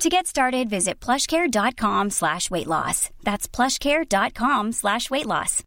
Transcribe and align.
To 0.00 0.08
get 0.08 0.28
started, 0.28 0.70
visit 0.70 1.00
plushcare.com 1.00 2.10
slash 2.10 2.52
weight 2.52 2.68
loss. 2.68 3.10
That's 3.24 3.48
plushcare.com 3.48 4.70
slash 4.70 5.10
weight 5.10 5.26
loss. 5.26 5.64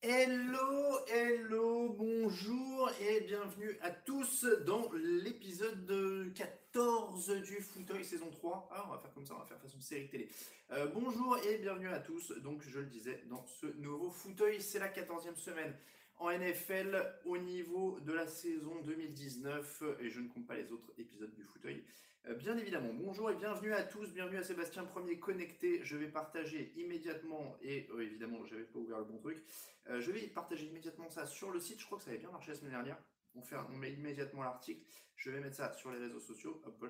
Hello, 0.00 1.00
hello, 1.12 1.94
bonjour 1.98 2.90
et 2.98 3.20
bienvenue 3.26 3.76
à 3.82 3.90
tous 3.90 4.46
dans 4.64 4.88
l'épisode 4.94 6.32
14 6.34 7.42
du 7.42 7.60
Fauteuil 7.60 8.04
saison 8.06 8.30
3. 8.30 8.70
Ah, 8.72 8.86
on 8.88 8.92
va 8.92 8.98
faire 9.00 9.12
comme 9.12 9.26
ça, 9.26 9.34
on 9.34 9.40
va 9.40 9.44
faire 9.44 9.60
façon 9.60 9.82
série 9.82 10.08
télé. 10.08 10.30
Euh, 10.72 10.86
bonjour 10.94 11.36
et 11.46 11.58
bienvenue 11.58 11.88
à 11.88 11.98
tous. 11.98 12.32
Donc, 12.42 12.62
je 12.62 12.78
le 12.78 12.86
disais, 12.86 13.22
dans 13.28 13.44
ce 13.60 13.66
nouveau 13.66 14.10
fauteuil, 14.10 14.62
c'est 14.62 14.78
la 14.78 14.88
14e 14.88 15.36
semaine 15.36 15.74
en 16.18 16.30
NFL 16.30 17.20
au 17.24 17.38
niveau 17.38 18.00
de 18.00 18.12
la 18.12 18.26
saison 18.26 18.80
2019 18.82 19.82
et 20.00 20.10
je 20.10 20.20
ne 20.20 20.28
compte 20.28 20.46
pas 20.46 20.56
les 20.56 20.70
autres 20.72 20.92
épisodes 20.98 21.32
du 21.34 21.44
fauteuil. 21.44 21.84
Euh, 22.26 22.34
bien 22.34 22.56
évidemment, 22.58 22.92
bonjour 22.92 23.30
et 23.30 23.34
bienvenue 23.36 23.72
à 23.72 23.82
tous, 23.82 24.12
bienvenue 24.12 24.38
à 24.38 24.42
Sébastien 24.42 24.84
Premier 24.84 25.18
connecté. 25.18 25.80
Je 25.84 25.96
vais 25.96 26.08
partager 26.08 26.72
immédiatement, 26.76 27.56
et 27.62 27.88
euh, 27.92 28.02
évidemment, 28.02 28.44
je 28.44 28.56
pas 28.56 28.78
ouvert 28.78 28.98
le 28.98 29.04
bon 29.04 29.18
truc, 29.18 29.42
euh, 29.88 30.00
je 30.00 30.10
vais 30.10 30.20
partager 30.26 30.66
immédiatement 30.66 31.08
ça 31.08 31.26
sur 31.26 31.50
le 31.50 31.60
site. 31.60 31.80
Je 31.80 31.86
crois 31.86 31.98
que 31.98 32.04
ça 32.04 32.10
avait 32.10 32.18
bien 32.18 32.30
marché 32.30 32.50
la 32.50 32.56
semaine 32.56 32.72
dernière. 32.72 32.98
On, 33.34 33.42
fait, 33.42 33.56
met 33.78 33.92
immédiatement 33.92 34.42
l'article. 34.42 34.82
Je 35.16 35.30
vais 35.30 35.40
mettre 35.40 35.56
ça 35.56 35.72
sur 35.72 35.90
les 35.90 35.98
réseaux 35.98 36.20
sociaux, 36.20 36.60
hop 36.64 36.84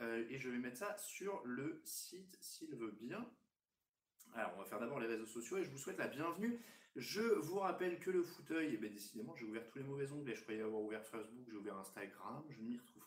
et 0.00 0.36
je 0.36 0.48
vais 0.48 0.58
mettre 0.58 0.78
ça 0.78 0.96
sur 0.98 1.42
le 1.44 1.80
site 1.84 2.36
s'il 2.40 2.74
veut 2.74 2.90
bien. 2.90 3.24
Alors, 4.34 4.52
on 4.56 4.58
va 4.60 4.64
faire 4.64 4.80
d'abord 4.80 4.98
les 4.98 5.06
réseaux 5.06 5.26
sociaux 5.26 5.58
et 5.58 5.64
je 5.64 5.70
vous 5.70 5.78
souhaite 5.78 5.98
la 5.98 6.08
bienvenue. 6.08 6.58
Je 6.94 7.22
vous 7.22 7.58
rappelle 7.58 7.98
que 7.98 8.10
le 8.10 8.22
fauteuil, 8.22 8.72
eh 8.74 8.76
bien, 8.76 8.90
décidément, 8.90 9.34
j'ai 9.34 9.46
ouvert 9.46 9.66
tous 9.66 9.78
les 9.78 9.84
mauvais 9.84 10.12
onglets. 10.12 10.34
Je 10.34 10.42
croyais 10.42 10.60
avoir 10.60 10.82
ouvert 10.82 11.04
Facebook, 11.04 11.46
j'ai 11.48 11.56
ouvert 11.56 11.78
Instagram, 11.78 12.44
je 12.50 12.60
ne 12.60 12.66
m'y 12.68 12.76
retrouve 12.76 13.02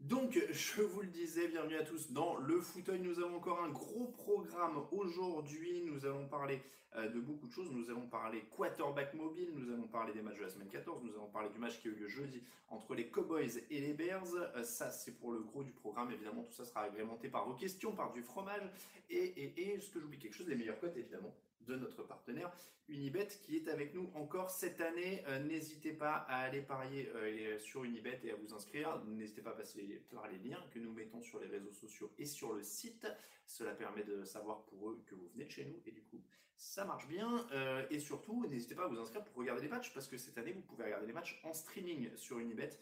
donc, 0.00 0.42
je 0.50 0.80
vous 0.80 1.02
le 1.02 1.08
disais, 1.08 1.48
bienvenue 1.48 1.76
à 1.76 1.84
tous 1.84 2.10
dans 2.10 2.38
le 2.38 2.62
fauteuil. 2.62 3.00
Nous 3.00 3.20
avons 3.20 3.36
encore 3.36 3.62
un 3.62 3.68
gros 3.68 4.06
programme 4.06 4.82
aujourd'hui. 4.92 5.82
Nous 5.84 6.06
allons 6.06 6.26
parler 6.26 6.62
euh, 6.96 7.10
de 7.10 7.20
beaucoup 7.20 7.46
de 7.46 7.52
choses. 7.52 7.70
Nous 7.70 7.90
allons 7.90 8.08
parler 8.08 8.46
quarterback 8.50 9.12
mobile, 9.12 9.50
nous 9.54 9.70
allons 9.70 9.88
parler 9.88 10.14
des 10.14 10.22
matchs 10.22 10.38
de 10.38 10.44
la 10.44 10.48
semaine 10.48 10.70
14, 10.70 11.04
nous 11.04 11.12
allons 11.12 11.28
parler 11.28 11.50
du 11.50 11.58
match 11.58 11.82
qui 11.82 11.88
a 11.88 11.90
eu 11.90 11.96
lieu 11.96 12.08
jeudi 12.08 12.42
entre 12.70 12.94
les 12.94 13.10
Cowboys 13.10 13.62
et 13.68 13.80
les 13.82 13.92
Bears. 13.92 14.32
Euh, 14.34 14.62
ça, 14.62 14.90
c'est 14.90 15.18
pour 15.18 15.32
le 15.32 15.40
gros 15.40 15.62
du 15.62 15.72
programme. 15.72 16.10
Évidemment, 16.12 16.44
tout 16.44 16.54
ça 16.54 16.64
sera 16.64 16.84
agrémenté 16.84 17.28
par 17.28 17.46
vos 17.46 17.54
questions, 17.54 17.92
par 17.94 18.14
du 18.14 18.22
fromage. 18.22 18.70
Et, 19.10 19.18
et, 19.18 19.74
et 19.74 19.80
ce 19.80 19.90
que 19.90 20.00
j'oublie 20.00 20.18
quelque 20.18 20.34
chose, 20.34 20.48
les 20.48 20.56
meilleures 20.56 20.80
cotes, 20.80 20.96
évidemment 20.96 21.36
de 21.66 21.76
notre 21.76 22.02
partenaire 22.02 22.52
Unibet 22.90 23.28
qui 23.42 23.56
est 23.56 23.68
avec 23.68 23.94
nous 23.94 24.10
encore 24.14 24.50
cette 24.50 24.80
année. 24.80 25.22
Euh, 25.28 25.38
n'hésitez 25.38 25.92
pas 25.92 26.14
à 26.28 26.40
aller 26.40 26.60
parier 26.60 27.08
euh, 27.14 27.58
sur 27.60 27.84
Unibet 27.84 28.20
et 28.24 28.32
à 28.32 28.34
vous 28.34 28.52
inscrire. 28.52 29.00
N'hésitez 29.06 29.42
pas 29.42 29.50
à 29.50 29.54
passer 29.54 30.02
par 30.12 30.28
les 30.28 30.38
liens 30.38 30.62
que 30.72 30.78
nous 30.78 30.92
mettons 30.92 31.22
sur 31.22 31.38
les 31.38 31.46
réseaux 31.46 31.72
sociaux 31.72 32.12
et 32.18 32.26
sur 32.26 32.52
le 32.52 32.62
site. 32.62 33.06
Cela 33.46 33.74
permet 33.74 34.02
de 34.02 34.24
savoir 34.24 34.64
pour 34.64 34.90
eux 34.90 35.02
que 35.06 35.14
vous 35.14 35.28
venez 35.34 35.44
de 35.44 35.50
chez 35.50 35.64
nous 35.64 35.80
et 35.86 35.92
du 35.92 36.02
coup 36.02 36.20
ça 36.60 36.84
marche 36.84 37.08
bien. 37.08 37.46
Euh, 37.52 37.86
et 37.90 37.98
surtout, 37.98 38.46
n'hésitez 38.46 38.74
pas 38.74 38.84
à 38.84 38.88
vous 38.88 38.98
inscrire 38.98 39.24
pour 39.24 39.36
regarder 39.36 39.62
les 39.62 39.68
matchs 39.68 39.92
parce 39.92 40.06
que 40.06 40.16
cette 40.16 40.38
année 40.38 40.52
vous 40.52 40.62
pouvez 40.62 40.84
regarder 40.84 41.06
les 41.06 41.12
matchs 41.12 41.40
en 41.42 41.52
streaming 41.52 42.14
sur 42.16 42.38
Unibet. 42.38 42.78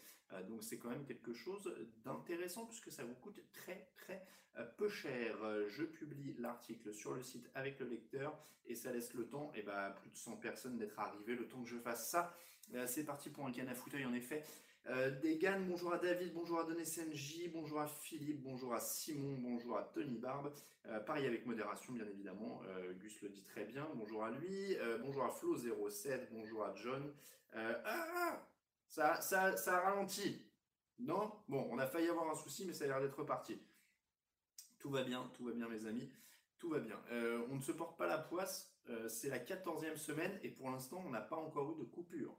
donc 0.47 0.63
c'est 0.63 0.77
quand 0.77 0.89
même 0.89 1.05
quelque 1.05 1.33
chose 1.33 1.73
d'intéressant 2.05 2.67
puisque 2.67 2.91
ça 2.91 3.03
vous 3.03 3.15
coûte 3.15 3.39
très 3.51 3.89
très 3.97 4.23
euh, 4.57 4.65
peu 4.77 4.89
cher. 4.89 5.35
Euh, 5.43 5.67
je 5.69 5.83
publie 5.83 6.35
l'article 6.39 6.93
sur 6.93 7.13
le 7.13 7.21
site 7.21 7.49
avec 7.55 7.79
le 7.79 7.87
lecteur 7.87 8.37
et 8.65 8.75
ça 8.75 8.91
laisse 8.91 9.13
le 9.13 9.27
temps, 9.27 9.51
et 9.55 9.63
ben, 9.63 9.91
plus 9.91 10.09
de 10.09 10.15
100 10.17 10.37
personnes 10.37 10.77
d'être 10.77 10.99
arrivées, 10.99 11.35
le 11.35 11.47
temps 11.47 11.61
que 11.63 11.69
je 11.69 11.77
fasse 11.77 12.09
ça. 12.09 12.35
Euh, 12.75 12.85
c'est 12.87 13.03
parti 13.03 13.29
pour 13.29 13.45
un 13.45 13.51
canne 13.51 13.69
à 13.69 13.73
fauteuil 13.73 14.05
en 14.05 14.13
effet. 14.13 14.43
Euh, 14.87 15.11
Degan, 15.21 15.65
bonjour 15.67 15.93
à 15.93 15.97
David, 15.97 16.33
bonjour 16.33 16.59
à 16.59 16.65
SNJ, 16.83 17.51
bonjour 17.53 17.79
à 17.79 17.87
Philippe, 17.87 18.41
bonjour 18.41 18.73
à 18.73 18.79
Simon, 18.79 19.37
bonjour 19.39 19.77
à 19.77 19.83
Tony 19.83 20.17
Barbe. 20.17 20.51
pareil 21.05 21.27
avec 21.27 21.45
modération, 21.45 21.93
bien 21.93 22.07
évidemment. 22.07 22.61
Gus 22.99 23.21
le 23.21 23.29
dit 23.29 23.43
très 23.43 23.65
bien. 23.65 23.87
Bonjour 23.95 24.23
à 24.23 24.31
lui. 24.31 24.77
bonjour 25.01 25.23
à 25.23 25.29
Flo07. 25.29 26.29
Bonjour 26.31 26.63
à 26.65 26.73
John. 26.75 27.13
ah, 27.53 28.41
ça, 28.87 29.21
ça, 29.21 29.55
ça 29.57 29.77
a 29.77 29.91
ralenti. 29.91 30.41
Non? 30.99 31.31
Bon, 31.47 31.67
on 31.71 31.77
a 31.77 31.87
failli 31.87 32.09
avoir 32.09 32.29
un 32.29 32.35
souci, 32.35 32.65
mais 32.65 32.73
ça 32.73 32.85
a 32.85 32.87
l'air 32.87 33.01
d'être 33.01 33.19
reparti. 33.19 33.59
Tout 34.79 34.89
va 34.89 35.03
bien, 35.03 35.29
tout 35.35 35.45
va 35.45 35.51
bien 35.51 35.67
mes 35.67 35.85
amis, 35.85 36.09
tout 36.57 36.69
va 36.69 36.79
bien. 36.79 36.99
Euh, 37.11 37.45
on 37.49 37.55
ne 37.55 37.61
se 37.61 37.71
porte 37.71 37.97
pas 37.97 38.07
la 38.07 38.17
poisse, 38.17 38.73
euh, 38.89 39.07
c'est 39.07 39.29
la 39.29 39.39
14e 39.39 39.97
semaine 39.97 40.39
et 40.43 40.49
pour 40.49 40.69
l'instant 40.69 41.01
on 41.05 41.09
n'a 41.09 41.21
pas 41.21 41.35
encore 41.35 41.71
eu 41.73 41.79
de 41.79 41.83
coupure. 41.83 42.35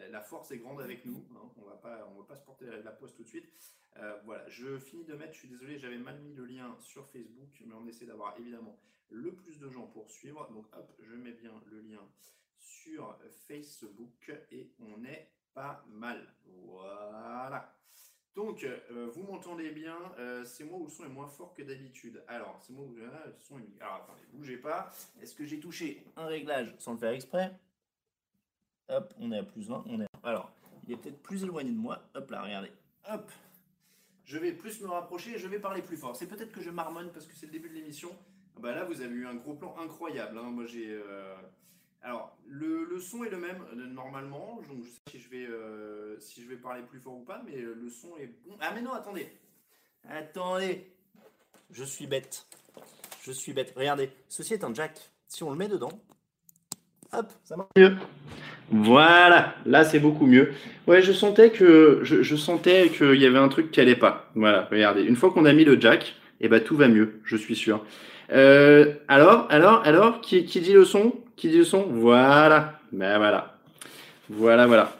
Euh, 0.00 0.08
la 0.10 0.20
force 0.20 0.50
est 0.50 0.58
grande 0.58 0.80
avec 0.80 1.04
nous, 1.04 1.24
hein. 1.34 1.50
on 1.56 1.64
va 1.64 1.76
pas, 1.76 2.08
on 2.12 2.20
va 2.20 2.26
pas 2.26 2.36
se 2.36 2.44
porter 2.44 2.66
la 2.66 2.92
poisse 2.92 3.14
tout 3.14 3.22
de 3.22 3.28
suite. 3.28 3.50
voilà, 4.24 4.48
je 4.48 4.78
finis 4.78 5.04
de 5.04 5.14
mettre, 5.14 5.34
je 5.34 5.40
suis 5.40 5.48
désolé, 5.48 5.78
j'avais 5.78 5.98
mal 5.98 6.18
mis 6.20 6.34
le 6.34 6.44
lien 6.44 6.76
sur 6.80 7.06
Facebook, 7.08 7.62
mais 7.66 7.74
on 7.74 7.86
essaie 7.86 8.06
d'avoir 8.06 8.38
évidemment 8.38 8.78
le 9.10 9.34
plus 9.34 9.58
de 9.58 9.68
gens 9.68 9.86
pour 9.86 10.10
suivre. 10.10 10.48
Donc 10.52 10.66
hop, 10.74 10.92
je 11.00 11.14
mets 11.14 11.32
bien 11.32 11.52
le 11.66 11.80
lien 11.80 12.00
sur 12.56 13.18
Facebook 13.48 14.32
et 14.50 14.70
on 14.80 15.04
est 15.04 15.30
pas 15.54 15.84
mal. 15.88 16.34
Voilà. 16.46 17.74
Donc, 18.34 18.62
euh, 18.62 19.10
vous 19.12 19.24
m'entendez 19.24 19.70
bien, 19.70 19.96
euh, 20.18 20.44
c'est 20.44 20.64
moi 20.64 20.78
où 20.78 20.84
le 20.84 20.90
son 20.90 21.04
est 21.04 21.08
moins 21.08 21.26
fort 21.26 21.52
que 21.52 21.62
d'habitude? 21.62 22.22
Alors, 22.28 22.58
c'est 22.62 22.72
moi 22.72 22.84
où 22.84 22.94
le 22.94 23.10
son 23.40 23.58
est... 23.58 23.80
Alors, 23.80 23.96
attendez, 23.96 24.22
bougez 24.32 24.56
pas. 24.56 24.90
Est-ce 25.20 25.34
que 25.34 25.44
j'ai 25.44 25.58
touché 25.58 26.04
un 26.16 26.26
réglage 26.26 26.74
sans 26.78 26.92
le 26.92 26.98
faire 26.98 27.10
exprès? 27.10 27.52
Hop, 28.90 29.14
on 29.20 29.30
est 29.30 29.38
à 29.38 29.42
plus 29.44 29.68
20, 29.68 29.84
on 29.86 30.00
est... 30.00 30.06
Alors, 30.24 30.50
il 30.86 30.92
est 30.92 30.96
peut-être 30.96 31.22
plus 31.22 31.44
éloigné 31.44 31.70
de 31.70 31.76
moi. 31.76 32.02
Hop 32.14 32.28
là, 32.30 32.42
regardez. 32.42 32.72
Hop 33.08 33.30
Je 34.24 34.36
vais 34.36 34.52
plus 34.52 34.80
me 34.80 34.88
rapprocher 34.88 35.36
et 35.36 35.38
je 35.38 35.46
vais 35.46 35.60
parler 35.60 35.80
plus 35.80 35.96
fort. 35.96 36.16
C'est 36.16 36.26
peut-être 36.26 36.50
que 36.50 36.60
je 36.60 36.70
marmonne 36.70 37.10
parce 37.12 37.26
que 37.26 37.34
c'est 37.34 37.46
le 37.46 37.52
début 37.52 37.68
de 37.68 37.74
l'émission. 37.74 38.10
Ah 38.56 38.60
bah 38.60 38.74
là, 38.74 38.84
vous 38.84 39.00
avez 39.00 39.14
eu 39.14 39.26
un 39.26 39.34
gros 39.34 39.54
plan 39.54 39.76
incroyable. 39.78 40.36
Hein. 40.38 40.50
Moi, 40.50 40.66
j'ai... 40.66 40.90
Euh, 40.90 41.36
alors, 42.02 42.36
le, 42.48 42.98
son 42.98 43.22
est 43.22 43.30
le 43.30 43.36
même 43.36 43.62
euh, 43.72 43.86
normalement, 43.86 44.60
donc 44.68 44.82
je 44.82 44.88
sais 44.88 45.00
si 45.10 45.18
je, 45.20 45.28
vais, 45.28 45.46
euh, 45.46 46.18
si 46.18 46.42
je 46.42 46.48
vais 46.48 46.56
parler 46.56 46.82
plus 46.82 46.98
fort 46.98 47.14
ou 47.14 47.24
pas, 47.24 47.42
mais 47.44 47.56
le 47.56 47.88
son 47.90 48.16
est 48.16 48.26
bon. 48.26 48.56
Ah 48.58 48.72
mais 48.74 48.82
non, 48.82 48.92
attendez 48.92 49.30
Attendez 50.08 50.90
Je 51.70 51.84
suis 51.84 52.06
bête. 52.06 52.46
Je 53.22 53.30
suis 53.30 53.52
bête. 53.52 53.72
Regardez, 53.76 54.10
ceci 54.28 54.54
est 54.54 54.64
un 54.64 54.74
jack. 54.74 54.98
Si 55.28 55.44
on 55.44 55.50
le 55.50 55.56
met 55.56 55.68
dedans, 55.68 55.92
hop, 57.12 57.32
ça 57.44 57.56
marche 57.56 57.70
mieux. 57.76 57.96
Voilà, 58.70 59.54
là 59.66 59.84
c'est 59.84 59.98
beaucoup 59.98 60.26
mieux. 60.26 60.52
Ouais, 60.86 61.02
je 61.02 61.12
sentais 61.12 61.50
que 61.50 62.00
je, 62.02 62.36
sentais 62.36 62.88
qu'il 62.88 63.20
y 63.20 63.26
avait 63.26 63.38
un 63.38 63.48
truc 63.48 63.70
qui 63.70 63.80
allait 63.80 63.96
pas. 63.96 64.30
Voilà, 64.34 64.68
regardez. 64.70 65.02
Une 65.02 65.16
fois 65.16 65.30
qu'on 65.30 65.44
a 65.44 65.52
mis 65.52 65.64
le 65.64 65.80
jack, 65.80 66.14
eh 66.40 66.48
ben 66.48 66.60
tout 66.60 66.76
va 66.76 66.88
mieux, 66.88 67.20
je 67.24 67.36
suis 67.36 67.56
sûr. 67.56 67.84
alors, 68.30 69.46
alors, 69.50 69.82
alors, 69.84 70.20
qui, 70.20 70.44
qui 70.44 70.60
dit 70.60 70.72
le 70.72 70.84
son? 70.84 71.14
Qui 71.36 71.48
dit 71.48 71.58
le 71.58 71.64
son? 71.64 71.86
Voilà. 71.90 72.80
Ben 72.92 73.18
voilà. 73.18 73.56
Voilà, 74.28 74.66
voilà. 74.66 74.92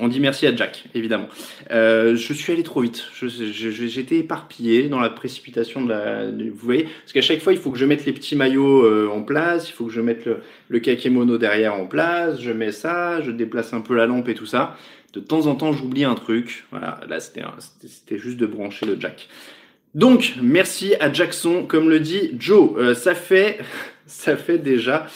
On 0.00 0.08
dit 0.08 0.20
merci 0.20 0.46
à 0.46 0.54
Jack, 0.54 0.84
évidemment. 0.94 1.28
Euh, 1.70 2.16
je 2.16 2.32
suis 2.32 2.52
allé 2.52 2.62
trop 2.62 2.80
vite. 2.80 3.04
J'étais 3.20 4.16
éparpillé 4.16 4.88
dans 4.88 5.00
la 5.00 5.10
précipitation 5.10 5.82
de 5.82 5.90
la. 5.90 6.26
Vous 6.30 6.50
voyez 6.54 6.84
Parce 6.84 7.12
qu'à 7.12 7.20
chaque 7.20 7.40
fois, 7.40 7.52
il 7.52 7.58
faut 7.58 7.70
que 7.70 7.78
je 7.78 7.84
mette 7.84 8.04
les 8.06 8.12
petits 8.12 8.36
maillots 8.36 8.84
euh, 8.84 9.08
en 9.08 9.22
place, 9.22 9.68
il 9.68 9.72
faut 9.72 9.84
que 9.86 9.92
je 9.92 10.00
mette 10.00 10.24
le, 10.24 10.38
le 10.68 10.78
kakémono 10.78 11.36
derrière 11.38 11.74
en 11.74 11.86
place, 11.86 12.40
je 12.40 12.50
mets 12.50 12.72
ça, 12.72 13.20
je 13.20 13.30
déplace 13.30 13.72
un 13.74 13.80
peu 13.80 13.94
la 13.94 14.06
lampe 14.06 14.28
et 14.28 14.34
tout 14.34 14.46
ça. 14.46 14.76
De 15.12 15.20
temps 15.20 15.46
en 15.46 15.54
temps, 15.54 15.72
j'oublie 15.72 16.04
un 16.04 16.14
truc. 16.14 16.64
Voilà, 16.70 17.00
là, 17.08 17.20
c'était 17.20 18.18
juste 18.18 18.38
de 18.38 18.46
brancher 18.46 18.86
le 18.86 18.98
jack. 18.98 19.28
Donc, 19.94 20.34
merci 20.40 20.94
à 21.00 21.12
Jackson, 21.12 21.66
comme 21.68 21.90
le 21.90 22.00
dit 22.00 22.30
Joe. 22.38 22.94
ça 22.94 23.14
fait, 23.14 23.58
ça 24.06 24.38
fait 24.38 24.56
déjà 24.56 25.06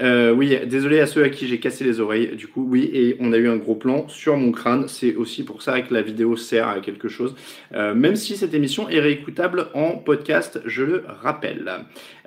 euh, 0.00 0.32
oui, 0.32 0.58
désolé 0.66 1.00
à 1.00 1.06
ceux 1.06 1.24
à 1.24 1.28
qui 1.28 1.48
j'ai 1.48 1.58
cassé 1.58 1.84
les 1.84 2.00
oreilles. 2.00 2.36
Du 2.36 2.46
coup, 2.46 2.66
oui, 2.68 2.90
et 2.92 3.16
on 3.20 3.32
a 3.32 3.36
eu 3.36 3.48
un 3.48 3.56
gros 3.56 3.74
plan 3.74 4.08
sur 4.08 4.36
mon 4.36 4.52
crâne. 4.52 4.88
C'est 4.88 5.14
aussi 5.14 5.42
pour 5.42 5.62
ça 5.62 5.80
que 5.80 5.92
la 5.94 6.02
vidéo 6.02 6.36
sert 6.36 6.68
à 6.68 6.80
quelque 6.80 7.08
chose. 7.08 7.34
Euh, 7.74 7.94
même 7.94 8.16
si 8.16 8.36
cette 8.36 8.54
émission 8.54 8.88
est 8.88 9.00
réécoutable 9.00 9.68
en 9.74 9.92
podcast, 9.92 10.60
je 10.66 10.84
le 10.84 11.04
rappelle. 11.22 11.70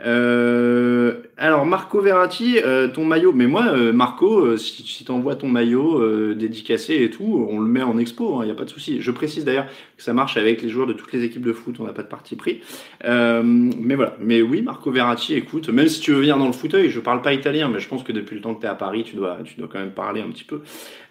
Euh, 0.05 1.21
alors, 1.39 1.65
Marco 1.65 2.01
Verratti, 2.01 2.57
ton 2.93 3.05
maillot. 3.05 3.33
Mais 3.33 3.47
moi, 3.47 3.71
Marco, 3.93 4.57
si, 4.57 4.83
si 4.83 5.05
tu 5.05 5.11
envoies 5.11 5.35
ton 5.35 5.47
maillot 5.47 6.33
dédicacé 6.35 6.95
et 7.03 7.09
tout, 7.09 7.47
on 7.49 7.59
le 7.59 7.67
met 7.67 7.81
en 7.81 7.97
expo, 7.97 8.39
il 8.39 8.41
hein, 8.41 8.45
n'y 8.45 8.51
a 8.51 8.55
pas 8.55 8.65
de 8.65 8.69
souci. 8.69 9.01
Je 9.01 9.11
précise 9.11 9.45
d'ailleurs 9.45 9.67
que 9.97 10.03
ça 10.03 10.13
marche 10.13 10.37
avec 10.37 10.61
les 10.61 10.69
joueurs 10.69 10.87
de 10.87 10.93
toutes 10.93 11.13
les 11.13 11.23
équipes 11.23 11.45
de 11.45 11.53
foot, 11.53 11.75
on 11.79 11.85
n'a 11.85 11.93
pas 11.93 12.03
de 12.03 12.07
parti 12.07 12.35
pris. 12.35 12.61
mais 13.03 13.95
voilà. 13.95 14.15
Mais 14.19 14.41
oui, 14.41 14.61
Marco 14.61 14.91
Verratti, 14.91 15.33
écoute, 15.35 15.69
même 15.69 15.87
si 15.87 16.01
tu 16.01 16.11
veux 16.11 16.19
venir 16.19 16.37
dans 16.37 16.47
le 16.47 16.53
fauteuil, 16.53 16.89
je 16.89 16.99
parle 16.99 17.21
pas 17.21 17.33
italien 17.33 17.69
mais 17.69 17.79
je 17.79 17.87
pense 17.87 18.03
que 18.03 18.11
depuis 18.11 18.35
le 18.35 18.41
temps 18.41 18.53
que 18.53 18.61
tu 18.61 18.65
es 18.65 18.69
à 18.69 18.75
Paris, 18.75 19.03
tu 19.03 19.15
dois, 19.15 19.39
tu 19.43 19.55
dois 19.57 19.67
quand 19.67 19.79
même 19.79 19.91
parler 19.91 20.21
un 20.21 20.29
petit 20.29 20.43
peu 20.43 20.61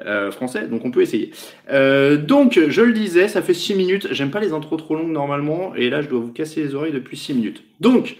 euh, 0.04 0.30
français, 0.30 0.68
donc 0.68 0.84
on 0.84 0.90
peut 0.90 1.02
essayer. 1.02 1.30
Euh, 1.70 2.16
donc, 2.16 2.60
je 2.68 2.82
le 2.82 2.92
disais, 2.92 3.28
ça 3.28 3.42
fait 3.42 3.54
6 3.54 3.74
minutes, 3.74 4.08
j'aime 4.12 4.30
pas 4.30 4.40
les 4.40 4.52
intros 4.52 4.78
trop 4.78 4.94
longues 4.94 5.12
normalement, 5.12 5.74
et 5.74 5.90
là, 5.90 6.02
je 6.02 6.08
dois 6.08 6.20
vous 6.20 6.32
casser 6.32 6.62
les 6.62 6.74
oreilles 6.74 6.92
depuis 6.92 7.16
6 7.16 7.34
minutes. 7.34 7.64
Donc, 7.80 8.16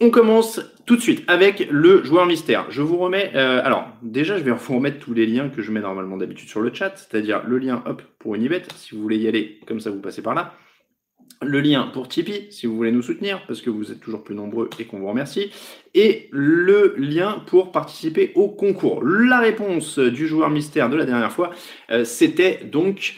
on 0.00 0.10
commence 0.10 0.60
tout 0.86 0.96
de 0.96 1.00
suite 1.00 1.24
avec 1.28 1.68
le 1.70 2.04
joueur 2.04 2.26
mystère. 2.26 2.66
Je 2.70 2.82
vous 2.82 2.98
remets, 2.98 3.30
euh, 3.34 3.62
alors 3.64 3.88
déjà, 4.02 4.36
je 4.36 4.42
vais 4.42 4.50
vous 4.50 4.74
remettre 4.74 4.98
tous 4.98 5.14
les 5.14 5.26
liens 5.26 5.48
que 5.48 5.62
je 5.62 5.70
mets 5.70 5.80
normalement 5.80 6.16
d'habitude 6.16 6.48
sur 6.48 6.60
le 6.60 6.72
chat, 6.72 6.96
c'est-à-dire 6.96 7.42
le 7.46 7.58
lien 7.58 7.82
hop 7.86 8.02
pour 8.18 8.34
Unibet, 8.34 8.62
si 8.76 8.94
vous 8.94 9.02
voulez 9.02 9.18
y 9.18 9.28
aller, 9.28 9.60
comme 9.66 9.80
ça 9.80 9.90
vous 9.90 10.00
passez 10.00 10.22
par 10.22 10.34
là 10.34 10.54
le 11.42 11.60
lien 11.60 11.90
pour 11.92 12.08
Tipeee 12.08 12.50
si 12.50 12.66
vous 12.66 12.76
voulez 12.76 12.92
nous 12.92 13.02
soutenir 13.02 13.44
parce 13.46 13.60
que 13.60 13.70
vous 13.70 13.92
êtes 13.92 14.00
toujours 14.00 14.24
plus 14.24 14.34
nombreux 14.34 14.70
et 14.78 14.84
qu'on 14.84 14.98
vous 14.98 15.08
remercie 15.08 15.50
et 15.94 16.28
le 16.32 16.94
lien 16.96 17.42
pour 17.46 17.72
participer 17.72 18.32
au 18.34 18.48
concours. 18.48 19.04
La 19.04 19.38
réponse 19.38 19.98
du 19.98 20.26
joueur 20.26 20.50
mystère 20.50 20.90
de 20.90 20.96
la 20.96 21.04
dernière 21.04 21.32
fois, 21.32 21.50
euh, 21.90 22.04
c'était 22.04 22.64
donc 22.64 23.14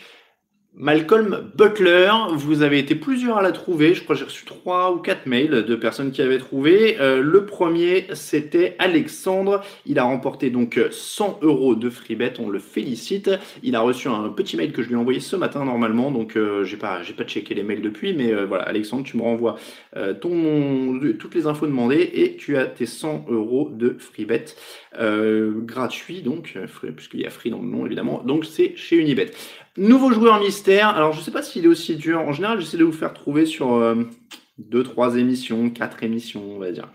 Malcolm 0.79 1.51
Butler, 1.57 2.13
vous 2.35 2.61
avez 2.61 2.79
été 2.79 2.95
plusieurs 2.95 3.39
à 3.39 3.43
la 3.43 3.53
trouver. 3.53 3.95
Je 3.95 4.03
crois 4.03 4.15
que 4.15 4.19
j'ai 4.19 4.27
reçu 4.27 4.45
trois 4.45 4.93
ou 4.93 4.99
quatre 4.99 5.25
mails 5.25 5.65
de 5.65 5.75
personnes 5.75 6.11
qui 6.11 6.21
avaient 6.21 6.37
trouvé. 6.37 7.01
Euh, 7.01 7.23
le 7.23 7.47
premier, 7.47 8.05
c'était 8.13 8.77
Alexandre. 8.79 9.63
Il 9.87 9.99
a 9.99 10.05
remporté 10.05 10.51
donc 10.51 10.79
100 10.91 11.39
euros 11.41 11.77
de 11.77 11.89
freebet. 11.89 12.35
On 12.41 12.51
le 12.51 12.59
félicite. 12.59 13.31
Il 13.63 13.75
a 13.75 13.81
reçu 13.81 14.09
un 14.09 14.29
petit 14.29 14.59
mail 14.59 14.73
que 14.73 14.83
je 14.83 14.89
lui 14.89 14.97
ai 14.97 14.99
envoyé 14.99 15.21
ce 15.21 15.35
matin 15.35 15.65
normalement. 15.65 16.11
Donc, 16.11 16.37
euh, 16.37 16.63
j'ai 16.65 16.77
pas, 16.77 17.03
j'ai 17.03 17.15
pas 17.15 17.25
checké 17.25 17.55
les 17.55 17.63
mails 17.63 17.81
depuis, 17.81 18.13
mais 18.13 18.35
euh, 18.35 18.45
voilà, 18.45 18.65
Alexandre, 18.65 19.05
tu 19.05 19.17
me 19.17 19.23
renvoies 19.23 19.57
ton, 20.21 21.01
toutes 21.19 21.35
les 21.35 21.47
infos 21.47 21.67
demandées 21.67 22.11
et 22.13 22.37
tu 22.37 22.59
as 22.59 22.67
tes 22.67 22.85
100 22.85 23.25
euros 23.31 23.71
de 23.73 23.97
freebet 23.99 24.45
gratuit. 24.93 26.21
Donc, 26.21 26.59
puisqu'il 26.95 27.21
y 27.21 27.27
a 27.27 27.31
free 27.31 27.49
dans 27.49 27.63
le 27.63 27.69
nom 27.69 27.87
évidemment. 27.87 28.23
Donc, 28.23 28.45
c'est 28.45 28.77
chez 28.77 28.97
Unibet. 28.97 29.31
Nouveau 29.77 30.11
joueur 30.11 30.41
mystère. 30.41 30.89
Alors, 30.89 31.13
je 31.13 31.19
ne 31.19 31.25
sais 31.25 31.31
pas 31.31 31.43
s'il 31.43 31.65
est 31.67 31.69
aussi 31.69 31.97
dur. 31.97 32.21
En 32.21 32.33
général, 32.33 32.61
j'essaie 32.61 32.79
de 32.79 32.85
vous 32.85 32.93
faire 32.93 33.13
trouver 33.13 33.45
sur 33.45 33.95
2, 34.59 34.79
euh, 34.79 34.83
3 34.83 35.17
émissions, 35.17 35.69
4 35.69 36.03
émissions, 36.03 36.43
on 36.55 36.59
va 36.59 36.73
dire. 36.73 36.89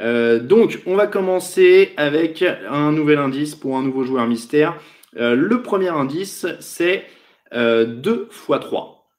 Euh, 0.00 0.38
donc, 0.38 0.80
on 0.86 0.94
va 0.94 1.06
commencer 1.06 1.92
avec 1.98 2.42
un 2.42 2.92
nouvel 2.92 3.18
indice 3.18 3.54
pour 3.54 3.76
un 3.76 3.82
nouveau 3.82 4.04
joueur 4.04 4.26
mystère. 4.26 4.78
Euh, 5.18 5.34
le 5.34 5.60
premier 5.60 5.88
indice, 5.88 6.46
c'est 6.60 7.04
2 7.52 8.28
x 8.30 8.60
3. 8.60 9.10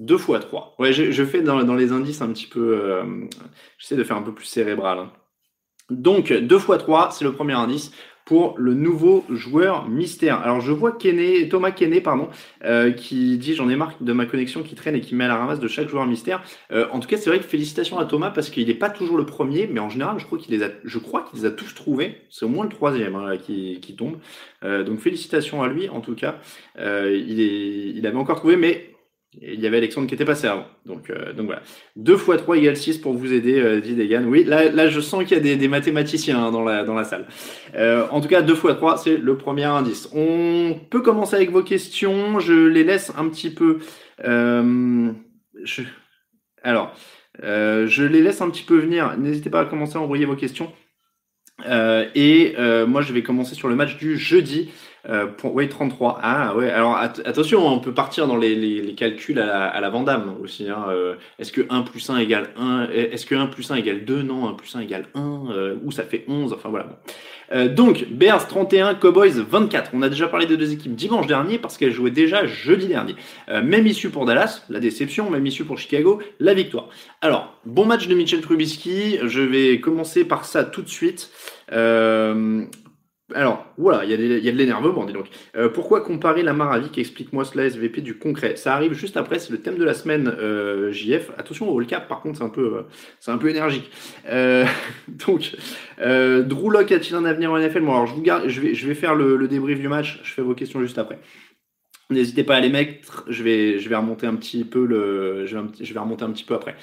2 0.00 0.14
x 0.16 0.26
3. 0.26 0.74
Ouais, 0.78 0.92
je, 0.92 1.24
fais 1.24 1.40
dans, 1.40 1.74
les 1.74 1.92
indices 1.92 2.20
un 2.20 2.28
petit 2.28 2.46
peu. 2.46 3.00
J'essaie 3.78 3.96
de 3.96 4.04
faire 4.04 4.18
un 4.18 4.22
peu 4.22 4.34
plus 4.34 4.44
cérébral. 4.44 4.98
Hein. 4.98 5.12
Donc, 5.88 6.30
2 6.30 6.56
x 6.56 6.66
3, 6.78 7.10
c'est 7.10 7.24
le 7.24 7.32
premier 7.32 7.54
indice 7.54 7.90
pour 8.28 8.56
le 8.58 8.74
nouveau 8.74 9.24
joueur 9.30 9.88
mystère. 9.88 10.42
Alors 10.42 10.60
je 10.60 10.70
vois 10.70 10.92
Thomas 11.48 11.70
Kenney 11.70 12.02
pardon, 12.02 12.28
euh, 12.62 12.92
qui 12.92 13.38
dit 13.38 13.54
j'en 13.54 13.70
ai 13.70 13.74
marre 13.74 13.94
de 14.02 14.12
ma 14.12 14.26
connexion 14.26 14.62
qui 14.62 14.74
traîne 14.74 14.94
et 14.96 15.00
qui 15.00 15.14
met 15.14 15.24
à 15.24 15.28
la 15.28 15.36
ramasse 15.36 15.60
de 15.60 15.66
chaque 15.66 15.88
joueur 15.88 16.04
mystère. 16.04 16.42
Euh, 16.70 16.86
en 16.92 17.00
tout 17.00 17.08
cas, 17.08 17.16
c'est 17.16 17.30
vrai 17.30 17.38
que 17.38 17.46
félicitations 17.46 17.98
à 17.98 18.04
Thomas 18.04 18.28
parce 18.28 18.50
qu'il 18.50 18.68
n'est 18.68 18.74
pas 18.74 18.90
toujours 18.90 19.16
le 19.16 19.24
premier, 19.24 19.66
mais 19.66 19.80
en 19.80 19.88
général, 19.88 20.18
je 20.18 20.26
crois 20.26 20.36
qu'il 20.36 20.54
les 20.54 20.62
a, 20.62 20.68
je 20.84 20.98
crois 20.98 21.24
les 21.32 21.46
a 21.46 21.50
tous 21.50 21.74
trouvés. 21.74 22.18
C'est 22.28 22.44
au 22.44 22.50
moins 22.50 22.64
le 22.64 22.70
troisième 22.70 23.16
hein, 23.16 23.38
qui, 23.38 23.94
tombe. 23.96 24.18
Euh, 24.62 24.84
donc 24.84 24.98
félicitations 24.98 25.62
à 25.62 25.68
lui 25.68 25.88
en 25.88 26.02
tout 26.02 26.14
cas. 26.14 26.36
il 26.78 28.06
avait 28.06 28.18
encore 28.18 28.36
trouvé, 28.36 28.56
mais 28.56 28.90
il 29.34 29.60
y 29.60 29.66
avait 29.66 29.76
Alexandre 29.76 30.06
qui 30.06 30.14
était 30.14 30.24
passé 30.24 30.46
avant. 30.46 30.66
Donc, 30.86 31.10
euh, 31.10 31.32
donc 31.32 31.46
voilà. 31.46 31.62
2 31.96 32.14
x 32.14 32.24
3 32.38 32.56
égale 32.56 32.76
6 32.76 32.98
pour 32.98 33.12
vous 33.12 33.32
aider, 33.32 33.60
euh, 33.60 33.80
dit 33.80 33.94
Degan. 33.94 34.24
Oui, 34.24 34.44
là, 34.44 34.70
là 34.70 34.88
je 34.88 35.00
sens 35.00 35.24
qu'il 35.24 35.36
y 35.36 35.52
a 35.52 35.56
des, 35.56 35.68
mathématiciens 35.68 36.46
hein, 36.46 36.50
dans, 36.50 36.64
la, 36.64 36.84
dans 36.84 36.94
la 36.94 37.04
salle. 37.04 37.26
Euh, 37.74 38.06
en 38.10 38.20
tout 38.20 38.28
cas, 38.28 38.42
2 38.42 38.52
x 38.54 38.62
3, 38.76 38.96
c'est 38.98 39.16
le 39.16 39.36
premier 39.36 39.64
indice. 39.64 40.08
On 40.14 40.80
peut 40.90 41.02
commencer 41.02 41.36
avec 41.36 41.50
vos 41.50 41.62
questions. 41.62 42.40
Je 42.40 42.54
les 42.54 42.84
laisse 42.84 43.12
un 43.16 43.28
petit 43.28 43.50
peu. 43.50 43.80
alors, 46.62 46.94
je 47.42 48.02
les 48.04 48.22
laisse 48.22 48.40
un 48.40 48.50
petit 48.50 48.64
peu 48.64 48.78
venir. 48.78 49.16
N'hésitez 49.18 49.50
pas 49.50 49.60
à 49.60 49.64
commencer 49.66 49.96
à 49.96 50.00
envoyer 50.00 50.24
vos 50.24 50.36
questions. 50.36 50.72
et 51.68 52.54
moi, 52.86 53.02
je 53.02 53.12
vais 53.12 53.22
commencer 53.22 53.54
sur 53.54 53.68
le 53.68 53.76
match 53.76 53.98
du 53.98 54.16
jeudi. 54.16 54.70
Euh, 55.08 55.26
oui, 55.44 55.68
33. 55.68 56.18
Ah 56.22 56.56
ouais, 56.56 56.70
alors 56.70 56.96
attention, 56.96 57.66
on 57.66 57.78
peut 57.78 57.94
partir 57.94 58.26
dans 58.26 58.36
les, 58.36 58.94
calculs 58.96 59.38
à 59.38 59.46
la, 59.46 59.64
à 59.66 59.80
la 59.80 59.90
Vandame 59.90 60.34
aussi. 60.42 60.68
Hein. 60.68 60.86
Euh, 60.88 61.14
est-ce 61.38 61.52
que 61.52 61.62
1 61.70 61.82
plus 61.82 62.10
1 62.10 62.18
égale 62.18 62.50
1 62.56 62.88
Est-ce 62.92 63.26
que 63.26 63.34
1 63.34 63.46
plus 63.46 63.70
1 63.70 63.76
égale 63.76 64.04
2 64.04 64.22
Non, 64.22 64.48
1 64.48 64.54
plus 64.54 64.74
1 64.74 64.80
égale 64.80 65.06
1 65.14 65.42
euh, 65.50 65.76
Ou 65.84 65.92
ça 65.92 66.02
fait 66.02 66.24
11 66.28 66.52
Enfin 66.52 66.68
voilà. 66.68 67.68
donc, 67.68 68.06
Bears 68.10 68.46
31, 68.46 68.94
Cowboys 68.94 69.40
24. 69.48 69.92
On 69.94 70.02
a 70.02 70.08
déjà 70.08 70.28
parlé 70.28 70.46
des 70.46 70.56
deux 70.56 70.72
équipes 70.72 70.94
dimanche 70.94 71.26
dernier 71.26 71.58
parce 71.58 71.78
qu'elles 71.78 71.92
jouaient 71.92 72.10
déjà 72.10 72.46
jeudi 72.46 72.88
dernier. 72.88 73.14
même 73.48 73.86
issue 73.86 74.10
pour 74.10 74.26
Dallas, 74.26 74.64
la 74.68 74.80
déception. 74.80 75.30
Même 75.30 75.46
issue 75.46 75.64
pour 75.64 75.78
Chicago, 75.78 76.20
la 76.40 76.54
victoire. 76.54 76.88
Alors, 77.20 77.54
bon 77.64 77.86
match 77.86 78.08
de 78.08 78.14
Mitchell 78.14 78.40
Trubisky. 78.40 79.18
Je 79.24 79.40
vais 79.40 79.80
commencer 79.80 80.24
par 80.24 80.44
ça 80.44 80.64
tout 80.64 80.82
de 80.82 80.88
suite. 80.88 81.30
Euh, 81.72 82.64
alors, 83.34 83.66
voilà, 83.76 84.04
il 84.04 84.10
y, 84.10 84.14
a 84.48 84.52
de 84.52 84.56
l'énervement, 84.56 85.04
dis 85.04 85.12
donc. 85.12 85.26
Euh, 85.54 85.68
pourquoi 85.68 86.00
comparer 86.00 86.42
la 86.42 86.54
Maravik 86.54 86.96
Explique-moi 86.96 87.44
cela, 87.44 87.66
SVP, 87.66 88.00
du 88.00 88.16
concret? 88.16 88.56
Ça 88.56 88.74
arrive 88.74 88.94
juste 88.94 89.18
après, 89.18 89.38
c'est 89.38 89.52
le 89.52 89.60
thème 89.60 89.76
de 89.76 89.84
la 89.84 89.92
semaine 89.92 90.34
euh, 90.38 90.90
JF. 90.92 91.30
Attention 91.36 91.68
au 91.68 91.78
cap, 91.84 92.08
par 92.08 92.22
contre, 92.22 92.38
c'est 92.38 92.44
un 92.44 92.48
peu, 92.48 92.78
euh, 92.78 92.82
c'est 93.20 93.30
un 93.30 93.36
peu 93.36 93.50
énergique. 93.50 93.90
donc, 95.08 95.56
Drew 95.98 96.70
Locke 96.70 96.92
a-t-il 96.92 97.14
un 97.16 97.26
avenir 97.26 97.52
en 97.52 97.58
NFL 97.58 97.80
Bon, 97.80 97.92
alors, 97.92 98.06
je, 98.06 98.14
vous 98.14 98.22
garde, 98.22 98.48
je, 98.48 98.62
vais, 98.62 98.74
je 98.74 98.88
vais 98.88 98.94
faire 98.94 99.14
le, 99.14 99.46
débrief 99.46 99.78
du 99.78 99.88
match, 99.88 100.20
je 100.22 100.32
fais 100.32 100.42
vos 100.42 100.54
questions 100.54 100.80
juste 100.80 100.98
après. 100.98 101.18
N'hésitez 102.10 102.44
pas 102.44 102.56
à 102.56 102.60
les 102.60 102.70
mettre, 102.70 103.24
je 103.28 103.42
vais, 103.42 103.78
je 103.78 103.88
vais 103.90 103.96
remonter 103.96 104.26
un 104.26 104.36
petit 104.36 104.64
peu 104.64 104.86
le, 104.86 105.44
je 105.44 105.92
vais 105.92 106.00
remonter 106.00 106.24
un 106.24 106.30
petit 106.30 106.44
peu 106.44 106.54
après. 106.54 106.76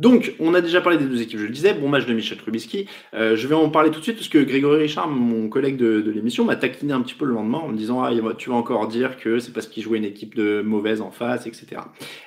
Donc, 0.00 0.32
on 0.40 0.54
a 0.54 0.62
déjà 0.62 0.80
parlé 0.80 0.96
des 0.96 1.04
deux 1.04 1.20
équipes, 1.20 1.40
je 1.40 1.44
le 1.44 1.50
disais, 1.50 1.74
bon 1.74 1.86
match 1.86 2.06
de 2.06 2.14
Michel 2.14 2.38
Trubisky. 2.38 2.86
Euh, 3.12 3.36
je 3.36 3.46
vais 3.46 3.54
en 3.54 3.68
parler 3.68 3.90
tout 3.90 3.98
de 3.98 4.02
suite 4.02 4.16
parce 4.16 4.30
que 4.30 4.38
Grégory 4.38 4.78
Richard, 4.78 5.08
mon 5.08 5.50
collègue 5.50 5.76
de, 5.76 6.10
l'émission, 6.10 6.46
m'a 6.46 6.56
taquiné 6.56 6.94
un 6.94 7.02
petit 7.02 7.14
peu 7.14 7.26
le 7.26 7.34
lendemain 7.34 7.58
en 7.58 7.68
me 7.68 7.76
disant 7.76 8.02
ah, 8.02 8.10
tu 8.38 8.48
vas 8.48 8.56
encore 8.56 8.88
dire 8.88 9.18
que 9.18 9.40
c'est 9.40 9.52
parce 9.52 9.66
qu'il 9.66 9.82
jouait 9.82 9.98
une 9.98 10.06
équipe 10.06 10.34
de 10.34 10.62
mauvaise 10.62 11.02
en 11.02 11.10
face, 11.10 11.46
etc. 11.46 11.82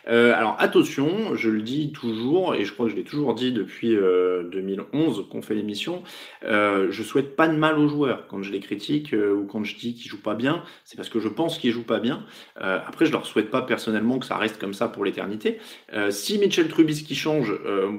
Euh, 0.08 0.36
alors 0.36 0.56
attention, 0.60 1.36
je 1.36 1.50
le 1.50 1.64
dis 1.64 1.92
toujours 1.92 2.54
et 2.54 2.64
je 2.64 2.72
crois 2.72 2.86
que 2.86 2.92
je 2.92 2.96
l'ai 2.96 3.04
toujours 3.04 3.34
dit 3.34 3.52
depuis 3.52 3.90
2011 3.90 5.20
euh, 5.20 5.24
qu'on 5.24 5.42
fait 5.42 5.56
l'émission. 5.56 6.04
je 6.44 7.04
souhaite 7.04 7.36
pas 7.36 7.48
de 7.48 7.58
mal 7.58 7.80
aux 7.80 7.88
joueurs 7.88 8.28
quand 8.28 8.44
je 8.44 8.52
les 8.52 8.60
critique 8.60 9.14
ou 9.14 9.46
quand 9.46 9.64
je 9.64 9.76
dis 9.76 9.96
qu'ils 9.96 10.12
jouent 10.12 10.22
pas 10.22 10.36
bien, 10.36 10.62
c'est 10.86 10.96
parce 10.96 11.10
que 11.10 11.20
je 11.20 11.28
pense 11.28 11.58
qu'ils 11.58 11.72
jouent 11.72 11.82
pas 11.82 12.00
bien. 12.00 12.24
après, 12.56 13.08
je 13.08 13.12
leur 13.12 13.26
souhaite 13.26 13.50
pas 13.50 13.64
personnellement 13.64 14.20
que 14.20 14.28
ça 14.28 14.38
reste 14.38 14.60
comme 14.60 14.76
ça 14.76 14.90
pour 14.90 15.04
l'éternité. 15.06 15.58
si 16.12 16.38
Michel 16.38 16.68
Trubisky 16.68 17.16
change 17.16 17.52
euh, 17.66 17.92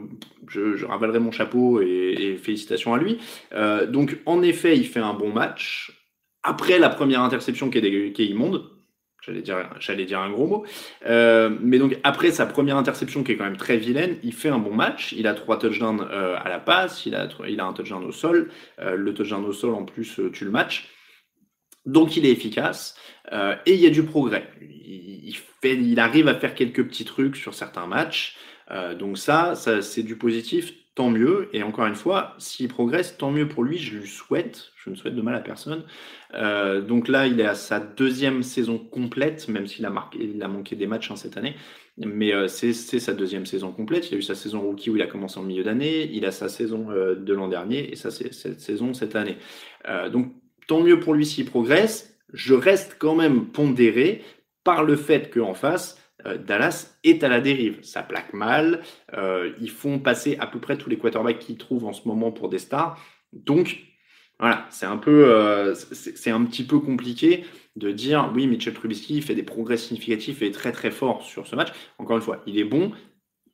je, 0.48 0.84
ravalerai 0.84 1.18
mon 1.18 1.30
chapeau 1.30 1.80
et, 1.80 2.38
félicitations 2.42 2.94
à 2.94 2.98
lui. 2.98 3.18
Euh, 3.52 3.86
donc, 3.86 4.18
en 4.26 4.42
effet, 4.42 4.76
il 4.76 4.86
fait 4.86 5.00
un 5.00 5.14
bon 5.14 5.32
match. 5.32 5.92
Après 6.42 6.78
la 6.78 6.90
première 6.90 7.22
interception 7.22 7.70
qui 7.70 7.78
est, 7.78 8.18
immonde, 8.18 8.70
j'allais 9.24 9.40
dire, 9.40 9.70
j'allais 9.80 10.04
dire 10.04 10.20
un 10.20 10.30
gros 10.30 10.46
mot. 10.46 10.66
Euh, 11.06 11.50
mais 11.62 11.78
donc 11.78 11.96
après 12.04 12.32
sa 12.32 12.44
première 12.44 12.76
interception 12.76 13.24
qui 13.24 13.32
est 13.32 13.36
quand 13.36 13.44
même 13.44 13.56
très 13.56 13.78
vilaine, 13.78 14.18
il 14.22 14.34
fait 14.34 14.50
un 14.50 14.58
bon 14.58 14.74
match. 14.74 15.12
Il 15.12 15.26
a 15.26 15.32
trois 15.32 15.58
touchdowns 15.58 16.02
à 16.02 16.48
la 16.48 16.58
passe, 16.58 17.06
il 17.06 17.14
a, 17.14 17.28
il 17.48 17.60
a 17.60 17.64
un 17.64 17.72
touchdown 17.72 18.04
au 18.04 18.12
sol. 18.12 18.50
le 18.78 19.14
touchdown 19.14 19.42
au 19.46 19.52
sol 19.54 19.72
en 19.72 19.84
plus 19.84 20.20
tue 20.34 20.44
le 20.44 20.50
match. 20.50 20.90
Donc 21.86 22.16
il 22.18 22.26
est 22.26 22.30
efficace 22.30 22.94
et 23.32 23.72
il 23.72 23.80
y 23.80 23.86
a 23.86 23.90
du 23.90 24.02
progrès. 24.02 24.50
Il, 24.60 25.34
fait, 25.62 25.76
il 25.76 25.98
arrive 25.98 26.28
à 26.28 26.34
faire 26.34 26.54
quelques 26.54 26.86
petits 26.86 27.06
trucs 27.06 27.36
sur 27.36 27.54
certains 27.54 27.86
matchs. 27.86 28.36
Euh, 28.70 28.94
donc 28.94 29.18
ça, 29.18 29.54
ça 29.54 29.82
c'est 29.82 30.02
du 30.02 30.16
positif, 30.16 30.72
tant 30.94 31.10
mieux. 31.10 31.48
Et 31.52 31.62
encore 31.62 31.86
une 31.86 31.94
fois, 31.94 32.34
s'il 32.38 32.68
progresse, 32.68 33.16
tant 33.16 33.30
mieux 33.30 33.48
pour 33.48 33.64
lui, 33.64 33.78
je 33.78 33.98
lui 33.98 34.08
souhaite. 34.08 34.72
Je 34.76 34.90
ne 34.90 34.94
souhaite 34.94 35.14
de 35.14 35.22
mal 35.22 35.34
à 35.34 35.40
personne. 35.40 35.84
Euh, 36.34 36.80
donc 36.80 37.08
là, 37.08 37.26
il 37.26 37.40
est 37.40 37.46
à 37.46 37.54
sa 37.54 37.80
deuxième 37.80 38.42
saison 38.42 38.78
complète, 38.78 39.48
même 39.48 39.66
s'il 39.66 39.86
a, 39.86 39.90
manqué 39.90 40.76
des 40.76 40.86
matchs 40.86 41.10
hein, 41.10 41.16
cette 41.16 41.36
année. 41.36 41.54
mais 41.96 42.32
c'est 42.48 42.72
sa 42.72 43.12
deuxième 43.12 43.46
saison 43.46 43.72
complète. 43.72 44.10
Il 44.10 44.16
a 44.16 44.18
eu 44.18 44.22
sa 44.22 44.34
saison 44.34 44.60
rookie 44.60 44.90
où 44.90 44.96
il 44.96 45.02
a 45.02 45.06
commencé 45.06 45.38
en 45.38 45.42
milieu 45.42 45.64
d'année, 45.64 46.10
il 46.12 46.26
a 46.26 46.32
sa 46.32 46.48
saison 46.48 46.88
de 46.90 47.32
l'an 47.32 47.48
dernier 47.48 47.92
et 47.92 47.96
c'est 47.96 48.32
cette 48.32 48.60
saison 48.60 48.94
cette 48.94 49.16
année. 49.16 49.36
donc 50.12 50.32
tant 50.66 50.80
mieux 50.80 51.00
pour 51.00 51.14
lui 51.14 51.26
s'il 51.26 51.46
progresse. 51.46 52.16
Je 52.32 52.54
reste 52.54 52.96
quand 52.98 53.14
même 53.14 53.46
pondéré 53.46 54.22
par 54.64 54.82
le 54.82 54.96
fait 54.96 55.32
qu'en 55.32 55.54
face, 55.54 56.00
Dallas 56.46 56.96
est 57.04 57.22
à 57.24 57.28
la 57.28 57.40
dérive. 57.40 57.78
Ça 57.82 58.02
plaque 58.02 58.32
mal. 58.32 58.82
ils 59.60 59.70
font 59.70 59.98
passer 59.98 60.36
à 60.40 60.46
peu 60.46 60.58
près 60.58 60.78
tous 60.78 60.90
les 60.90 60.96
quarterbacks 60.96 61.38
qu'ils 61.38 61.58
trouvent 61.58 61.84
en 61.84 61.92
ce 61.92 62.06
moment 62.08 62.32
pour 62.32 62.48
des 62.48 62.58
stars. 62.58 62.98
Donc, 63.32 63.84
voilà, 64.40 64.66
c'est 64.70 64.86
un 64.86 64.96
peu, 64.96 65.32
euh, 65.32 65.74
c'est 65.74 66.30
un 66.30 66.44
petit 66.44 66.64
peu 66.64 66.80
compliqué 66.80 67.44
de 67.76 67.92
dire 67.92 68.30
oui, 68.34 68.46
Mitchell 68.46 68.74
Trubisky 68.74 69.20
fait 69.22 69.34
des 69.34 69.42
progrès 69.42 69.76
significatifs 69.76 70.42
et 70.42 70.46
est 70.46 70.50
très 70.50 70.72
très 70.72 70.90
fort 70.90 71.22
sur 71.22 71.46
ce 71.46 71.54
match. 71.54 71.68
Encore 71.98 72.16
une 72.16 72.22
fois, 72.22 72.42
il 72.46 72.58
est 72.58 72.64
bon, 72.64 72.92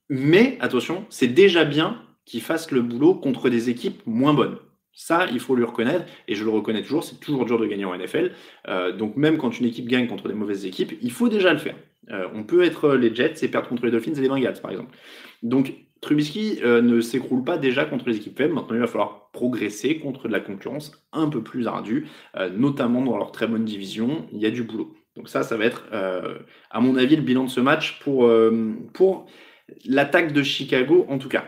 mais 0.09 0.57
attention, 0.61 1.05
c'est 1.11 1.29
déjà 1.29 1.65
bien 1.65 2.03
qu'il 2.25 2.41
fasse 2.41 2.71
le 2.71 2.83
boulot 2.83 3.15
contre 3.15 3.51
des 3.51 3.71
équipes 3.71 4.03
moins 4.07 4.35
bonnes. 4.35 4.57
Ça, 4.93 5.27
il 5.31 5.41
faut 5.41 5.55
lui 5.55 5.65
reconnaître, 5.65 6.05
et 6.29 6.35
je 6.35 6.45
le 6.45 6.51
reconnais 6.51 6.83
toujours, 6.83 7.05
c'est 7.05 7.21
toujours 7.21 7.45
dur 7.45 7.59
de 7.59 7.67
gagner 7.67 7.85
en 7.85 7.97
NFL. 7.97 8.33
Euh, 8.69 8.93
donc 8.93 9.17
même 9.17 9.39
quand 9.39 9.59
une 9.59 9.67
équipe 9.67 9.87
gagne 9.87 10.09
contre 10.09 10.29
des 10.29 10.35
mauvaises 10.35 10.67
équipes, 10.67 10.95
il 11.01 11.13
faut 11.13 11.29
déjà 11.29 11.53
le 11.53 11.59
faire. 11.59 11.77
Euh, 12.09 12.29
on 12.35 12.45
peut 12.45 12.63
être 12.65 12.95
les 12.95 13.15
Jets 13.15 13.35
et 13.43 13.49
perdre 13.49 13.69
contre 13.69 13.85
les 13.85 13.91
Dolphins 13.91 14.15
et 14.15 14.21
les 14.21 14.29
Bengals, 14.29 14.61
par 14.61 14.71
exemple. 14.71 14.97
Donc 15.43 15.75
Trubisky 16.01 16.61
euh, 16.65 16.81
ne 16.81 17.01
s'écroule 17.01 17.45
pas 17.45 17.59
déjà 17.59 17.85
contre 17.85 18.09
les 18.09 18.17
équipes 18.17 18.37
faibles. 18.37 18.55
Maintenant, 18.55 18.75
il 18.75 18.81
va 18.81 18.87
falloir 18.87 19.31
progresser 19.33 19.99
contre 19.99 20.29
de 20.29 20.33
la 20.33 20.41
concurrence 20.41 20.93
un 21.13 21.29
peu 21.29 21.43
plus 21.43 21.67
ardue, 21.67 22.09
euh, 22.37 22.51
notamment 22.51 23.03
dans 23.03 23.19
leur 23.19 23.33
très 23.33 23.47
bonne 23.47 23.65
division. 23.65 24.27
Il 24.33 24.39
y 24.39 24.47
a 24.47 24.51
du 24.51 24.63
boulot. 24.63 24.95
Donc 25.17 25.29
ça, 25.29 25.43
ça 25.43 25.57
va 25.57 25.65
être, 25.65 25.85
à 26.71 26.81
mon 26.81 26.97
avis, 26.97 27.17
le 27.17 27.23
bilan 27.23 27.45
de 27.45 27.51
ce 27.51 27.61
match 27.61 27.99
pour, 27.99 28.31
pour 28.95 29.27
l'attaque 29.85 30.33
de 30.33 30.43
Chicago, 30.43 31.05
en 31.09 31.19
tout 31.19 31.29
cas. 31.29 31.45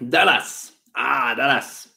Dallas. 0.00 0.72
Ah, 0.94 1.34
Dallas. 1.36 1.90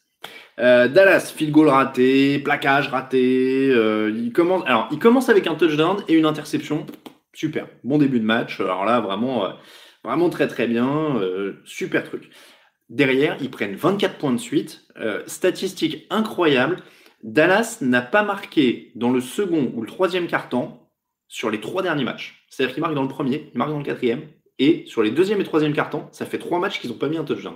Dallas, 0.57 1.33
field 1.35 1.53
goal 1.53 1.69
raté, 1.69 2.39
plaquage 2.39 2.89
raté. 2.89 3.69
il, 3.69 4.31
commence, 4.33 4.63
alors, 4.67 4.89
il 4.91 4.99
commence 4.99 5.29
avec 5.29 5.47
un 5.47 5.55
touchdown 5.55 6.03
et 6.09 6.13
une 6.13 6.25
interception. 6.25 6.85
Super. 7.35 7.67
Bon 7.83 7.99
début 7.99 8.19
de 8.19 8.25
match. 8.25 8.59
Alors 8.59 8.85
là, 8.85 8.99
vraiment 8.99 9.55
Vraiment 10.05 10.29
très 10.29 10.47
très 10.47 10.67
bien, 10.67 11.17
euh, 11.17 11.53
super 11.65 12.03
truc. 12.03 12.29
Derrière, 12.89 13.37
ils 13.41 13.49
prennent 13.49 13.75
24 13.75 14.19
points 14.19 14.31
de 14.31 14.37
suite. 14.37 14.85
Euh, 14.97 15.23
statistique 15.25 16.05
incroyable. 16.11 16.83
Dallas 17.23 17.79
n'a 17.81 18.03
pas 18.03 18.21
marqué 18.21 18.91
dans 18.93 19.09
le 19.09 19.19
second 19.19 19.71
ou 19.73 19.81
le 19.81 19.87
troisième 19.87 20.27
quart-temps 20.27 20.91
sur 21.27 21.49
les 21.49 21.59
trois 21.59 21.81
derniers 21.81 22.03
matchs. 22.03 22.45
C'est-à-dire 22.49 22.75
qu'ils 22.75 22.81
marquent 22.81 22.93
dans 22.93 23.01
le 23.01 23.07
premier, 23.07 23.49
ils 23.51 23.57
marquent 23.57 23.71
dans 23.71 23.79
le 23.79 23.83
quatrième, 23.83 24.27
et 24.59 24.83
sur 24.85 25.01
les 25.01 25.09
deuxième 25.09 25.41
et 25.41 25.43
troisième 25.43 25.73
quart-temps, 25.73 26.07
ça 26.11 26.27
fait 26.27 26.37
trois 26.37 26.59
matchs 26.59 26.79
qu'ils 26.79 26.91
n'ont 26.91 26.97
pas 26.97 27.09
mis 27.09 27.17
un 27.17 27.23
touchdown. 27.23 27.55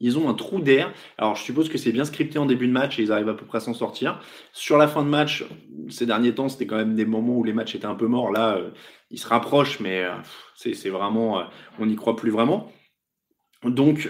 Ils 0.00 0.16
ont 0.18 0.28
un 0.28 0.34
trou 0.34 0.60
d'air. 0.60 0.92
Alors, 1.16 1.34
je 1.34 1.42
suppose 1.42 1.68
que 1.68 1.76
c'est 1.76 1.90
bien 1.90 2.04
scripté 2.04 2.38
en 2.38 2.46
début 2.46 2.68
de 2.68 2.72
match 2.72 2.98
et 2.98 3.02
ils 3.02 3.12
arrivent 3.12 3.28
à 3.28 3.34
peu 3.34 3.44
près 3.44 3.58
à 3.58 3.60
s'en 3.60 3.74
sortir. 3.74 4.20
Sur 4.52 4.78
la 4.78 4.86
fin 4.86 5.02
de 5.02 5.08
match, 5.08 5.44
ces 5.88 6.06
derniers 6.06 6.34
temps, 6.34 6.48
c'était 6.48 6.66
quand 6.66 6.76
même 6.76 6.94
des 6.94 7.04
moments 7.04 7.36
où 7.36 7.44
les 7.44 7.52
matchs 7.52 7.74
étaient 7.74 7.86
un 7.86 7.96
peu 7.96 8.06
morts. 8.06 8.30
Là, 8.30 8.56
euh, 8.56 8.70
ils 9.10 9.18
se 9.18 9.26
rapprochent, 9.26 9.80
mais 9.80 10.04
euh, 10.04 10.12
c'est 10.54 10.90
vraiment, 10.90 11.40
euh, 11.40 11.44
on 11.80 11.86
n'y 11.86 11.96
croit 11.96 12.16
plus 12.16 12.30
vraiment. 12.30 12.70
Donc, 13.64 14.08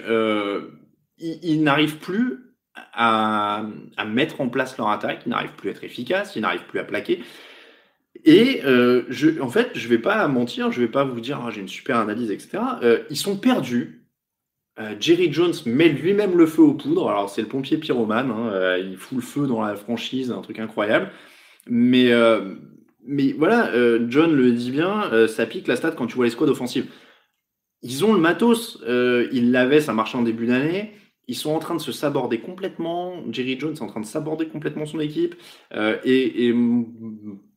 ils, 1.19 1.63
n'arrivent 1.63 1.99
plus 1.99 2.55
à, 2.93 3.65
mettre 4.07 4.43
en 4.43 4.51
place 4.51 4.77
leur 4.77 4.91
attaque, 4.91 5.23
ils 5.25 5.31
n'arrivent 5.31 5.55
plus 5.57 5.71
à 5.71 5.73
être 5.73 5.85
efficaces, 5.85 6.37
ils 6.37 6.43
n'arrivent 6.43 6.67
plus 6.67 6.81
à 6.81 6.85
plaquer. 6.85 7.25
Et 8.27 8.61
en 8.63 9.49
fait, 9.49 9.71
je 9.73 9.85
ne 9.85 9.89
vais 9.89 9.99
pas 9.99 10.29
mentir, 10.29 10.71
je 10.71 10.83
ne 10.83 10.85
vais 10.85 10.93
pas 10.93 11.05
vous 11.05 11.23
dire 11.23 11.41
ah, 11.43 11.51
j'ai 11.51 11.63
une 11.63 11.69
super 11.69 11.97
analyse, 11.97 12.31
etc. 12.31 12.59
ils 13.09 13.17
sont 13.17 13.39
perdus 13.39 13.98
euh, 14.79 14.95
Jerry 15.01 15.33
Jones 15.33 15.55
met 15.67 15.89
lui-même 15.89 16.37
le 16.37 16.47
feu 16.47 16.63
aux 16.63 16.75
poudres. 16.75 17.09
Alors, 17.11 17.29
c'est 17.29 17.43
le 17.43 17.49
pompier 17.49 17.79
pyromane. 17.79 18.31
Hein, 18.31 18.51
euh, 18.53 18.79
il 18.79 18.97
fout 18.97 19.19
le 19.19 19.23
feu 19.23 19.47
dans 19.47 19.63
la 19.63 19.75
franchise, 19.75 20.31
un 20.31 20.41
truc 20.41 20.59
incroyable. 20.59 21.11
Mais, 21.69 22.13
euh, 22.13 22.55
voilà, 23.37 23.73
John 24.09 24.35
le 24.35 24.53
dit 24.53 24.71
bien, 24.71 25.11
ça 25.29 25.47
pique 25.47 25.67
la 25.67 25.77
stat 25.77 25.93
quand 25.93 26.07
tu 26.07 26.17
vois 26.17 26.27
les 26.27 26.31
squads 26.31 26.51
offensives. 26.51 26.87
Ils 27.83 28.05
ont 28.05 28.13
le 28.13 28.21
matos. 28.21 28.83
ils 28.87 29.51
l'avaient, 29.51 29.81
ça 29.81 29.95
marchait 29.95 30.19
en 30.19 30.23
début 30.23 30.47
d'année. 30.47 30.93
Ils 31.27 31.37
sont 31.37 31.51
en 31.51 31.59
train 31.59 31.75
de 31.75 31.81
se 31.81 31.93
saborder 31.93 32.41
complètement. 32.41 33.23
Jerry 33.31 33.59
Jones 33.59 33.75
est 33.75 33.83
en 33.83 33.87
train 33.87 34.01
de 34.01 34.07
saborder 34.07 34.49
complètement 34.49 34.85
son 34.85 35.01
équipe. 35.01 35.37
et, 36.05 36.55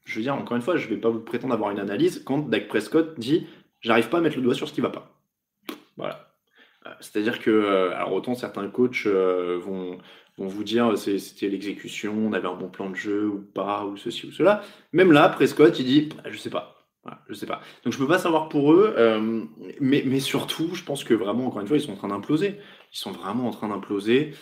je 0.06 0.16
veux 0.16 0.22
dire, 0.22 0.36
encore 0.36 0.56
une 0.56 0.64
fois, 0.64 0.78
je 0.78 0.86
ne 0.86 0.96
vais 0.96 1.02
pas 1.02 1.10
vous 1.10 1.20
prétendre 1.20 1.54
avoir 1.54 1.72
une 1.72 1.80
analyse 1.80 2.24
quand 2.26 2.50
Dak 2.50 2.68
Prescott 2.70 3.20
dit 3.20 3.46
J'arrive 3.82 4.10
pas 4.10 4.20
à 4.20 4.22
mettre 4.22 4.38
le 4.38 4.44
doigt 4.44 4.56
sur 4.56 4.70
ce 4.70 4.74
qui 4.74 4.82
va 4.82 4.90
pas. 4.90 5.22
Voilà. 5.98 6.31
Euh, 7.02 7.04
c'est-à-dire 7.04 7.40
que, 7.40 7.50
euh, 7.50 7.96
alors 7.96 8.14
autant 8.14 8.36
certains 8.36 8.68
coachs 8.68 9.06
euh, 9.06 9.60
vont, 9.60 9.98
vous 10.38 10.64
dire 10.64 10.98
c'était 10.98 11.50
l'exécution, 11.50 12.16
on 12.18 12.34
avait 12.34 12.48
un 12.48 12.56
bon 12.56 12.70
plan 12.70 12.90
de 12.90 12.96
jeu 12.96 13.28
ou 13.28 13.40
pas, 13.54 13.86
ou 13.86 13.96
ceci 13.98 14.26
ou 14.26 14.32
cela. 14.32 14.64
Même 14.92 15.12
là, 15.12 15.30
Prescott, 15.30 15.78
il 15.78 15.86
dit 15.86 16.10
je 16.28 16.38
sais 16.38 16.50
pas. 16.50 16.88
je 17.30 17.36
sais 17.36 17.46
pas. 17.46 17.62
Donc 17.84 17.94
je 17.94 17.98
peux 18.00 18.08
pas 18.08 18.18
savoir 18.18 18.50
pour 18.50 18.74
eux, 18.74 18.96
mais, 19.80 20.20
surtout, 20.20 20.74
je 20.74 20.84
pense 20.84 21.04
que 21.04 21.14
vraiment, 21.14 21.46
encore 21.46 21.62
une 21.62 21.68
fois, 21.68 21.78
ils 21.78 21.82
sont 21.82 21.94
en 21.94 21.96
train 21.96 22.08
d'imploser. 22.08 22.60
Ils 22.92 22.98
sont 22.98 23.12
vraiment 23.12 23.48
en 23.48 23.52
train 23.52 23.70
d'imploser. 23.70 24.34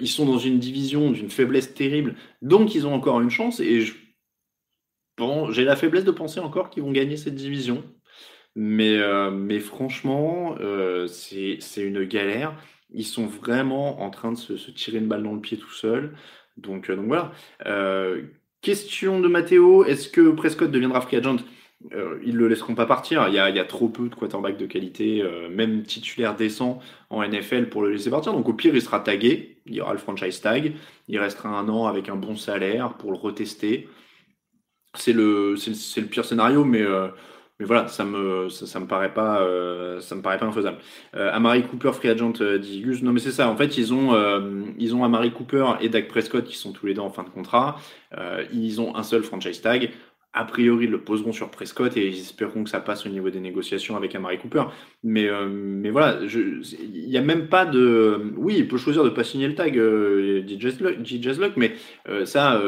ils 0.00 0.08
sont 0.08 0.24
dans 0.24 0.38
une 0.38 0.58
division 0.58 1.10
d'une 1.10 1.28
faiblesse 1.28 1.74
terrible, 1.74 2.14
donc 2.40 2.74
ils 2.74 2.86
ont 2.86 2.94
encore 2.94 3.20
une 3.20 3.30
chance. 3.30 3.60
Et 3.60 3.84
j'ai 5.50 5.64
la 5.64 5.76
faiblesse 5.76 6.04
de 6.04 6.12
penser 6.12 6.40
encore 6.40 6.70
qu'ils 6.70 6.82
vont 6.82 6.92
gagner 6.92 7.18
cette 7.18 7.34
division. 7.34 7.84
Mais, 8.56 8.96
euh, 8.98 9.30
mais 9.30 9.60
franchement, 9.60 10.56
euh, 10.60 11.06
c'est 11.08 11.60
une 11.76 12.04
galère. 12.04 12.54
Ils 12.90 13.04
sont 13.04 13.26
vraiment 13.26 14.00
en 14.02 14.10
train 14.10 14.32
de 14.32 14.38
se, 14.38 14.54
tirer 14.70 14.98
une 14.98 15.08
balle 15.08 15.22
dans 15.22 15.34
le 15.34 15.40
pied 15.40 15.58
tout 15.58 15.72
seul. 15.72 16.16
Donc, 16.56 16.88
euh, 16.88 16.96
donc 16.96 17.06
voilà. 17.06 17.32
question 18.62 19.20
de 19.20 19.28
Matteo, 19.28 19.84
est-ce 19.84 20.08
que 20.08 20.30
Prescott 20.30 20.70
deviendra 20.70 21.02
free 21.02 21.16
agent? 21.18 21.36
Ils 22.24 22.32
ne 22.32 22.38
le 22.38 22.48
laisseront 22.48 22.74
pas 22.74 22.86
partir. 22.86 23.28
Il 23.28 23.34
y, 23.34 23.38
a, 23.38 23.64
trop 23.64 23.88
peu 23.88 24.08
de 24.08 24.14
quarterbacks 24.14 24.56
de 24.56 24.66
qualité, 24.66 25.22
même 25.50 25.82
titulaire 25.82 26.34
décent 26.34 26.80
en 27.10 27.22
NFL 27.22 27.68
pour 27.68 27.82
le 27.82 27.92
laisser 27.92 28.08
partir. 28.10 28.32
Donc 28.32 28.48
au 28.48 28.54
pire, 28.54 28.74
il 28.74 28.80
sera 28.80 29.00
tagué. 29.00 29.58
Il 29.66 29.74
y 29.74 29.80
aura 29.82 29.92
le 29.92 29.98
franchise 29.98 30.40
tag. 30.40 30.72
Il 31.08 31.18
restera 31.18 31.50
un 31.50 31.68
an 31.68 31.86
avec 31.86 32.08
un 32.08 32.16
bon 32.16 32.36
salaire 32.36 32.94
pour 32.94 33.12
le 33.12 33.18
retester. 33.18 33.88
C'est 34.94 35.12
le, 35.12 35.56
pire 36.10 36.24
scénario, 36.24 36.64
mais 36.64 36.82
mais 37.58 37.64
voilà, 37.64 37.88
ça 37.88 38.04
me 38.04 38.50
ça, 38.50 38.80
me 38.80 38.86
paraît 38.86 39.14
pas 39.14 39.40
euh, 39.40 39.98
ça 40.00 40.14
me 40.14 40.20
paraît 40.20 40.38
pas 40.38 40.44
infaisable. 40.44 40.76
Euh, 41.14 41.30
Amari 41.32 41.62
Cooper 41.62 41.92
free 41.92 42.10
agent 42.10 42.34
euh, 42.42 42.58
dit 42.58 42.82
Gus. 42.82 43.02
Non 43.02 43.12
mais 43.12 43.20
c'est 43.20 43.32
ça. 43.32 43.48
En 43.48 43.56
fait, 43.56 43.78
ils 43.78 43.94
ont 43.94 44.14
ils 44.78 44.94
ont 44.94 45.04
Amari 45.04 45.32
Cooper 45.32 45.64
et 45.80 45.88
Dak 45.88 46.08
Prescott 46.08 46.44
qui 46.44 46.56
sont 46.56 46.72
tous 46.72 46.86
les 46.86 46.94
deux 46.94 47.00
en 47.00 47.10
fin 47.10 47.22
de 47.22 47.30
contrat. 47.30 47.76
ils 48.52 48.80
ont 48.80 48.94
un 48.96 49.02
seul 49.02 49.22
franchise 49.22 49.60
tag. 49.62 49.90
A 50.38 50.44
priori, 50.44 50.84
ils 50.84 50.90
le 50.90 51.00
poseront 51.00 51.32
sur 51.32 51.50
Prescott 51.50 51.96
et 51.96 52.08
ils 52.08 52.20
espéreront 52.20 52.64
que 52.64 52.68
ça 52.68 52.80
passe 52.80 53.06
au 53.06 53.08
niveau 53.08 53.30
des 53.30 53.40
négociations 53.40 53.96
avec 53.96 54.14
Amari 54.14 54.38
Cooper. 54.38 54.64
Mais 55.02 55.26
mais 55.48 55.88
voilà, 55.90 56.20
il 56.22 57.08
n'y 57.08 57.16
a 57.16 57.22
même 57.22 57.48
pas 57.48 57.64
de. 57.64 58.34
Oui, 58.36 58.56
il 58.58 58.68
peut 58.68 58.76
choisir 58.76 59.02
de 59.02 59.08
pas 59.08 59.24
signer 59.24 59.48
le 59.48 59.54
tag 59.54 59.74
DJ 59.76 61.38
Luck, 61.38 61.54
mais 61.56 61.74
ça 62.26 62.60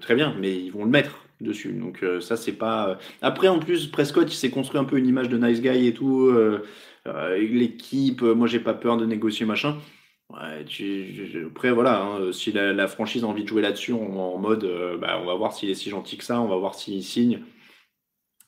très 0.00 0.14
bien. 0.14 0.34
Mais 0.40 0.56
ils 0.56 0.70
vont 0.70 0.84
le 0.84 0.90
mettre 0.90 1.26
dessus. 1.40 1.72
Donc 1.72 2.02
euh, 2.02 2.20
ça, 2.20 2.36
c'est 2.36 2.52
pas... 2.52 2.90
Euh, 2.90 2.94
après, 3.22 3.48
en 3.48 3.58
plus, 3.58 3.86
Prescott, 3.86 4.32
il 4.32 4.36
s'est 4.36 4.50
construit 4.50 4.80
un 4.80 4.84
peu 4.84 4.98
une 4.98 5.06
image 5.06 5.28
de 5.28 5.38
nice 5.38 5.60
guy 5.60 5.86
et 5.86 5.94
tout. 5.94 6.26
Euh, 6.26 6.64
l'équipe, 7.38 8.22
moi, 8.22 8.46
j'ai 8.46 8.60
pas 8.60 8.74
peur 8.74 8.96
de 8.96 9.06
négocier, 9.06 9.46
machin. 9.46 9.76
Après, 10.32 11.72
voilà, 11.72 12.02
hein, 12.02 12.32
si 12.32 12.52
la, 12.52 12.86
franchise 12.86 13.24
a 13.24 13.26
envie 13.26 13.42
de 13.42 13.48
jouer 13.48 13.62
là-dessus 13.62 13.92
en, 13.92 14.38
mode, 14.38 14.70
bah, 15.00 15.18
on 15.20 15.26
va 15.26 15.34
voir 15.34 15.52
s'il 15.52 15.70
est 15.70 15.74
si 15.74 15.90
gentil 15.90 16.16
que 16.16 16.24
ça, 16.24 16.40
on 16.40 16.46
va 16.46 16.56
voir 16.56 16.76
s'il 16.76 17.02
signe. 17.02 17.40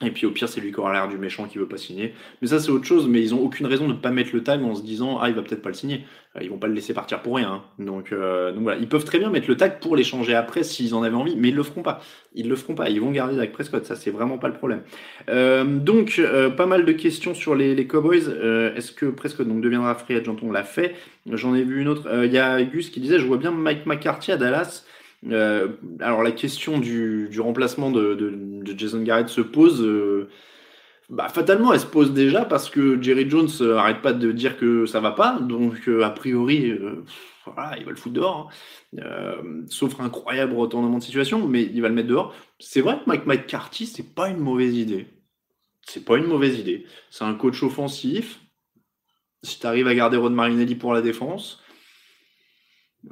Et 0.05 0.11
puis 0.11 0.27
au 0.27 0.31
pire, 0.31 0.49
c'est 0.49 0.61
lui 0.61 0.73
qui 0.73 0.81
aura 0.81 0.93
l'air 0.93 1.09
du 1.09 1.19
méchant 1.19 1.47
qui 1.47 1.59
veut 1.59 1.69
pas 1.69 1.77
signer. 1.77 2.15
Mais 2.41 2.49
ça, 2.49 2.61
c'est 2.61 2.71
autre 2.71 2.85
chose. 2.85 3.09
Mais 3.09 3.21
ils 3.21 3.35
ont 3.35 3.41
aucune 3.41 3.67
raison 3.67 3.87
de 3.87 3.93
ne 3.93 3.99
pas 3.99 4.11
mettre 4.11 4.31
le 4.33 4.43
tag 4.43 4.63
en 4.63 4.75
se 4.75 4.83
disant 4.83 5.19
ah 5.21 5.29
il 5.29 5.35
va 5.35 5.43
peut-être 5.43 5.63
pas 5.63 5.71
le 5.71 5.75
signer. 5.75 6.05
Euh, 6.37 6.41
ils 6.43 6.51
vont 6.51 6.59
pas 6.59 6.67
le 6.67 6.75
laisser 6.75 6.95
partir 6.95 7.21
pour 7.21 7.37
rien. 7.37 7.53
Hein. 7.53 7.63
Donc, 7.79 8.13
euh, 8.13 8.53
donc 8.53 8.63
voilà, 8.63 8.81
ils 8.81 8.89
peuvent 8.89 9.05
très 9.05 9.19
bien 9.19 9.31
mettre 9.31 9.49
le 9.49 9.57
tag 9.57 9.81
pour 9.81 9.97
l'échanger 9.97 10.35
après 10.35 10.63
s'ils 10.63 10.95
en 10.95 11.03
avaient 11.03 11.17
envie, 11.17 11.37
mais 11.37 11.49
ils 11.49 11.55
le 11.55 11.63
feront 11.63 11.83
pas. 11.83 12.01
Ils 12.35 12.49
le 12.49 12.57
feront 12.57 12.75
pas. 12.75 12.89
Ils 12.89 13.01
vont 13.01 13.11
garder 13.11 13.37
avec 13.37 13.53
Prescott. 13.53 13.85
Ça, 13.85 13.97
c'est 13.97 14.11
vraiment 14.11 14.39
pas 14.39 14.49
le 14.49 14.55
problème. 14.55 14.83
Euh, 15.29 15.65
donc 15.65 16.21
pas 16.57 16.67
mal 16.67 16.85
de 16.85 16.93
questions 16.93 17.35
sur 17.35 17.55
les, 17.55 17.75
les 17.75 17.87
Cowboys. 17.87 18.29
Est-ce 18.77 18.93
que 18.93 19.07
Prescott 19.07 19.47
donc 19.47 19.61
deviendra 19.61 19.95
free 19.95 20.15
agent? 20.15 20.37
On 20.43 20.53
l'a 20.53 20.65
fait. 20.65 20.95
J'en 21.31 21.55
ai 21.55 21.63
vu 21.63 21.81
une 21.81 21.89
autre. 21.89 22.09
Il 22.25 22.33
y 22.33 22.39
a 22.39 22.63
Gus 22.63 22.91
qui 22.91 23.01
disait 23.01 23.19
je 23.19 23.27
vois 23.27 23.37
bien 23.37 23.51
Mike 23.51 23.87
McCarthy 23.87 24.33
à 24.33 24.37
Dallas. 24.37 24.85
Euh, 25.31 25.69
alors 26.01 26.23
la 26.23 26.33
question 26.33 26.79
du, 26.79 27.29
remplacement 27.39 27.91
de, 27.91 28.63
Jason 28.77 29.03
Garrett 29.03 29.29
se 29.29 29.41
pose. 29.41 29.83
Euh, 29.83 30.29
bah, 31.09 31.29
fatalement, 31.29 31.73
elle 31.73 31.81
se 31.81 31.87
pose 31.87 32.13
déjà 32.13 32.45
parce 32.45 32.71
que 32.71 33.01
Jerry 33.01 33.29
Jones 33.29 33.51
euh, 33.61 33.77
arrête 33.77 34.01
pas 34.01 34.13
de 34.13 34.33
dire 34.33 34.57
que 34.57 34.87
ça 34.87 35.01
va 35.01 35.13
pas, 35.13 35.39
donc 35.39 35.89
a 35.89 36.11
priori, 36.11 36.73
voilà, 37.45 37.77
il 37.79 37.85
va 37.85 37.91
le 37.91 37.97
foutre 37.97 38.15
dehors. 38.15 38.51
Hein. 38.99 39.35
sauf 39.69 40.01
un 40.01 40.05
incroyable 40.05 40.55
retournement 40.55 40.99
de 40.99 41.03
situation, 41.03 41.47
mais 41.47 41.63
il 41.63 41.83
va 41.83 41.89
le 41.89 41.95
mettre 41.95 42.09
dehors. 42.09 42.35
C'est 42.59 42.81
vrai 42.81 42.97
que 42.97 43.03
Mike 43.07 43.27
McCarthy, 43.27 43.87
c'est 43.87 44.15
pas 44.15 44.29
une 44.29 44.39
mauvaise 44.39 44.75
idée. 44.77 45.07
c'est 45.87 46.05
pas 46.05 46.17
une 46.17 46.27
mauvaise 46.27 46.59
idée. 46.59 46.87
C'est 47.11 47.25
un 47.25 47.35
coach 47.35 47.63
offensif. 47.63 48.41
Si 49.43 49.59
tu 49.59 49.67
arrives 49.67 49.89
à 49.89 49.95
garder 49.95 50.17
Rod 50.17 50.33
Marinelli 50.33 50.77
pour 50.77 50.95
la 50.95 51.03
défense, 51.03 51.63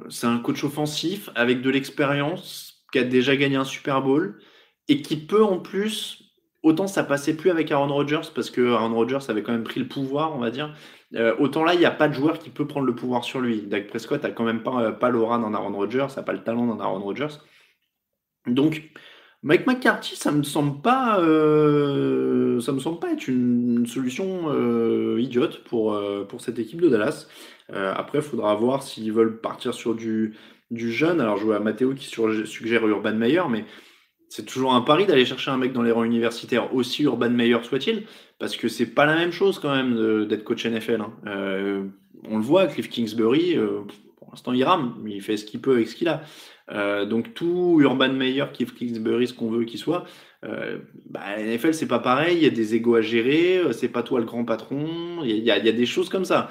c'est 0.09 0.27
un 0.27 0.39
coach 0.39 0.63
offensif 0.63 1.29
avec 1.35 1.61
de 1.61 1.69
l'expérience, 1.69 2.85
qui 2.91 2.99
a 2.99 3.03
déjà 3.03 3.35
gagné 3.35 3.55
un 3.55 3.63
Super 3.63 4.01
Bowl 4.01 4.39
et 4.87 5.01
qui 5.01 5.17
peut 5.17 5.43
en 5.43 5.59
plus, 5.59 6.33
autant 6.63 6.87
ça 6.87 7.03
passait 7.03 7.35
plus 7.35 7.49
avec 7.49 7.71
Aaron 7.71 7.93
Rodgers 7.93 8.29
parce 8.35 8.49
que 8.49 8.73
Aaron 8.73 8.93
Rodgers 8.93 9.29
avait 9.29 9.43
quand 9.43 9.53
même 9.53 9.63
pris 9.63 9.79
le 9.79 9.87
pouvoir, 9.87 10.35
on 10.35 10.39
va 10.39 10.51
dire. 10.51 10.75
Euh, 11.15 11.35
autant 11.39 11.63
là, 11.63 11.73
il 11.73 11.79
n'y 11.79 11.85
a 11.85 11.91
pas 11.91 12.07
de 12.07 12.13
joueur 12.13 12.39
qui 12.39 12.49
peut 12.49 12.67
prendre 12.67 12.85
le 12.85 12.95
pouvoir 12.95 13.23
sur 13.23 13.41
lui. 13.41 13.63
Dak 13.63 13.87
Prescott 13.87 14.23
a 14.23 14.31
quand 14.31 14.43
même 14.43 14.63
pas, 14.63 14.81
euh, 14.81 14.91
pas 14.91 15.09
l'aura 15.09 15.37
d'un 15.37 15.53
Aaron 15.53 15.73
Rodgers, 15.73 16.07
n'a 16.15 16.23
pas 16.23 16.33
le 16.33 16.43
talent 16.43 16.67
d'un 16.67 16.81
Aaron 16.83 17.01
Rodgers. 17.01 17.39
Donc, 18.47 18.91
Mike 19.43 19.65
McCarthy, 19.65 20.15
ça 20.15 20.31
me 20.31 20.43
semble 20.43 20.81
pas, 20.81 21.19
euh, 21.19 22.59
ça 22.59 22.71
me 22.71 22.79
semble 22.79 22.99
pas 22.99 23.11
être 23.11 23.27
une, 23.27 23.87
solution 23.87 24.51
idiote 25.17 25.63
pour, 25.63 25.99
pour 26.29 26.41
cette 26.41 26.59
équipe 26.59 26.79
de 26.79 26.89
Dallas. 26.89 27.27
après, 27.73 28.19
il 28.19 28.23
faudra 28.23 28.53
voir 28.55 28.83
s'ils 28.83 29.11
veulent 29.11 29.41
partir 29.41 29.73
sur 29.73 29.95
du, 29.95 30.35
du 30.71 30.91
jeune. 30.91 31.21
Alors, 31.21 31.37
je 31.37 31.45
vois 31.45 31.59
Matteo 31.59 31.93
qui 31.93 32.05
suggère 32.45 32.87
Urban 32.87 33.13
Meyer, 33.13 33.43
mais 33.49 33.65
c'est 34.29 34.45
toujours 34.45 34.73
un 34.73 34.81
pari 34.81 35.05
d'aller 35.05 35.25
chercher 35.25 35.51
un 35.51 35.57
mec 35.57 35.73
dans 35.73 35.81
les 35.81 35.91
rangs 35.91 36.05
universitaires, 36.05 36.73
aussi 36.73 37.03
Urban 37.03 37.29
Meyer 37.29 37.57
soit-il, 37.63 38.05
parce 38.39 38.55
que 38.55 38.69
c'est 38.69 38.85
pas 38.85 39.05
la 39.05 39.15
même 39.15 39.33
chose 39.33 39.59
quand 39.59 39.75
même 39.75 40.25
d'être 40.25 40.45
coach 40.45 40.65
NFL. 40.65 41.01
Hein. 41.01 41.13
Euh, 41.27 41.83
on 42.29 42.37
le 42.37 42.43
voit, 42.43 42.67
Cliff 42.67 42.89
Kingsbury, 42.89 43.57
euh, 43.57 43.81
pour 44.17 44.29
l'instant 44.31 44.53
il 44.53 44.63
rame, 44.63 44.95
mais 45.03 45.11
il 45.11 45.21
fait 45.21 45.35
ce 45.35 45.43
qu'il 45.43 45.59
peut 45.59 45.73
avec 45.73 45.89
ce 45.89 45.95
qu'il 45.95 46.07
a. 46.07 46.21
Euh, 46.71 47.05
donc 47.05 47.33
tout 47.33 47.79
Urban 47.81 48.13
Meyer, 48.13 48.45
Cliff 48.53 48.73
Kingsbury, 48.73 49.27
ce 49.27 49.33
qu'on 49.33 49.49
veut 49.49 49.65
qu'il 49.65 49.79
soit, 49.79 50.05
bah, 51.05 51.21
NFL 51.37 51.73
c'est 51.73 51.87
pas 51.87 51.99
pareil, 51.99 52.37
il 52.37 52.43
y 52.43 52.47
a 52.47 52.49
des 52.49 52.73
égos 52.73 52.95
à 52.95 53.01
gérer, 53.01 53.61
c'est 53.73 53.89
pas 53.89 54.01
toi 54.01 54.19
le 54.19 54.25
grand 54.25 54.43
patron, 54.43 55.21
il 55.23 55.37
y, 55.37 55.51
a, 55.51 55.59
des 55.59 55.85
choses 55.85 56.09
comme 56.09 56.25
ça. 56.25 56.49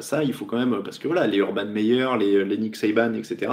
ça, 0.00 0.22
il 0.24 0.34
faut 0.34 0.44
quand 0.44 0.58
même, 0.58 0.82
parce 0.82 0.98
que 0.98 1.08
voilà, 1.08 1.26
les 1.26 1.38
Urban 1.38 1.64
Meyer, 1.64 2.08
les, 2.18 2.58
Nick 2.58 2.76
Saban, 2.76 3.14
etc., 3.14 3.50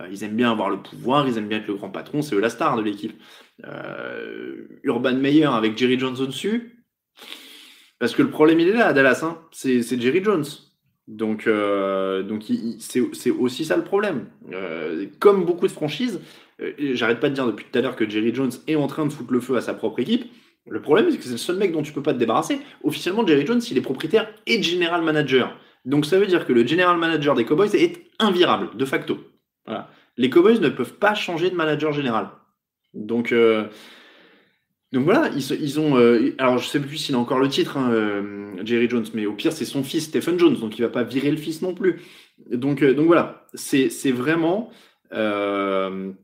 euh, 0.00 0.08
ils 0.10 0.24
aiment 0.24 0.36
bien 0.36 0.50
avoir 0.50 0.70
le 0.70 0.82
pouvoir, 0.82 1.26
ils 1.28 1.38
aiment 1.38 1.48
bien 1.48 1.58
être 1.58 1.68
le 1.68 1.74
grand 1.74 1.90
patron, 1.90 2.22
c'est 2.22 2.34
eux 2.34 2.40
la 2.40 2.50
star 2.50 2.76
de 2.76 2.82
l'équipe. 2.82 3.20
Euh, 3.64 4.68
Urban 4.84 5.14
Meyer 5.14 5.46
avec 5.46 5.76
Jerry 5.76 5.98
Jones 5.98 6.16
au-dessus, 6.20 6.84
parce 7.98 8.14
que 8.14 8.22
le 8.22 8.30
problème 8.30 8.60
il 8.60 8.68
est 8.68 8.72
là 8.72 8.88
à 8.88 8.92
Dallas, 8.92 9.20
hein. 9.22 9.38
c'est 9.50 10.00
Jerry 10.00 10.22
Jones. 10.22 10.44
Donc, 11.08 11.46
euh, 11.46 12.22
donc 12.22 12.44
c'est 12.78 13.30
aussi 13.30 13.64
ça 13.64 13.76
le 13.76 13.82
problème. 13.82 14.26
comme 15.18 15.44
beaucoup 15.44 15.66
de 15.66 15.72
franchises, 15.72 16.20
j'arrête 16.78 17.18
pas 17.18 17.30
de 17.30 17.34
dire 17.34 17.46
depuis 17.46 17.66
tout 17.70 17.78
à 17.78 17.82
l'heure 17.82 17.96
que 17.96 18.08
Jerry 18.08 18.34
Jones 18.34 18.52
est 18.66 18.76
en 18.76 18.86
train 18.86 19.06
de 19.06 19.12
foutre 19.12 19.32
le 19.32 19.40
feu 19.40 19.56
à 19.56 19.60
sa 19.60 19.74
propre 19.74 19.98
équipe. 20.00 20.30
Le 20.68 20.82
problème, 20.82 21.10
c'est 21.10 21.16
que 21.16 21.24
c'est 21.24 21.30
le 21.30 21.38
seul 21.38 21.56
mec 21.56 21.72
dont 21.72 21.82
tu 21.82 21.92
peux 21.92 22.02
pas 22.02 22.12
te 22.12 22.18
débarrasser. 22.18 22.60
Officiellement, 22.84 23.26
Jerry 23.26 23.46
Jones, 23.46 23.62
il 23.70 23.78
est 23.78 23.82
propriétaire 23.82 24.28
et 24.46 24.62
general 24.62 25.02
manager. 25.02 25.58
Donc 25.86 26.04
ça 26.04 26.18
veut 26.18 26.26
dire 26.26 26.46
que 26.46 26.52
le 26.52 26.66
general 26.66 26.98
manager 26.98 27.34
des 27.34 27.46
Cowboys 27.46 27.74
est 27.74 28.02
invirable, 28.18 28.76
de 28.76 28.84
facto. 28.84 29.18
Les 30.18 30.30
Cowboys 30.30 30.60
ne 30.60 30.68
peuvent 30.68 30.94
pas 30.94 31.14
changer 31.14 31.48
de 31.48 31.54
manager 31.54 31.92
général. 31.92 32.28
Donc, 32.92 33.32
euh, 33.32 33.68
donc 34.92 35.04
voilà, 35.04 35.30
ils, 35.34 35.80
ont. 35.80 35.98
Euh, 35.98 36.34
alors, 36.38 36.58
je 36.58 36.66
sais 36.66 36.80
plus 36.80 36.96
s'il 36.96 37.14
a 37.14 37.18
encore 37.18 37.38
le 37.38 37.48
titre, 37.48 37.76
hein, 37.76 37.90
euh, 37.92 38.52
Jerry 38.64 38.88
Jones, 38.88 39.04
mais 39.14 39.26
au 39.26 39.34
pire, 39.34 39.52
c'est 39.52 39.64
son 39.64 39.82
fils, 39.82 40.04
Stephen 40.04 40.38
Jones, 40.38 40.56
donc 40.58 40.78
il 40.78 40.82
va 40.82 40.88
pas 40.88 41.02
virer 41.02 41.30
le 41.30 41.36
fils 41.36 41.60
non 41.60 41.74
plus. 41.74 42.00
Donc, 42.50 42.82
donc 42.82 43.06
voilà, 43.06 43.46
c'est 43.54 44.12
vraiment. 44.12 44.70
un 45.12 46.14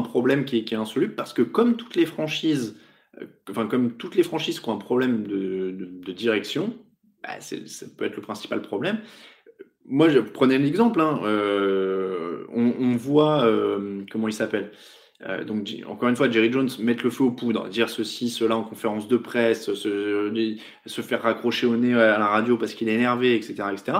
problème 0.00 0.44
qui 0.44 0.58
est, 0.58 0.72
insoluble 0.74 1.14
parce 1.14 1.32
que 1.32 1.42
comme 1.42 1.76
toutes 1.76 1.96
les 1.96 2.06
franchises, 2.06 2.76
enfin 3.50 3.66
comme 3.66 3.96
toutes 3.96 4.14
les 4.14 4.22
franchises 4.22 4.60
qui 4.60 4.68
ont 4.68 4.74
un 4.74 4.78
problème 4.78 5.26
de, 5.26 6.12
direction, 6.12 6.74
bah, 7.22 7.40
ça 7.40 7.86
peut 7.96 8.06
être 8.06 8.16
le 8.16 8.22
principal 8.22 8.62
problème 8.62 9.00
moi, 9.88 10.08
je 10.08 10.20
prenais 10.20 10.58
l'exemple. 10.58 11.00
Hein, 11.00 11.20
euh, 11.24 12.44
on, 12.52 12.96
voit 12.96 13.44
euh, 13.44 14.04
comment 14.10 14.28
il 14.28 14.32
s'appelle? 14.32 14.70
Euh, 15.26 15.44
donc, 15.44 15.68
encore 15.86 16.08
une 16.08 16.16
fois, 16.16 16.30
Jerry 16.30 16.52
Jones 16.52 16.68
mettre 16.78 17.02
le 17.04 17.10
feu 17.10 17.24
aux 17.24 17.32
poudres, 17.32 17.68
dire 17.68 17.90
ceci, 17.90 18.28
cela 18.30 18.56
en 18.56 18.62
conférence 18.62 19.08
de 19.08 19.16
presse, 19.16 19.72
se, 19.74 21.02
faire 21.02 21.22
raccrocher 21.22 21.66
au 21.66 21.76
nez 21.76 21.94
à 21.94 22.18
la 22.18 22.26
radio 22.26 22.56
parce 22.56 22.74
qu'il 22.74 22.88
est 22.88 22.94
énervé, 22.94 23.34
etc., 23.34 23.54
etc. 23.72 23.98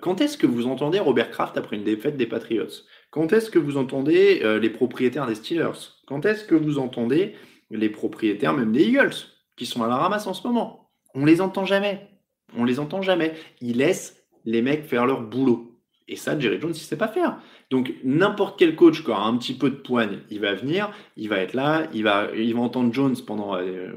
Quand 0.00 0.20
est-ce 0.20 0.36
que 0.36 0.46
vous 0.46 0.66
entendez 0.66 0.98
Robert 0.98 1.30
Kraft 1.30 1.56
après 1.56 1.76
une 1.76 1.84
défaite 1.84 2.16
des 2.16 2.26
Patriots? 2.26 2.82
Quand 3.10 3.32
est-ce 3.32 3.48
que 3.48 3.60
vous 3.60 3.76
entendez 3.76 4.42
les 4.60 4.70
propriétaires 4.70 5.26
des 5.26 5.36
Steelers? 5.36 5.94
Quand 6.06 6.26
est-ce 6.26 6.44
que 6.44 6.56
vous 6.56 6.78
entendez 6.78 7.34
les 7.70 7.88
propriétaires 7.88 8.54
même 8.54 8.72
des 8.72 8.82
Eagles 8.82 9.14
qui 9.56 9.66
sont 9.66 9.82
à 9.84 9.88
la 9.88 9.96
ramasse 9.96 10.26
en 10.26 10.34
ce 10.34 10.46
moment? 10.46 10.90
On 11.14 11.24
les 11.24 11.40
entend 11.40 11.64
jamais. 11.64 12.08
On 12.56 12.64
les 12.64 12.80
entend 12.80 13.02
jamais. 13.02 13.34
Ils 13.60 13.78
laissent 13.78 14.24
les 14.44 14.62
mecs 14.62 14.84
faire 14.84 15.06
leur 15.06 15.22
boulot. 15.22 15.78
Et 16.08 16.16
ça, 16.16 16.38
Jerry 16.38 16.60
Jones, 16.60 16.72
il 16.74 16.80
sait 16.80 16.96
pas 16.96 17.08
faire. 17.08 17.38
Donc, 17.70 17.92
n'importe 18.02 18.58
quel 18.58 18.76
coach 18.76 19.04
qui 19.04 19.10
a 19.10 19.18
un 19.18 19.36
petit 19.36 19.54
peu 19.54 19.68
de 19.70 19.76
poigne, 19.76 20.20
il 20.30 20.40
va 20.40 20.54
venir, 20.54 20.90
il 21.16 21.28
va 21.28 21.38
être 21.38 21.52
là, 21.52 21.86
il 21.92 22.02
va, 22.02 22.28
il 22.34 22.54
va 22.54 22.60
entendre 22.60 22.94
Jones 22.94 23.16
pendant 23.26 23.56
euh, 23.56 23.92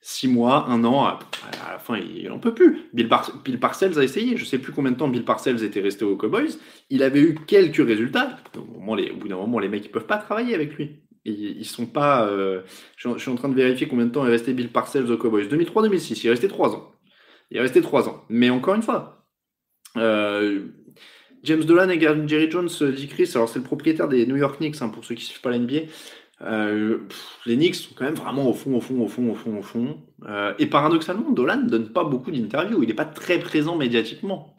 six 0.00 0.28
mois, 0.28 0.66
un 0.68 0.84
an. 0.84 1.04
À, 1.04 1.18
la 1.72 1.78
fin, 1.78 1.98
il 1.98 2.28
n'en 2.28 2.38
peut 2.38 2.54
plus. 2.54 2.88
Bill, 2.92 3.08
Parcells 3.58 3.98
a 3.98 4.04
essayé. 4.04 4.36
Je 4.36 4.42
ne 4.42 4.46
sais 4.46 4.58
plus 4.58 4.72
combien 4.72 4.92
de 4.92 4.96
temps 4.96 5.08
Bill 5.08 5.24
Parcells 5.24 5.64
était 5.64 5.80
resté 5.80 6.04
aux 6.04 6.16
Cowboys. 6.16 6.58
Il 6.90 7.02
avait 7.02 7.20
eu 7.20 7.34
quelques 7.46 7.84
résultats. 7.84 8.36
Au, 8.56 8.60
bout 8.60 9.28
d'un 9.28 9.36
moment, 9.36 9.58
les 9.58 9.68
mecs, 9.68 9.84
ils 9.84 9.90
peuvent 9.90 10.06
pas 10.06 10.18
travailler 10.18 10.54
avec 10.54 10.74
lui. 10.74 11.02
Ils, 11.24 11.66
sont 11.66 11.86
pas. 11.86 12.26
Euh, 12.26 12.62
je, 12.96 13.18
suis 13.18 13.30
en 13.30 13.34
train 13.34 13.48
de 13.48 13.54
vérifier 13.54 13.86
combien 13.86 14.06
de 14.06 14.12
temps 14.12 14.26
est 14.26 14.30
resté 14.30 14.54
Bill 14.54 14.70
Parcells 14.70 15.10
aux 15.10 15.18
Cowboys. 15.18 15.46
2003-2006. 15.48 16.20
Il 16.22 16.26
est 16.28 16.30
resté 16.30 16.48
trois 16.48 16.74
ans. 16.74 16.94
Il 17.50 17.58
est 17.58 17.60
resté 17.60 17.82
trois 17.82 18.08
ans. 18.08 18.24
Mais 18.28 18.48
encore 18.48 18.74
une 18.74 18.82
fois, 18.82 19.26
euh, 19.96 20.68
James 21.44 21.64
Dolan 21.64 21.88
et 21.88 22.00
Jerry 22.00 22.50
Jones, 22.50 22.68
euh, 22.82 22.92
dit 22.92 23.08
Chris, 23.08 23.30
alors 23.34 23.48
c'est 23.48 23.58
le 23.58 23.64
propriétaire 23.64 24.08
des 24.08 24.26
New 24.26 24.36
York 24.36 24.58
Knicks, 24.58 24.80
hein, 24.80 24.88
pour 24.88 25.04
ceux 25.04 25.14
qui 25.14 25.22
ne 25.22 25.26
suivent 25.26 25.40
pas 25.40 25.50
la. 25.50 25.88
Euh, 26.42 26.98
les 27.46 27.56
Knicks 27.56 27.74
sont 27.74 27.94
quand 27.96 28.04
même 28.04 28.14
vraiment 28.14 28.48
au 28.48 28.52
fond, 28.52 28.74
au 28.74 28.80
fond, 28.80 29.00
au 29.00 29.08
fond, 29.08 29.30
au 29.30 29.34
fond, 29.34 29.58
au 29.58 29.62
fond. 29.62 29.98
et 30.58 30.66
paradoxalement, 30.66 31.30
Dolan 31.30 31.62
ne 31.62 31.68
donne 31.68 31.92
pas 31.92 32.04
beaucoup 32.04 32.30
d'interviews. 32.30 32.82
Il 32.82 32.88
n'est 32.88 32.94
pas 32.94 33.04
très 33.04 33.38
présent 33.38 33.76
médiatiquement. 33.76 34.54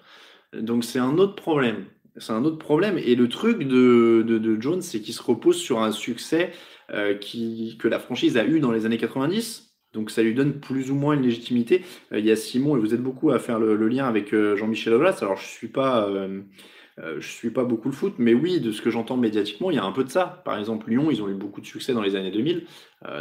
Donc 0.53 0.83
c'est 0.83 0.99
un 0.99 1.17
autre 1.17 1.35
problème. 1.35 1.85
C'est 2.17 2.33
un 2.33 2.43
autre 2.43 2.57
problème. 2.57 2.97
Et 2.97 3.15
le 3.15 3.29
truc 3.29 3.59
de, 3.59 4.23
de, 4.27 4.61
Jones, 4.61 4.81
c'est 4.81 4.99
qu'il 4.99 5.13
se 5.13 5.23
repose 5.23 5.57
sur 5.57 5.81
un 5.81 5.91
succès 5.91 6.51
que 6.89 7.87
la 7.87 7.99
franchise 7.99 8.35
a 8.35 8.45
eu 8.45 8.59
dans 8.59 8.71
les 8.71 8.85
années 8.85 8.97
90 8.97 9.68
donc 9.93 10.11
ça 10.11 10.21
lui 10.21 10.33
donne 10.33 10.59
plus 10.59 10.91
ou 10.91 10.95
moins 10.95 11.15
une 11.15 11.23
légitimité. 11.23 11.83
Euh, 12.11 12.19
il 12.19 12.25
y 12.25 12.31
a 12.31 12.35
Simon, 12.35 12.77
et 12.77 12.79
vous 12.79 12.93
êtes 12.93 13.01
beaucoup 13.01 13.31
à 13.31 13.39
faire 13.39 13.59
le, 13.59 13.75
lien 13.87 14.07
avec 14.07 14.33
euh, 14.33 14.55
Jean-Michel 14.55 14.93
Aulas. 14.93 15.19
Alors 15.21 15.37
je 15.37 15.47
suis 15.47 15.71
euh, 15.77 17.21
suis 17.21 17.49
pas 17.49 17.63
beaucoup 17.63 17.87
le 17.87 17.95
foot, 17.95 18.15
mais 18.17 18.33
oui, 18.33 18.59
de 18.59 18.71
ce 18.71 18.81
que 18.81 18.89
j'entends 18.89 19.15
médiatiquement, 19.15 19.71
il 19.71 19.75
y 19.75 19.79
a 19.79 19.85
un 19.85 19.91
peu 19.93 20.03
de 20.03 20.09
ça. 20.09 20.41
Par 20.43 20.59
exemple, 20.59 20.89
Lyon, 20.89 21.09
ils 21.09 21.23
ont 21.23 21.29
eu 21.29 21.33
beaucoup 21.33 21.61
de 21.61 21.65
succès 21.65 21.93
dans 21.93 22.01
les 22.01 22.15
années 22.15 22.31
2000. 22.31 22.65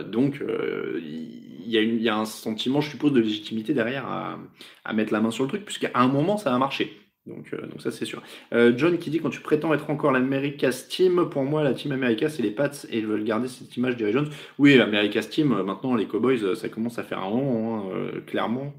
donc 0.06 0.42
il 0.42 1.70
y, 1.70 1.78
a 1.78 1.82
il 1.82 2.02
y, 2.02 2.08
a 2.08 2.16
un 2.16 2.24
sentiment, 2.24 2.80
je 2.80 2.90
suppose, 2.90 3.12
de 3.12 3.20
légitimité 3.20 3.74
derrière 3.74 4.04
à, 4.06 4.40
à 4.84 4.92
mettre 4.94 5.12
la 5.12 5.20
main 5.20 5.30
sur 5.30 5.44
le 5.44 5.48
truc, 5.48 5.64
puisqu'à 5.64 5.92
un 5.94 6.08
moment, 6.08 6.38
ça 6.38 6.52
a 6.52 6.58
marché. 6.58 6.97
Donc, 7.28 7.52
euh, 7.52 7.66
donc 7.66 7.82
ça 7.82 7.90
c'est 7.90 8.04
sûr. 8.04 8.22
Euh, 8.52 8.72
John 8.76 8.98
qui 8.98 9.10
dit 9.10 9.20
quand 9.20 9.30
tu 9.30 9.40
prétends 9.40 9.74
être 9.74 9.90
encore 9.90 10.10
l'America's 10.12 10.88
Team, 10.88 11.28
pour 11.30 11.44
moi 11.44 11.62
la 11.62 11.74
Team 11.74 11.92
America 11.92 12.28
c'est 12.28 12.42
les 12.42 12.50
Pats 12.50 12.70
et 12.90 12.98
ils 12.98 13.06
veulent 13.06 13.24
garder 13.24 13.48
cette 13.48 13.76
image 13.76 13.98
Jerry 13.98 14.12
Jones. 14.12 14.30
Oui, 14.58 14.76
l'America's 14.76 15.28
Team, 15.28 15.52
euh, 15.52 15.62
maintenant 15.62 15.94
les 15.94 16.06
Cowboys 16.06 16.56
ça 16.56 16.68
commence 16.68 16.98
à 16.98 17.02
faire 17.02 17.18
un 17.18 17.26
rond, 17.26 17.76
hein, 17.76 18.20
clairement. 18.26 18.74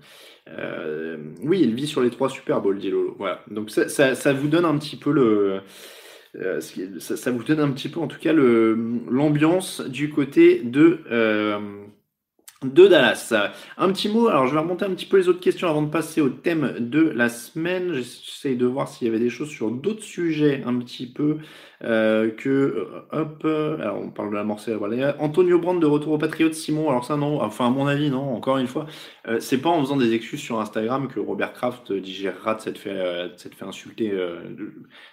oui, 1.44 1.62
il 1.62 1.76
vit 1.76 1.88
sur 1.88 2.02
les 2.02 2.10
trois 2.10 2.30
Super 2.30 2.62
Bowls, 2.62 2.80
dit 2.80 2.90
Lolo. 2.90 3.16
Voilà. 3.20 3.42
Donc 3.52 3.70
ça, 3.70 3.88
ça, 3.88 4.34
vous 4.34 4.48
donne 4.48 4.66
un 4.66 4.78
petit 4.78 4.96
peu 4.96 5.12
le. 5.12 5.60
Ça, 6.34 7.18
ça, 7.18 7.32
vous 7.32 7.44
donne 7.44 7.60
un 7.60 7.72
petit 7.72 7.90
peu 7.90 8.00
en 8.00 8.08
tout 8.08 8.20
cas 8.20 8.34
l'ambiance 8.34 9.82
du 9.82 10.10
côté 10.10 10.62
de 10.64 11.00
de 12.64 12.88
Dallas. 12.88 13.34
Un 13.78 13.92
petit 13.94 14.10
mot, 14.10 14.28
alors 14.28 14.48
je 14.48 14.54
vais 14.54 14.60
remonter 14.60 14.84
un 14.84 14.90
petit 14.90 15.06
peu 15.06 15.18
les 15.18 15.30
autres 15.30 15.40
questions 15.40 15.70
avant 15.70 15.82
de 15.82 15.90
passer 15.90 16.20
au 16.20 16.30
thème 16.30 16.76
de 16.80 17.00
la 17.00 17.30
semaine. 17.30 17.94
J'essaie 17.94 18.56
de 18.56 18.66
voir 18.66 18.90
s'il 18.90 19.08
y 19.08 19.10
avait 19.10 19.20
des 19.20 19.30
choses 19.30 19.50
sur 19.50 19.72
d'autres 19.72 20.04
sujets 20.04 20.62
un 20.66 20.78
petit 20.80 21.08
peu 21.08 21.38
euh, 21.86 22.30
que 22.32 22.50
euh, 22.50 23.02
hop, 23.14 23.46
alors 23.46 24.02
on 24.02 24.10
parle 24.10 24.32
de 24.32 24.36
la 24.36 24.44
morcelle, 24.44 24.76
voilà. 24.76 25.16
Antonio 25.22 25.58
Brand 25.58 25.80
de 25.80 25.86
retour 25.86 26.12
au 26.12 26.18
Patriote, 26.18 26.54
Simon, 26.54 26.90
alors 26.90 27.06
ça 27.06 27.16
non, 27.16 27.42
enfin 27.42 27.68
à 27.68 27.70
mon 27.70 27.88
avis 27.88 28.10
non, 28.10 28.36
encore 28.36 28.58
une 28.58 28.68
fois, 28.68 28.86
euh, 29.30 29.40
c'est 29.40 29.60
pas 29.60 29.70
en 29.70 29.80
faisant 29.80 29.96
des 29.96 30.14
excuses 30.14 30.42
sur 30.42 30.60
Instagram 30.60 31.08
que 31.08 31.22
Robert 31.22 31.54
Kraft 31.54 31.94
digérera 31.94 32.56
de 32.56 32.60
s'être 32.60 32.78
fait, 32.78 33.32
cette 33.38 33.56
fait 33.56 33.64
insulter. 33.64 34.12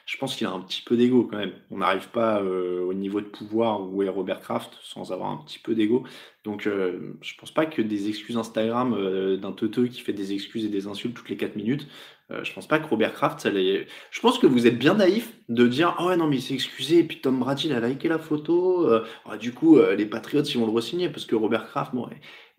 je 0.07 0.17
pense 0.19 0.35
qu'il 0.35 0.49
a 0.49 0.51
un 0.51 0.61
petit 0.61 0.83
peu 0.83 0.97
d'ego 0.97 1.29
quand 1.31 1.39
même. 1.39 1.53
On 1.71 1.79
n'arrive 1.79 2.09
pas 2.09 2.43
au 2.43 2.93
niveau 2.95 3.21
de 3.21 3.27
pouvoir 3.27 3.83
où 3.83 4.03
est 4.03 4.09
Robert 4.09 4.41
Kraft 4.41 4.77
sans 4.83 5.13
avoir 5.13 5.31
un 5.31 5.37
petit 5.47 5.61
peu 5.61 5.75
d'ego. 5.77 6.05
Donc, 6.47 6.69
euh, 6.69 7.17
je 7.23 7.35
pense 7.41 7.51
pas 7.51 7.67
que 7.67 7.83
des 7.83 8.09
excuses 8.09 8.37
Instagram 8.37 8.95
euh, 8.97 9.37
d'un 9.37 9.51
teuteux 9.51 9.89
qui 9.89 10.01
fait 10.01 10.13
des 10.13 10.33
excuses 10.33 10.65
et 10.65 10.69
des 10.69 10.87
insultes 10.87 11.17
toutes 11.17 11.29
les 11.29 11.37
4 11.37 11.57
minutes, 11.57 11.89
euh, 12.31 12.45
je 12.45 12.53
pense 12.53 12.69
pas 12.69 12.79
que 12.79 12.87
Robert 12.87 13.15
Kraft, 13.15 13.41
ça. 13.41 13.51
Je 13.51 14.21
pense 14.21 14.39
que 14.39 14.47
vous 14.47 14.69
êtes 14.69 14.79
bien 14.79 14.95
naïf 14.95 15.33
de 15.49 15.67
dire 15.67 15.97
Ah 15.99 16.07
ouais, 16.07 16.17
non, 16.17 16.29
mais 16.29 16.37
il 16.37 16.43
s'est 16.43 16.55
excusé, 16.55 17.01
et 17.01 17.03
puis 17.03 17.21
Tom 17.21 17.41
Brady, 17.41 17.67
il 17.67 17.73
a 17.73 17.81
liké 17.81 18.07
la 18.07 18.21
photo. 18.21 18.89
Ah, 19.25 19.37
du 19.37 19.53
coup, 19.53 19.81
les 19.97 20.07
Patriots, 20.07 20.45
ils 20.45 20.57
vont 20.57 20.67
le 20.67 20.73
re-signer 20.73 21.09
parce 21.09 21.27
que 21.27 21.35
Robert 21.35 21.67
Kraft, 21.67 21.93
bon, 21.93 22.09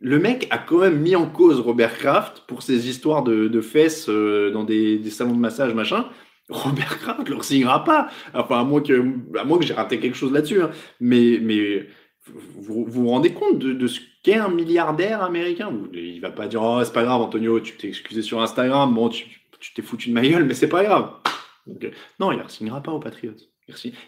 le 0.02 0.20
mec 0.20 0.48
a 0.50 0.58
quand 0.58 0.80
même 0.80 1.00
mis 1.00 1.16
en 1.16 1.26
cause 1.26 1.62
Robert 1.62 1.98
Kraft 1.98 2.44
pour 2.46 2.64
ses 2.64 2.90
histoires 2.90 3.24
de, 3.24 3.62
fesses 3.62 4.10
dans 4.10 4.66
des, 4.66 5.02
salons 5.10 5.34
de 5.34 5.40
massage, 5.40 5.74
machin. 5.74 6.10
Robert 6.50 7.00
Kraft 7.00 7.30
ne 7.30 7.36
le 7.36 7.42
signera 7.42 7.86
pas. 7.86 8.10
Enfin, 8.34 8.60
à 8.60 8.64
moins 8.66 8.82
que, 8.82 9.02
j'ai 9.62 9.74
raté 9.74 10.00
quelque 10.00 10.18
chose 10.18 10.34
là-dessus. 10.34 10.62
Hein. 10.62 10.72
Mais 11.00 11.40
vous, 12.56 12.86
vous, 12.88 13.10
rendez 13.10 13.34
compte 13.34 13.60
de, 13.60 13.88
ce 13.88 14.00
qu'est 14.24 14.36
un 14.36 14.50
milliardaire 14.50 15.22
américain? 15.24 15.72
Il 15.94 16.20
va 16.20 16.32
pas 16.32 16.48
dire 16.48 16.62
Oh, 16.62 16.82
c'est 16.84 16.94
pas 16.94 17.04
grave, 17.04 17.22
Antonio, 17.22 17.60
tu 17.60 17.78
t'es 17.78 17.88
excusé 17.88 18.22
sur 18.22 18.42
Instagram. 18.42 18.94
Bon, 18.94 19.10
tu 19.10 19.74
t'es 19.74 19.82
foutu 19.82 20.10
de 20.10 20.14
ma 20.14 20.22
gueule, 20.22 20.46
mais 20.46 20.54
c'est 20.54 20.70
pas 20.70 20.84
grave. 20.84 21.12
Euh, 21.84 21.92
non, 22.20 22.32
il 22.32 22.40
ne 22.40 22.48
signera 22.48 22.82
pas 22.82 22.92
aux 22.92 23.00
Patriots. 23.00 23.34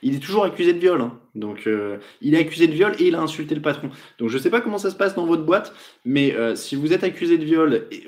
Il 0.02 0.16
est 0.16 0.20
toujours 0.20 0.46
accusé 0.46 0.72
de 0.72 0.80
viol. 0.80 1.02
Hein. 1.02 1.20
Donc, 1.36 1.68
euh, 1.68 1.98
il 2.22 2.34
est 2.34 2.40
accusé 2.40 2.68
de 2.68 2.72
viol 2.72 2.96
et 2.98 3.08
il 3.08 3.16
a 3.16 3.22
insulté 3.22 3.56
le 3.56 3.62
patron. 3.62 3.90
Donc, 4.18 4.30
je 4.30 4.38
ne 4.38 4.42
sais 4.42 4.50
pas 4.50 4.62
comment 4.62 4.78
ça 4.78 4.90
se 4.90 4.96
passe 4.96 5.16
dans 5.16 5.26
votre 5.26 5.44
boîte, 5.44 5.74
mais 6.06 6.34
euh, 6.34 6.56
si 6.56 6.78
vous 6.78 6.94
êtes 6.94 7.04
accusé 7.04 7.38
de 7.38 7.44
viol, 7.44 7.86
et, 7.92 8.06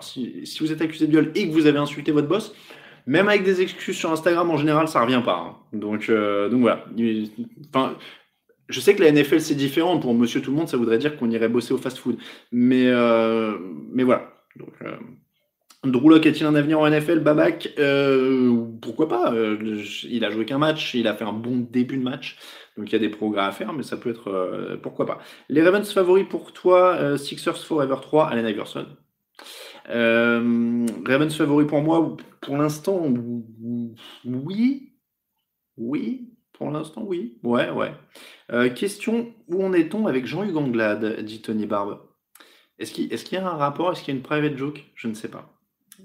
si, 0.00 0.58
vous 0.60 0.72
êtes 0.72 0.82
accusé 0.82 1.06
de 1.06 1.12
viol 1.12 1.30
et 1.36 1.46
que 1.46 1.52
vous 1.52 1.66
avez 1.66 1.78
insulté 1.78 2.10
votre 2.10 2.26
boss, 2.26 2.52
même 3.06 3.28
avec 3.28 3.44
des 3.44 3.62
excuses 3.62 3.96
sur 3.96 4.10
Instagram, 4.10 4.50
en 4.50 4.56
général, 4.56 4.88
ça 4.88 5.00
revient 5.00 5.22
pas. 5.24 5.36
Hein. 5.36 5.56
Donc, 5.72 6.10
donc 6.10 6.60
voilà. 6.60 6.84
Enfin, 7.72 7.96
je 8.70 8.80
sais 8.80 8.94
que 8.94 9.02
la 9.02 9.12
NFL 9.12 9.40
c'est 9.40 9.54
différent. 9.54 9.98
Pour 9.98 10.14
Monsieur 10.14 10.40
Tout 10.40 10.50
le 10.50 10.56
Monde, 10.56 10.68
ça 10.68 10.76
voudrait 10.76 10.98
dire 10.98 11.16
qu'on 11.16 11.30
irait 11.30 11.48
bosser 11.48 11.74
au 11.74 11.78
fast-food. 11.78 12.16
Mais, 12.52 12.90
mais 13.92 14.04
voilà. 14.04 14.32
Donc, 14.56 14.72
Drew 15.84 16.10
Lock 16.10 16.26
est-il 16.26 16.44
un 16.44 16.54
avenir 16.54 16.78
en 16.78 16.90
NFL 16.90 17.20
Babac 17.20 17.72
euh, 17.78 18.66
Pourquoi 18.82 19.08
pas? 19.08 19.32
Euh, 19.32 19.82
Il 20.04 20.24
a 20.26 20.30
joué 20.30 20.44
qu'un 20.44 20.58
match, 20.58 20.94
il 20.94 21.06
a 21.06 21.14
fait 21.14 21.24
un 21.24 21.32
bon 21.32 21.56
début 21.56 21.96
de 21.96 22.02
match, 22.02 22.36
donc 22.76 22.90
il 22.90 22.92
y 22.92 22.96
a 22.96 22.98
des 22.98 23.08
progrès 23.08 23.42
à 23.42 23.50
faire, 23.50 23.72
mais 23.72 23.82
ça 23.82 23.96
peut 23.96 24.10
être 24.10 24.28
euh, 24.28 24.76
pourquoi 24.76 25.06
pas. 25.06 25.20
Les 25.48 25.62
Ravens 25.62 25.90
favoris 25.90 26.26
pour 26.28 26.52
toi 26.52 27.16
Sixers 27.16 27.56
Forever 27.64 27.96
3, 28.02 28.28
Allen 28.28 28.46
Iverson. 28.46 28.86
Ravens 29.86 31.34
favoris 31.34 31.66
pour 31.66 31.80
moi, 31.80 32.14
pour 32.42 32.58
l'instant, 32.58 33.06
oui, 34.26 34.92
oui, 35.78 36.28
pour 36.60 36.70
l'instant, 36.70 37.02
oui, 37.06 37.38
ouais, 37.42 37.70
ouais. 37.70 38.74
question 38.74 39.32
où 39.48 39.64
en 39.64 39.72
est-on 39.72 40.06
avec 40.06 40.26
Jean-Hugues 40.26 40.58
Anglade 40.58 41.24
dit 41.24 41.40
Tony 41.40 41.64
Barbe. 41.64 42.02
Est-ce 42.78 42.92
qu'il 42.92 43.08
y 43.32 43.36
a 43.36 43.48
un 43.48 43.56
rapport 43.56 43.90
Est-ce 43.90 44.02
qu'il 44.02 44.12
y 44.12 44.14
a 44.14 44.18
une 44.18 44.22
private 44.22 44.58
joke? 44.58 44.84
Je 44.94 45.08
ne 45.08 45.14
sais 45.14 45.28
pas. 45.28 45.58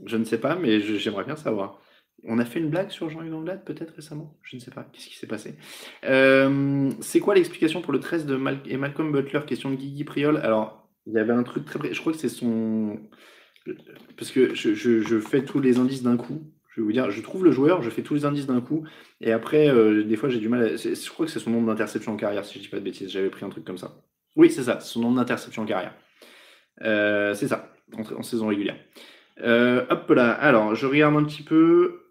Je 0.06 0.16
ne 0.16 0.24
sais 0.24 0.38
pas, 0.38 0.56
mais 0.56 0.80
j'aimerais 0.80 1.26
bien 1.26 1.36
savoir. 1.36 1.82
On 2.24 2.40
a 2.40 2.46
fait 2.46 2.60
une 2.60 2.70
blague 2.70 2.90
sur 2.90 3.10
Jean-Hugues 3.10 3.34
Anglade 3.34 3.66
peut-être 3.66 3.96
récemment? 3.96 4.38
Je 4.44 4.56
ne 4.56 4.62
sais 4.62 4.72
pas. 4.72 4.88
Qu'est-ce 4.94 5.08
qui 5.08 5.18
s'est 5.18 5.28
passé? 5.28 5.56
Euh, 6.06 6.90
C'est 7.02 7.20
quoi 7.20 7.36
l'explication 7.36 7.82
pour 7.82 7.92
le 7.92 8.00
13 8.00 8.26
de 8.26 8.38
Malcolm 8.38 9.12
Butler? 9.12 9.42
Question 9.46 9.72
de 9.72 9.76
Guigui 9.76 10.06
Priol. 10.06 10.38
Alors, 10.38 10.90
il 11.06 11.16
y 11.16 11.20
avait 11.20 11.34
un 11.34 11.44
truc 11.44 11.66
très... 11.66 11.94
Je 11.94 12.00
crois 12.00 12.14
que 12.14 12.20
c'est 12.20 12.30
son... 12.30 12.98
Parce 14.16 14.32
que 14.32 14.56
je, 14.56 15.20
fais 15.20 15.44
tous 15.44 15.60
les 15.60 15.80
indices 15.80 16.04
d'un 16.04 16.16
coup. 16.16 16.55
Je 16.76 16.82
vais 16.82 16.86
vous 16.86 16.92
dire, 16.92 17.10
je 17.10 17.22
trouve 17.22 17.46
le 17.46 17.52
joueur, 17.52 17.82
je 17.82 17.90
fais 17.90 18.02
tous 18.02 18.16
les 18.16 18.26
indices 18.26 18.48
d'un 18.48 18.60
coup. 18.60 18.84
Et 19.22 19.32
après, 19.32 19.70
euh, 19.70 20.04
des 20.04 20.18
fois, 20.18 20.28
j'ai 20.28 20.40
du 20.40 20.50
mal 20.50 20.62
à... 20.62 20.76
Je 20.76 21.10
crois 21.10 21.26
que 21.26 21.32
c'est 21.32 21.40
son 21.40 21.50
nombre 21.50 21.68
d'interceptions 21.68 22.12
en 22.12 22.18
carrière, 22.18 22.44
si 22.44 22.56
je 22.56 22.64
dis 22.64 22.68
pas 22.68 22.80
de 22.80 22.84
bêtises. 22.84 23.10
J'avais 23.10 23.30
pris 23.30 23.46
un 23.46 23.50
truc 23.50 23.64
comme 23.64 23.78
ça. 23.78 23.96
Oui, 24.36 24.52
c'est 24.52 24.64
ça, 24.64 24.82
son 24.82 25.00
nombre 25.00 25.16
d'interceptions 25.16 25.64
en 25.64 25.66
carrière. 25.66 25.94
Euh, 26.82 27.34
c'est 27.34 27.48
ça, 27.48 27.74
en 27.98 28.24
saison 28.24 28.48
régulière. 28.48 28.76
Euh, 29.40 29.86
hop 29.90 30.10
là, 30.10 30.34
alors 30.34 30.76
je 30.76 30.86
regarde 30.86 31.16
un 31.16 31.24
petit 31.24 31.44
peu 31.44 32.02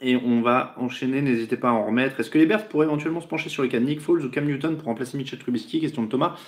et 0.00 0.14
on 0.14 0.40
va 0.40 0.74
enchaîner, 0.78 1.20
n'hésitez 1.20 1.56
pas 1.56 1.70
à 1.70 1.72
en 1.72 1.84
remettre. 1.84 2.20
Est-ce 2.20 2.30
que 2.30 2.38
les 2.38 2.46
Bears 2.46 2.68
pourraient 2.68 2.86
éventuellement 2.86 3.20
se 3.20 3.26
pencher 3.26 3.48
sur 3.48 3.64
les 3.64 3.68
cas 3.68 3.80
de 3.80 3.86
Nick 3.86 4.00
Foles 4.00 4.24
ou 4.24 4.30
Cam 4.30 4.44
Newton 4.44 4.76
pour 4.76 4.86
remplacer 4.86 5.18
Mitchell 5.18 5.40
Trubisky? 5.40 5.80
Question 5.80 6.04
de 6.04 6.08
Thomas. 6.08 6.38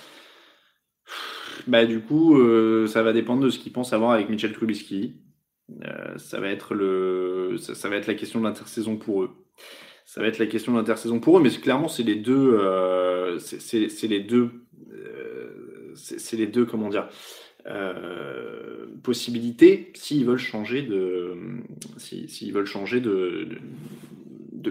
Bah 1.67 1.85
du 1.85 1.99
coup, 1.99 2.39
ça 2.87 3.03
va 3.03 3.11
dépendre 3.11 3.43
de 3.43 3.49
ce 3.49 3.59
qu'ils 3.59 3.73
pensent 3.73 3.91
avoir 3.91 4.11
avec 4.11 4.29
Mitchell 4.29 4.53
Trubisky. 4.53 5.26
Euh, 5.83 6.17
ça 6.17 6.39
va 6.39 6.49
être 6.49 6.73
le, 6.73 7.57
ça, 7.57 7.89
va 7.89 7.95
être 7.97 8.07
la 8.07 8.15
question 8.15 8.39
de 8.39 8.45
l'intersaison 8.45 8.97
pour 8.97 9.23
eux. 9.23 9.31
Ça 10.05 10.21
va 10.21 10.27
être 10.27 10.39
la 10.39 10.47
question 10.47 10.71
de 10.71 10.77
l'intersaison 10.77 11.19
pour 11.19 11.37
eux, 11.37 11.41
mais 11.41 11.49
clairement 11.49 11.89
c'est 11.89 12.03
les 12.03 12.15
deux, 12.15 12.57
c'est 13.39 14.07
les 14.07 14.21
deux, 14.21 14.51
c'est 15.95 16.37
les 16.37 16.47
deux, 16.47 16.65
comment 16.65 16.87
dire, 16.87 17.09
euh, 17.69 18.85
possibilité 19.03 19.91
s'ils 19.93 20.25
veulent 20.25 20.37
changer 20.37 20.83
de 20.83 21.35
s'ils 21.97 22.53
veulent 22.53 22.65
changer 22.65 23.01
de, 23.01 23.45
de, 23.49 23.57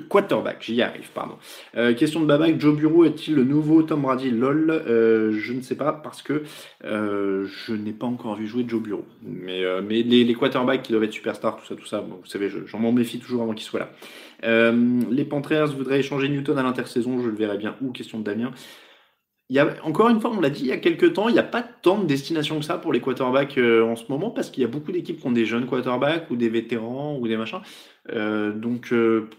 quarterback. 0.08 0.58
J'y 0.60 0.80
arrive, 0.82 1.10
pardon. 1.12 1.34
Euh, 1.76 1.94
question 1.94 2.20
de 2.20 2.26
Babac, 2.26 2.60
Joe 2.60 2.76
Bureau 2.76 3.04
est-il 3.04 3.34
le 3.34 3.44
nouveau 3.44 3.82
Tom 3.82 4.02
Brady? 4.02 4.30
LOL 4.30 4.70
euh, 4.70 5.32
Je 5.32 5.52
ne 5.52 5.60
sais 5.60 5.76
pas 5.76 5.92
parce 5.92 6.22
que 6.22 6.42
je 6.82 7.72
n'ai 7.72 7.92
pas 7.92 8.06
encore 8.06 8.36
vu 8.36 8.46
jouer 8.46 8.64
Joe 8.66 8.82
Bureau. 8.82 9.04
Mais, 9.22 9.62
mais 9.82 10.02
les, 10.02 10.34
quarterbacks 10.34 10.82
qui 10.82 10.92
doivent 10.92 11.04
être 11.04 11.12
superstars, 11.12 11.56
tout 11.56 11.66
ça, 11.66 11.74
tout 11.74 11.86
ça, 11.86 12.00
vous 12.00 12.26
savez, 12.26 12.50
j'en 12.66 12.78
m'en 12.78 12.92
méfie 12.92 13.18
toujours 13.18 13.42
avant 13.42 13.54
qu'ils 13.54 13.66
soient 13.66 13.80
là. 13.80 14.72
les 15.10 15.24
Panthers 15.24 15.68
voudraient 15.68 16.00
échanger 16.00 16.28
Newton 16.28 16.58
à 16.58 16.62
l'intersaison, 16.62 17.20
je 17.20 17.28
le 17.28 17.36
verrai 17.36 17.58
bien. 17.58 17.76
Ou 17.82 17.90
question 17.90 18.18
de 18.18 18.24
Damien. 18.24 18.52
Il 19.48 19.54
y 19.54 19.60
a, 19.60 19.76
encore 19.84 20.08
une 20.08 20.20
fois, 20.20 20.32
on 20.36 20.40
l'a 20.40 20.50
dit 20.50 20.62
il 20.62 20.66
y 20.66 20.72
a 20.72 20.76
quelques 20.76 21.12
temps, 21.12 21.28
il 21.28 21.34
n'y 21.34 21.38
a 21.38 21.44
pas 21.44 21.62
tant 21.62 21.98
de 21.98 22.06
destination 22.06 22.58
que 22.58 22.64
ça 22.64 22.78
pour 22.78 22.92
les 22.92 23.00
quarterbacks 23.00 23.58
euh, 23.58 23.84
en 23.84 23.94
ce 23.94 24.04
moment 24.08 24.30
parce 24.30 24.50
qu'il 24.50 24.62
y 24.62 24.66
a 24.66 24.68
beaucoup 24.68 24.90
d'équipes 24.90 25.20
qui 25.20 25.26
ont 25.26 25.30
des 25.30 25.46
jeunes 25.46 25.66
quarterbacks 25.66 26.28
ou 26.30 26.36
des 26.36 26.48
vétérans 26.48 27.16
ou 27.16 27.28
des 27.28 27.36
machins. 27.36 27.60
Euh, 28.10 28.52
donc, 28.52 28.92
euh, 28.92 29.30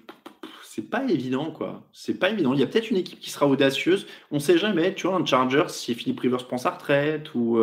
c'est 0.78 0.92
pas 0.92 1.04
évident, 1.10 1.50
quoi. 1.50 1.90
C'est 1.92 2.20
pas 2.20 2.30
évident. 2.30 2.54
Il 2.54 2.60
y 2.60 2.64
a 2.64 2.68
peut-être 2.68 2.92
une 2.92 2.98
équipe 2.98 3.20
qui 3.20 3.32
sera 3.32 3.48
audacieuse. 3.48 4.06
On 4.30 4.38
sait 4.40 4.60
jamais, 4.60 4.94
tu 4.94 5.08
vois, 5.08 5.16
un 5.16 5.26
Chargers, 5.26 5.70
si 5.70 5.96
Philippe 5.96 6.20
Rivers 6.20 6.46
prend 6.46 6.60
sa 6.60 6.70
retraite, 6.70 7.34
ou 7.34 7.60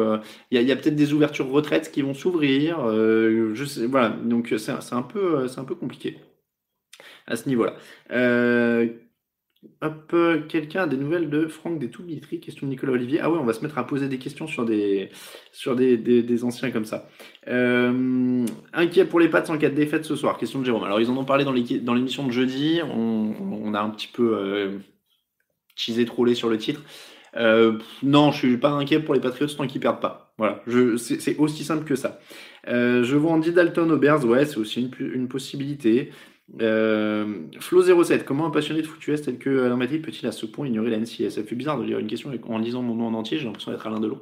il 0.51 0.61
y 0.61 0.73
a, 0.73 0.77
peut-être 0.77 0.97
des 0.97 1.13
ouvertures 1.13 1.49
retraites 1.49 1.93
qui 1.93 2.03
vont 2.03 2.15
s'ouvrir. 2.15 2.79
je 2.91 3.65
sais, 3.65 3.87
voilà. 3.87 4.09
Donc, 4.09 4.53
c'est 4.59 4.73
un, 4.93 5.03
peu, 5.03 5.47
c'est 5.47 5.61
un 5.61 5.65
peu 5.65 5.77
compliqué 5.77 6.19
à 7.29 7.37
ce 7.37 7.49
niveau-là. 7.49 7.77
Hop, 9.81 10.11
euh, 10.15 10.41
quelqu'un 10.49 10.83
a 10.83 10.87
des 10.87 10.97
nouvelles 10.97 11.29
de 11.29 11.47
Franck 11.47 11.79
des 11.79 11.91
Toubitry 11.91 12.41
Question 12.41 12.67
de 12.67 12.71
Nicolas 12.71 12.93
Olivier. 12.93 13.21
Ah 13.21 13.31
ouais, 13.31 13.39
on 13.39 13.45
va 13.45 13.53
se 13.53 13.61
mettre 13.61 13.79
à 13.79 13.87
poser 13.87 14.09
des 14.09 14.19
questions 14.19 14.47
sur 14.47 14.65
des, 14.65 15.11
sur 15.53 15.77
des, 15.77 15.97
des, 15.97 16.45
anciens 16.45 16.71
comme 16.71 16.85
ça. 16.85 17.09
Euh, 17.49 18.47
inquiet 18.73 19.05
pour 19.05 19.21
les 19.21 19.29
pattes 19.29 19.51
en 19.51 19.59
cas 19.59 19.69
de 19.69 19.75
défaite 19.75 20.05
ce 20.05 20.17
soir. 20.17 20.39
Question 20.39 20.61
de 20.61 20.65
Jérôme. 20.65 20.85
Alors, 20.85 21.01
ils 21.01 21.11
en 21.11 21.17
ont 21.17 21.25
parlé 21.25 21.45
dans 21.45 21.53
l'émission 21.95 22.27
de 22.27 22.33
jeudi. 22.33 22.81
On, 22.83 23.75
a 23.75 23.81
un 23.81 23.91
petit 23.91 24.09
peu 24.09 24.37
euh, 24.37 26.05
trollé 26.07 26.35
sur 26.35 26.49
le 26.49 26.59
titre. 26.59 26.83
Euh, 27.37 27.79
non, 28.03 28.31
je 28.31 28.39
suis 28.39 28.57
pas 28.57 28.71
inquiet 28.71 29.01
pour 29.01 29.15
les 29.15 29.21
Patriots 29.21 29.49
tant 29.49 29.67
qu'ils 29.67 29.81
perdent 29.81 30.01
pas. 30.01 30.33
Voilà, 30.39 30.63
c'est 30.97 31.37
aussi 31.39 31.65
simple 31.65 31.85
que 31.85 31.95
ça. 31.95 32.21
je 32.67 33.17
vois 33.17 33.33
Andy 33.33 33.53
Dalton 33.53 33.91
au 33.91 33.99
Bears, 33.99 34.25
ouais, 34.25 34.47
c'est 34.47 34.59
aussi 34.59 34.91
une 34.99 35.29
possibilité. 35.29 36.11
Euh, 36.61 37.47
Flo07, 37.59 38.25
comment 38.25 38.47
un 38.47 38.51
passionné 38.51 38.83
de 38.83 38.87
foot 38.87 39.01
tel 39.23 39.39
que 39.39 39.65
Alain 39.65 39.77
Mathieu 39.77 40.01
peut-il 40.01 40.27
à 40.27 40.33
ce 40.33 40.47
point 40.47 40.67
ignorer 40.67 40.91
la 40.91 40.99
NCS 40.99 41.31
Ça 41.31 41.43
fait 41.43 41.57
bizarre 41.57 41.79
de 41.79 41.85
lire 41.85 41.99
une 41.99 42.07
question 42.07 42.31
en 42.49 42.59
lisant 42.59 42.83
mon 42.83 42.95
nom 42.95 43.07
en 43.07 43.15
entier, 43.15 43.39
j'ai 43.39 43.45
l'impression 43.45 43.73
d'être 43.73 43.87
Alain 43.87 44.01
Delon. 44.01 44.21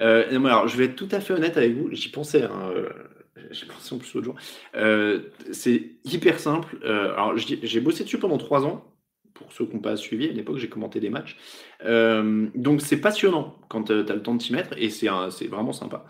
Euh, 0.00 0.44
alors, 0.44 0.68
je 0.68 0.76
vais 0.76 0.84
être 0.84 0.96
tout 0.96 1.08
à 1.10 1.20
fait 1.20 1.32
honnête 1.32 1.56
avec 1.56 1.74
vous, 1.74 1.88
j'y 1.92 2.10
pensais, 2.10 2.44
hein, 2.44 2.70
euh, 2.74 2.88
j'ai 3.50 3.66
pensé 3.66 3.94
en 3.94 3.98
plus 3.98 4.12
l'autre 4.14 4.26
jour. 4.26 4.34
Euh, 4.76 5.22
c'est 5.50 5.92
hyper 6.04 6.38
simple. 6.38 6.76
Alors, 6.84 7.36
j'ai 7.36 7.80
bossé 7.80 8.04
dessus 8.04 8.18
pendant 8.18 8.38
trois 8.38 8.64
ans. 8.64 8.88
Pour 9.34 9.50
ceux 9.50 9.64
qui 9.64 9.74
n'ont 9.74 9.80
pas 9.80 9.96
suivi, 9.96 10.28
à 10.28 10.32
l'époque, 10.32 10.58
j'ai 10.58 10.68
commenté 10.68 11.00
des 11.00 11.08
matchs. 11.08 11.36
donc, 11.84 12.82
c'est 12.82 13.00
passionnant 13.00 13.56
quand 13.68 13.84
tu 13.84 13.92
as 13.92 14.14
le 14.14 14.22
temps 14.22 14.34
de 14.34 14.42
t'y 14.42 14.52
mettre 14.52 14.76
et 14.76 14.90
c'est 14.90 15.08
vraiment 15.48 15.72
sympa. 15.72 16.04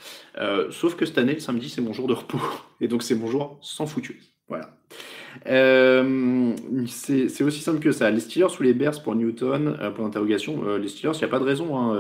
sauf 0.70 0.96
que 0.96 1.07
cette 1.07 1.18
année, 1.18 1.35
le 1.35 1.40
samedi, 1.40 1.70
c'est 1.70 1.81
mon 1.81 1.92
jour 1.92 2.09
de 2.09 2.14
repos. 2.14 2.40
Et 2.81 2.88
donc, 2.88 3.03
c'est 3.03 3.14
mon 3.14 3.29
jour 3.29 3.59
sans 3.62 3.87
foutu. 3.87 4.20
Voilà. 4.48 4.77
Euh, 5.47 6.55
c'est 6.87 7.42
aussi 7.42 7.61
simple 7.61 7.81
que 7.81 7.92
ça. 7.92 8.11
Les 8.11 8.21
Steelers 8.21 8.59
ou 8.59 8.62
les 8.62 8.75
Bears 8.75 9.03
pour 9.03 9.14
Newton, 9.14 9.77
euh, 9.81 9.90
pour 9.90 10.05
l'interrogation. 10.05 10.62
Euh, 10.64 10.79
les 10.79 10.88
Steelers, 10.88 11.14
il 11.14 11.18
n'y 11.18 11.25
a 11.25 11.29
pas 11.29 11.38
de 11.38 11.45
raison. 11.45 11.79
Hein, 11.79 11.99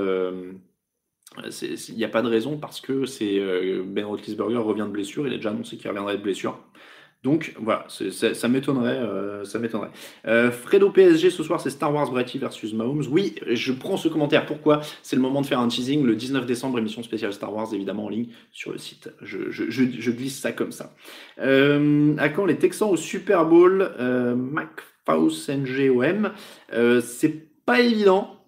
il 1.62 1.96
n'y 1.96 2.04
a 2.04 2.08
pas 2.08 2.22
de 2.22 2.28
raison 2.28 2.58
parce 2.58 2.80
que 2.80 3.06
c'est 3.06 3.40
Ben 3.86 4.04
Roethlisberger 4.04 4.58
revient 4.58 4.82
de 4.86 4.92
blessure. 4.92 5.26
Il 5.26 5.32
a 5.32 5.36
déjà 5.36 5.50
annoncé 5.50 5.76
qu'il 5.76 5.88
reviendrait 5.88 6.18
de 6.18 6.22
blessure. 6.22 6.58
Donc 7.22 7.54
voilà, 7.56 7.86
ça 7.88 8.48
m'étonnerait. 8.48 8.98
Euh, 8.98 9.44
ça 9.44 9.60
m'étonnerait. 9.60 9.90
Euh, 10.26 10.50
Fredo 10.50 10.90
PSG 10.90 11.30
ce 11.30 11.44
soir, 11.44 11.60
c'est 11.60 11.70
Star 11.70 11.94
Wars 11.94 12.10
Brady 12.10 12.38
versus 12.38 12.72
Mahomes. 12.72 13.04
Oui, 13.10 13.36
je 13.46 13.72
prends 13.72 13.96
ce 13.96 14.08
commentaire. 14.08 14.44
Pourquoi? 14.44 14.80
C'est 15.04 15.14
le 15.14 15.22
moment 15.22 15.40
de 15.40 15.46
faire 15.46 15.60
un 15.60 15.68
teasing. 15.68 16.04
Le 16.04 16.16
19 16.16 16.46
décembre, 16.46 16.80
émission 16.80 17.02
spéciale 17.04 17.32
Star 17.32 17.54
Wars, 17.54 17.72
évidemment 17.72 18.06
en 18.06 18.08
ligne 18.08 18.26
sur 18.50 18.72
le 18.72 18.78
site. 18.78 19.10
Je, 19.20 20.10
glisse 20.10 20.40
ça 20.40 20.50
comme 20.50 20.72
ça. 20.72 20.94
Euh, 21.38 22.16
à 22.18 22.28
quand 22.28 22.44
les 22.44 22.56
Texans 22.56 22.90
au 22.90 22.96
Super 22.96 23.46
Bowl? 23.46 23.92
MacFaus 24.36 25.48
NGOM 25.48 26.32
C'est 27.02 27.64
pas 27.64 27.80
évident. 27.80 28.44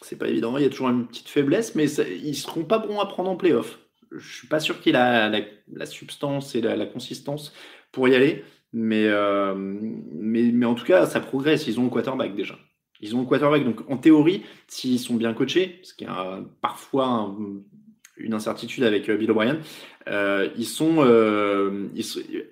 c'est 0.00 0.16
pas 0.16 0.28
évident. 0.28 0.56
Il 0.56 0.62
y 0.62 0.66
a 0.66 0.70
toujours 0.70 0.88
une 0.88 1.06
petite 1.06 1.28
faiblesse, 1.28 1.74
mais 1.74 1.90
ils 1.90 2.36
seront 2.36 2.64
pas 2.64 2.78
bons 2.78 3.00
à 3.00 3.06
prendre 3.06 3.28
en 3.28 3.36
playoff. 3.36 3.81
Je 4.16 4.36
suis 4.36 4.48
pas 4.48 4.60
sûr 4.60 4.80
qu'il 4.80 4.96
a 4.96 5.28
la, 5.28 5.86
substance 5.86 6.54
et 6.54 6.60
la, 6.60 6.86
consistance 6.86 7.52
pour 7.92 8.08
y 8.08 8.14
aller, 8.14 8.44
mais, 8.72 9.06
euh, 9.06 9.54
mais, 9.56 10.50
mais 10.52 10.66
en 10.66 10.74
tout 10.74 10.84
cas, 10.84 11.06
ça 11.06 11.20
progresse. 11.20 11.66
Ils 11.66 11.80
ont 11.80 11.84
le 11.84 11.90
quarterback 11.90 12.34
déjà. 12.34 12.58
Ils 13.00 13.16
ont 13.16 13.20
le 13.20 13.26
quarterback, 13.26 13.64
donc 13.64 13.80
en 13.90 13.96
théorie, 13.96 14.42
s'ils 14.68 15.00
sont 15.00 15.14
bien 15.14 15.34
coachés, 15.34 15.80
ce 15.82 15.92
qui 15.94 16.04
est 16.04 16.08
parfois 16.60 17.34
une 18.16 18.34
incertitude 18.34 18.84
avec 18.84 19.08
euh, 19.08 19.16
Bill 19.16 19.30
O'Brien, 19.30 19.58
euh, 20.08 20.48
ils, 20.56 20.66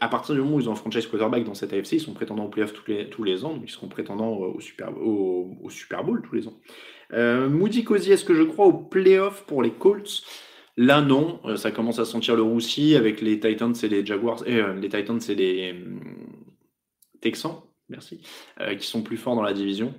à 0.01 0.09
partir 0.09 0.35
du 0.35 0.41
moment 0.41 0.57
où 0.57 0.61
ils 0.61 0.69
ont 0.69 0.73
un 0.73 0.77
franchise 0.77 1.07
quarterback 1.07 1.45
dans 1.45 1.55
cette 1.55 1.73
AFC, 1.73 1.93
ils 1.93 2.01
sont 2.01 2.15
prétendants 2.15 2.47
au 2.47 2.49
playoff 2.49 2.73
tous 2.73 2.91
les, 2.91 3.09
tous 3.09 3.23
les 3.23 3.45
ans, 3.45 3.55
donc 3.55 3.63
ils 3.65 3.71
seront 3.71 3.89
prétendants 3.89 4.33
au 4.33 4.61
Super, 4.61 4.91
au, 5.01 5.69
Super 5.69 6.03
Bowl 6.03 6.23
tous 6.23 6.35
les 6.35 6.49
ans. 6.49 6.59
Moody 7.13 7.85
Cozy, 7.85 8.13
est-ce 8.13 8.25
que 8.25 8.35
je 8.35 8.43
crois 8.43 8.67
au 8.67 8.73
playoff 8.73 9.45
pour 9.47 9.63
les 9.63 9.71
Colts? 9.71 10.25
Là, 10.81 11.03
non. 11.03 11.41
Euh, 11.45 11.57
ça 11.57 11.71
commence 11.71 11.99
à 11.99 12.07
sentir 12.07 12.37
le 12.37 12.43
roussi 12.43 12.97
avec 12.97 13.21
les 13.21 13.39
Titans 13.39 13.75
et 13.83 13.89
les 13.89 14.07
Jaguars. 14.07 14.43
Euh, 14.49 14.73
les 14.81 14.89
Titans 14.89 15.21
et 15.29 15.35
les 15.35 15.75
Texans, 17.21 17.57
merci, 17.91 18.23
qui 18.79 18.87
sont 18.87 19.03
plus 19.03 19.19
forts 19.19 19.37
dans 19.37 19.43
la 19.43 19.53
division. 19.53 19.93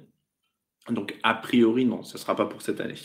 Donc, 0.89 1.20
a 1.22 1.36
priori, 1.36 1.86
non, 1.86 2.02
ce 2.02 2.15
ne 2.15 2.20
sera 2.20 2.36
pas 2.36 2.48
pour 2.48 2.63
cette 2.63 2.82
année. 2.82 2.96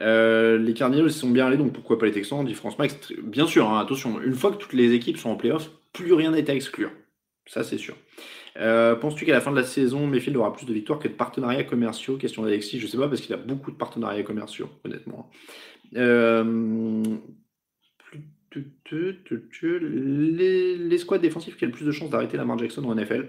les 0.00 0.74
Cardinals 0.74 1.10
sont 1.10 1.30
bien 1.30 1.46
allés, 1.46 1.56
donc 1.56 1.72
pourquoi 1.72 1.98
pas 1.98 2.06
les 2.06 2.12
Texans 2.12 2.44
dit 2.44 2.54
France 2.54 2.78
Max. 2.78 2.96
Bien 3.24 3.48
sûr, 3.48 3.68
hein, 3.68 3.80
attention, 3.80 4.20
une 4.20 4.34
fois 4.34 4.52
que 4.52 4.58
toutes 4.58 4.74
les 4.74 4.92
équipes 4.92 5.16
sont 5.16 5.30
en 5.30 5.36
playoff, 5.36 5.72
plus 5.92 6.12
rien 6.12 6.30
n'est 6.30 6.48
à 6.48 6.54
exclure. 6.54 6.92
Ça, 7.46 7.64
c'est 7.64 7.78
sûr. 7.78 7.96
Euh, 8.58 8.96
penses-tu 8.96 9.24
qu'à 9.24 9.32
la 9.32 9.40
fin 9.40 9.50
de 9.50 9.56
la 9.56 9.64
saison, 9.64 10.06
Mayfield 10.06 10.36
aura 10.36 10.52
plus 10.52 10.66
de 10.66 10.72
victoires 10.72 10.98
que 10.98 11.08
de 11.08 11.14
partenariats 11.14 11.64
commerciaux? 11.64 12.16
Question 12.16 12.42
d'Alexis, 12.42 12.78
je 12.78 12.86
ne 12.86 12.90
sais 12.90 12.98
pas, 12.98 13.08
parce 13.08 13.20
qu'il 13.20 13.32
a 13.34 13.38
beaucoup 13.38 13.70
de 13.70 13.76
partenariats 13.76 14.22
commerciaux, 14.22 14.68
honnêtement. 14.84 15.30
Euh, 15.96 17.02
les, 19.80 20.76
les 20.76 20.98
squads 20.98 21.18
défensifs 21.18 21.56
qui 21.56 21.64
ont 21.64 21.68
le 21.68 21.72
plus 21.72 21.86
de 21.86 21.92
chances 21.92 22.10
d'arrêter 22.10 22.36
Lamar 22.36 22.58
Jackson 22.58 22.84
en 22.84 22.94
NFL 22.94 23.28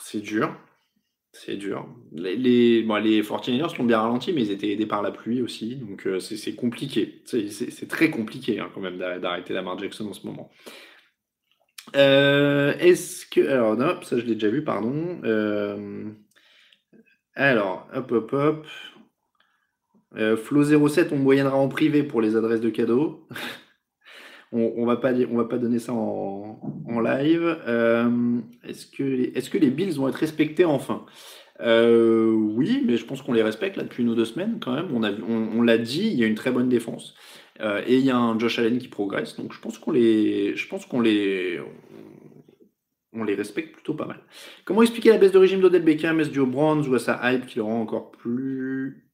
C'est 0.00 0.20
dur. 0.20 0.56
C'est 1.32 1.56
dur. 1.56 1.88
Les, 2.12 2.82
bon, 2.82 2.96
les 2.96 3.22
49ers 3.22 3.74
sont 3.74 3.84
bien 3.84 4.00
ralentis, 4.00 4.32
mais 4.32 4.42
ils 4.42 4.50
étaient 4.50 4.70
aidés 4.70 4.86
par 4.86 5.02
la 5.02 5.10
pluie 5.10 5.40
aussi. 5.40 5.76
Donc 5.76 6.06
euh, 6.06 6.20
c'est 6.20 6.54
compliqué. 6.54 7.22
C'est 7.24 7.88
très 7.88 8.10
compliqué 8.10 8.60
hein, 8.60 8.70
quand 8.74 8.80
même 8.80 8.98
d'arrêter 8.98 9.54
Lamar 9.54 9.78
Jackson 9.78 10.06
en 10.06 10.12
ce 10.12 10.26
moment. 10.26 10.50
Euh, 11.96 12.74
est-ce 12.78 13.26
que. 13.26 13.40
Alors, 13.40 13.76
non, 13.76 14.00
ça 14.02 14.18
je 14.18 14.24
l'ai 14.24 14.34
déjà 14.34 14.48
vu, 14.48 14.62
pardon. 14.62 15.20
Alors, 17.34 17.88
hop, 17.94 18.12
hop, 18.12 18.32
hop. 18.34 18.66
Euh, 20.16 20.36
Flo07, 20.36 21.08
on 21.12 21.16
moyennera 21.16 21.56
en 21.56 21.68
privé 21.68 22.02
pour 22.02 22.20
les 22.20 22.36
adresses 22.36 22.60
de 22.60 22.70
cadeaux. 22.70 23.26
on, 24.52 24.72
on, 24.76 24.86
va 24.86 24.96
pas 24.96 25.12
va 25.12 25.44
pas 25.44 25.58
donner 25.58 25.78
ça 25.78 25.92
en, 25.92 26.60
en 26.86 27.00
live. 27.00 27.58
est-ce 28.64 28.86
que, 28.86 29.36
est-ce 29.36 29.50
que 29.50 29.58
les 29.58 29.70
Bills 29.70 29.94
vont 29.94 30.08
être 30.08 30.16
respectés 30.16 30.64
enfin? 30.64 31.04
Oui, 31.60 32.82
mais 32.86 32.96
je 32.96 33.04
pense 33.04 33.22
qu'on 33.22 33.32
les 33.32 33.42
respecte 33.42 33.76
là 33.76 33.84
depuis 33.84 34.04
nos 34.04 34.14
deux 34.14 34.24
semaines 34.24 34.58
quand 34.60 34.74
même. 34.74 34.88
On, 34.92 35.02
a, 35.02 35.10
on, 35.12 35.62
l'a 35.62 35.78
dit, 35.78 36.08
il 36.08 36.18
y 36.18 36.24
a 36.24 36.26
une 36.26 36.34
très 36.34 36.50
bonne 36.50 36.68
défense. 36.68 37.14
Euh, 37.60 37.82
et 37.86 37.96
il 37.98 38.04
y 38.04 38.10
a 38.10 38.16
un 38.16 38.38
Josh 38.38 38.58
Allen 38.58 38.78
qui 38.78 38.88
progresse. 38.88 39.36
Donc 39.36 39.52
je 39.52 39.60
pense 39.60 39.78
qu'on 39.78 39.92
les, 39.92 40.56
je 40.56 40.68
pense 40.68 40.86
qu'on 40.86 41.00
les, 41.00 41.60
on 43.12 43.24
les 43.24 43.34
respecte 43.34 43.72
plutôt 43.74 43.94
pas 43.94 44.06
mal. 44.06 44.20
Comment 44.64 44.82
expliquer 44.82 45.10
la 45.10 45.18
baisse 45.18 45.32
de 45.32 45.38
régime 45.38 45.60
d'Odell 45.60 45.84
Beckham? 45.84 46.20
Est-ce 46.20 46.30
dû 46.30 46.40
ou 46.40 46.94
à 46.94 46.98
sa 46.98 47.20
hype 47.32 47.46
qui 47.46 47.56
le 47.56 47.62
rend 47.62 47.80
encore 47.80 48.10
plus 48.10 49.11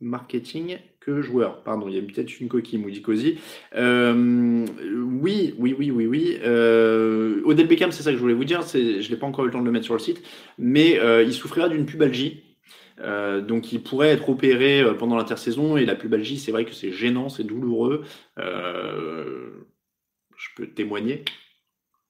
marketing 0.00 0.78
que 1.00 1.22
joueur 1.22 1.62
Pardon, 1.62 1.88
il 1.88 1.94
y 1.94 1.98
a 1.98 2.02
peut-être 2.02 2.40
une 2.40 2.48
coquille, 2.48 3.02
Cozy. 3.02 3.38
Euh, 3.74 4.64
oui, 5.20 5.54
oui, 5.58 5.74
oui, 5.78 5.90
oui, 5.90 6.06
oui. 6.06 6.38
Euh, 6.44 7.40
Odell 7.44 7.66
Beckham, 7.66 7.92
c'est 7.92 8.02
ça 8.02 8.10
que 8.10 8.16
je 8.16 8.22
voulais 8.22 8.34
vous 8.34 8.44
dire. 8.44 8.62
Je 8.62 9.10
n'ai 9.10 9.16
pas 9.16 9.26
encore 9.26 9.44
eu 9.44 9.48
le 9.48 9.52
temps 9.52 9.60
de 9.60 9.66
le 9.66 9.72
mettre 9.72 9.86
sur 9.86 9.94
le 9.94 10.00
site, 10.00 10.22
mais 10.58 10.98
il 11.24 11.32
souffrira 11.32 11.68
d'une 11.68 11.86
pubalgie 11.86 12.42
euh, 13.00 13.40
donc 13.40 13.72
il 13.72 13.82
pourrait 13.82 14.08
être 14.08 14.28
opéré 14.28 14.80
euh, 14.80 14.94
pendant 14.94 15.16
l'intersaison 15.16 15.76
et 15.76 15.84
la 15.84 15.94
pubalgie, 15.94 16.38
c'est 16.38 16.52
vrai 16.52 16.64
que 16.64 16.74
c'est 16.74 16.92
gênant, 16.92 17.28
c'est 17.28 17.44
douloureux. 17.44 18.04
Euh, 18.38 19.50
je 20.36 20.48
peux 20.56 20.66
témoigner 20.66 21.24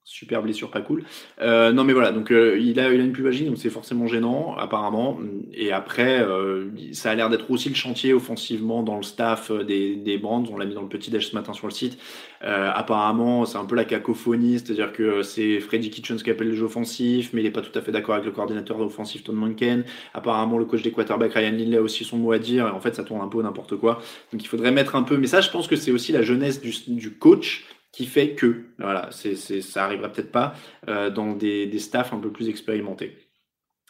super 0.08 0.42
blessure 0.42 0.70
pas 0.70 0.80
cool. 0.80 1.04
Euh, 1.42 1.70
non 1.70 1.84
mais 1.84 1.92
voilà, 1.92 2.12
donc 2.12 2.32
euh, 2.32 2.58
il, 2.58 2.80
a, 2.80 2.90
il 2.90 2.98
a 2.98 3.04
une 3.04 3.12
pubalgie, 3.12 3.44
donc 3.44 3.58
c'est 3.58 3.68
forcément 3.68 4.06
gênant 4.06 4.56
apparemment. 4.56 5.18
Et 5.52 5.70
après, 5.70 6.22
euh, 6.22 6.70
ça 6.92 7.10
a 7.10 7.14
l'air 7.14 7.28
d'être 7.28 7.50
aussi 7.50 7.68
le 7.68 7.74
chantier 7.74 8.14
offensivement 8.14 8.82
dans 8.82 8.96
le 8.96 9.02
staff 9.02 9.52
des, 9.52 9.96
des 9.96 10.16
Brands. 10.16 10.44
On 10.50 10.56
l'a 10.56 10.64
mis 10.64 10.72
dans 10.72 10.80
le 10.80 10.88
petit 10.88 11.10
déj 11.10 11.28
ce 11.28 11.34
matin 11.34 11.52
sur 11.52 11.66
le 11.66 11.74
site. 11.74 11.98
apparemment, 12.40 13.44
c'est 13.44 13.58
un 13.58 13.66
peu 13.66 13.76
la 13.76 13.84
cacophonie, 13.84 14.58
c'est-à-dire 14.58 14.92
que 14.92 15.22
c'est 15.22 15.60
Freddy 15.60 15.90
Kitchens 15.90 16.22
qui 16.22 16.30
appelle 16.30 16.48
le 16.48 16.54
jeu 16.54 16.64
offensif, 16.64 17.30
mais 17.34 17.42
il 17.42 17.44
n'est 17.44 17.50
pas 17.50 17.60
tout 17.60 17.78
à 17.78 17.82
fait 17.82 17.92
d'accord 17.92 18.14
avec 18.14 18.24
le 18.24 18.32
coordinateur 18.32 18.80
offensif 18.80 19.24
Tom 19.24 19.36
Manken. 19.36 19.84
Apparemment, 20.14 20.56
le 20.56 20.64
coach 20.64 20.80
des 20.80 20.90
quarterbacks 20.90 21.34
Ryan 21.34 21.52
Lindley 21.52 21.76
a 21.76 21.82
aussi 21.82 22.04
son 22.04 22.16
mot 22.16 22.32
à 22.32 22.38
dire. 22.38 22.74
en 22.74 22.80
fait, 22.80 22.94
ça 22.94 23.04
tourne 23.04 23.20
un 23.20 23.28
peu 23.28 23.42
n'importe 23.42 23.76
quoi. 23.76 24.00
Donc 24.32 24.42
il 24.42 24.46
faudrait 24.48 24.70
mettre 24.70 24.96
un 24.96 25.02
peu. 25.02 25.18
Mais 25.18 25.26
ça, 25.26 25.42
je 25.42 25.50
pense 25.50 25.68
que 25.68 25.76
c'est 25.76 25.90
aussi 25.90 26.12
la 26.12 26.22
jeunesse 26.22 26.62
du, 26.62 26.72
du 26.86 27.12
coach 27.12 27.66
qui 27.98 28.06
fait 28.06 28.36
que, 28.36 28.62
voilà, 28.78 29.08
c'est, 29.10 29.34
ça 29.34 29.84
arrivera 29.84 30.08
peut-être 30.08 30.30
pas 30.30 30.54
euh, 30.88 31.10
dans 31.10 31.32
des, 31.32 31.66
des, 31.66 31.80
staffs 31.80 32.12
un 32.12 32.20
peu 32.20 32.30
plus 32.30 32.48
expérimentés. 32.48 33.18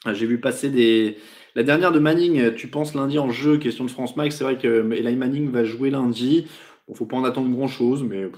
Euh, 0.07 0.15
j'ai 0.15 0.25
vu 0.25 0.41
passer 0.41 0.71
des. 0.71 1.19
La 1.55 1.63
dernière 1.63 1.93
de 1.93 1.99
Manning, 1.99 2.55
tu 2.55 2.69
penses 2.69 2.95
lundi 2.95 3.19
en 3.19 3.29
jeu, 3.29 3.59
question 3.59 3.85
de 3.85 3.91
France 3.91 4.17
Max, 4.17 4.35
c'est 4.35 4.45
vrai 4.45 4.57
que 4.57 4.91
Eli 4.95 5.15
Manning 5.15 5.51
va 5.51 5.63
jouer 5.65 5.91
lundi. 5.91 6.47
Bon, 6.87 6.95
faut 6.95 7.05
pas 7.05 7.19
en 7.19 7.25
attendre 7.25 7.55
grand 7.55 7.69
chose, 7.69 8.03
mais 8.03 8.31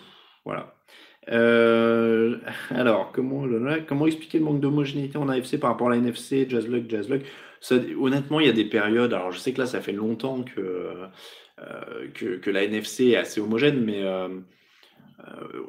voilà. 0.45 0.75
Euh, 1.29 2.39
alors, 2.71 3.13
comment, 3.13 3.45
comment 3.87 4.09
expliquer 4.09 4.41
le 4.41 4.47
manque 4.47 4.59
d'homogénéité 4.59 5.19
en 5.19 5.29
AFC 5.29 5.61
par 5.61 5.71
rapport 5.71 5.87
à 5.87 5.91
la 5.91 5.99
NFC, 5.99 6.49
Jazzluck, 6.49 6.91
Jazzluck 6.91 7.23
ça, 7.61 7.77
Honnêtement, 7.97 8.41
il 8.41 8.47
y 8.47 8.51
a 8.51 8.55
des 8.55 8.65
périodes. 8.65 9.15
Alors, 9.15 9.31
je 9.31 9.39
sais 9.39 9.53
que 9.53 9.61
là, 9.61 9.67
ça 9.67 9.81
fait 9.81 9.93
longtemps 9.93 10.43
que, 10.43 10.95
que, 12.15 12.39
que, 12.39 12.51
la 12.51 12.65
NFC 12.65 13.11
est 13.11 13.17
assez 13.17 13.41
homogène, 13.41 13.85
mais 13.85 14.03
euh, 14.03 14.41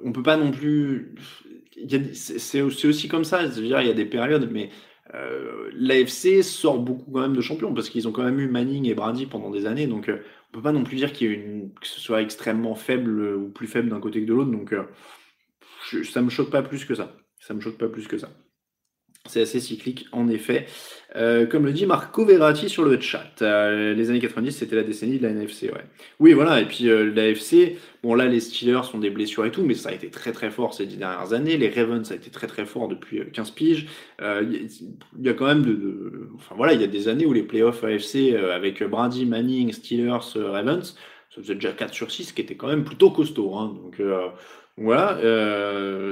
on 0.03 0.11
peut 0.11 0.23
pas 0.23 0.37
non 0.37 0.51
plus. 0.51 1.15
C'est 2.13 2.61
aussi 2.61 3.07
comme 3.07 3.23
ça. 3.23 3.47
-dire, 3.47 3.81
il 3.81 3.87
y 3.87 3.89
a 3.89 3.93
des 3.93 4.05
périodes, 4.05 4.49
mais 4.51 4.69
euh, 5.13 5.69
l'AFC 5.73 6.43
sort 6.43 6.79
beaucoup 6.79 7.11
quand 7.11 7.21
même 7.21 7.35
de 7.35 7.41
champions 7.41 7.73
parce 7.73 7.89
qu'ils 7.89 8.07
ont 8.07 8.11
quand 8.11 8.23
même 8.23 8.39
eu 8.39 8.47
Manning 8.47 8.85
et 8.87 8.93
Brady 8.93 9.25
pendant 9.25 9.51
des 9.51 9.65
années. 9.65 9.87
Donc, 9.87 10.09
euh, 10.09 10.19
on 10.49 10.57
peut 10.57 10.61
pas 10.61 10.71
non 10.71 10.83
plus 10.83 10.97
dire 10.97 11.11
qu'il 11.13 11.31
une, 11.31 11.73
que 11.73 11.87
ce 11.87 11.99
soit 11.99 12.21
extrêmement 12.21 12.75
faible 12.75 13.35
ou 13.35 13.49
plus 13.49 13.67
faible 13.67 13.89
d'un 13.89 13.99
côté 13.99 14.21
que 14.21 14.27
de 14.27 14.33
l'autre. 14.33 14.51
Donc, 14.51 14.73
ça 16.03 16.21
me 16.21 16.29
choque 16.29 16.49
pas 16.49 16.61
plus 16.61 16.85
que 16.85 16.95
ça. 16.95 17.15
Ça 17.39 17.53
me 17.53 17.61
choque 17.61 17.77
pas 17.77 17.89
plus 17.89 18.07
que 18.07 18.17
ça. 18.17 18.29
C'est 19.25 19.41
assez 19.41 19.59
cyclique, 19.59 20.07
en 20.11 20.27
effet. 20.29 20.65
Euh, 21.17 21.45
comme 21.45 21.65
le 21.65 21.73
dit 21.73 21.85
Marco 21.85 22.23
Verratti 22.25 22.69
sur 22.69 22.85
le 22.85 22.99
chat, 22.99 23.41
euh, 23.41 23.93
les 23.93 24.09
années 24.09 24.19
90, 24.19 24.51
c'était 24.51 24.77
la 24.77 24.83
décennie 24.83 25.17
de 25.17 25.23
la 25.23 25.29
NFC, 25.29 25.69
ouais. 25.69 25.83
Oui, 26.19 26.31
voilà, 26.31 26.61
et 26.61 26.65
puis 26.65 26.89
euh, 26.89 27.11
l'AFC, 27.13 27.77
bon 28.01 28.15
là, 28.15 28.27
les 28.27 28.39
Steelers 28.39 28.83
sont 28.89 28.97
des 28.97 29.09
blessures 29.09 29.45
et 29.45 29.51
tout, 29.51 29.63
mais 29.63 29.73
ça 29.73 29.89
a 29.89 29.91
été 29.91 30.09
très 30.09 30.31
très 30.31 30.51
fort 30.51 30.73
ces 30.73 30.85
dix 30.85 30.95
dernières 30.95 31.33
années. 31.33 31.57
Les 31.57 31.69
Ravens, 31.69 32.07
ça 32.07 32.13
a 32.13 32.17
été 32.17 32.29
très 32.29 32.47
très 32.47 32.65
fort 32.65 32.87
depuis 32.87 33.21
15 33.31 33.51
piges. 33.51 33.87
Il 34.21 34.69
y, 35.19 35.29
a 35.29 35.33
quand 35.33 35.47
même 35.47 35.63
de, 35.63 36.29
Enfin 36.35 36.55
voilà, 36.55 36.73
il 36.73 36.81
y 36.81 36.83
a 36.85 36.87
des 36.87 37.09
années 37.09 37.25
où 37.25 37.33
les 37.33 37.43
playoffs 37.43 37.83
AFC 37.83 38.33
avec 38.53 38.81
Brady, 38.83 39.25
Manning, 39.25 39.73
Steelers, 39.73 40.19
Ravens, 40.35 40.95
ça 41.29 41.41
faisait 41.41 41.55
déjà 41.55 41.73
4 41.73 41.93
sur 41.93 42.11
6, 42.11 42.31
qui 42.31 42.41
était 42.41 42.55
quand 42.55 42.67
même 42.67 42.85
plutôt 42.85 43.11
costaud. 43.11 43.55
Hein, 43.55 43.75
donc 43.83 44.01
voilà, 44.77 45.19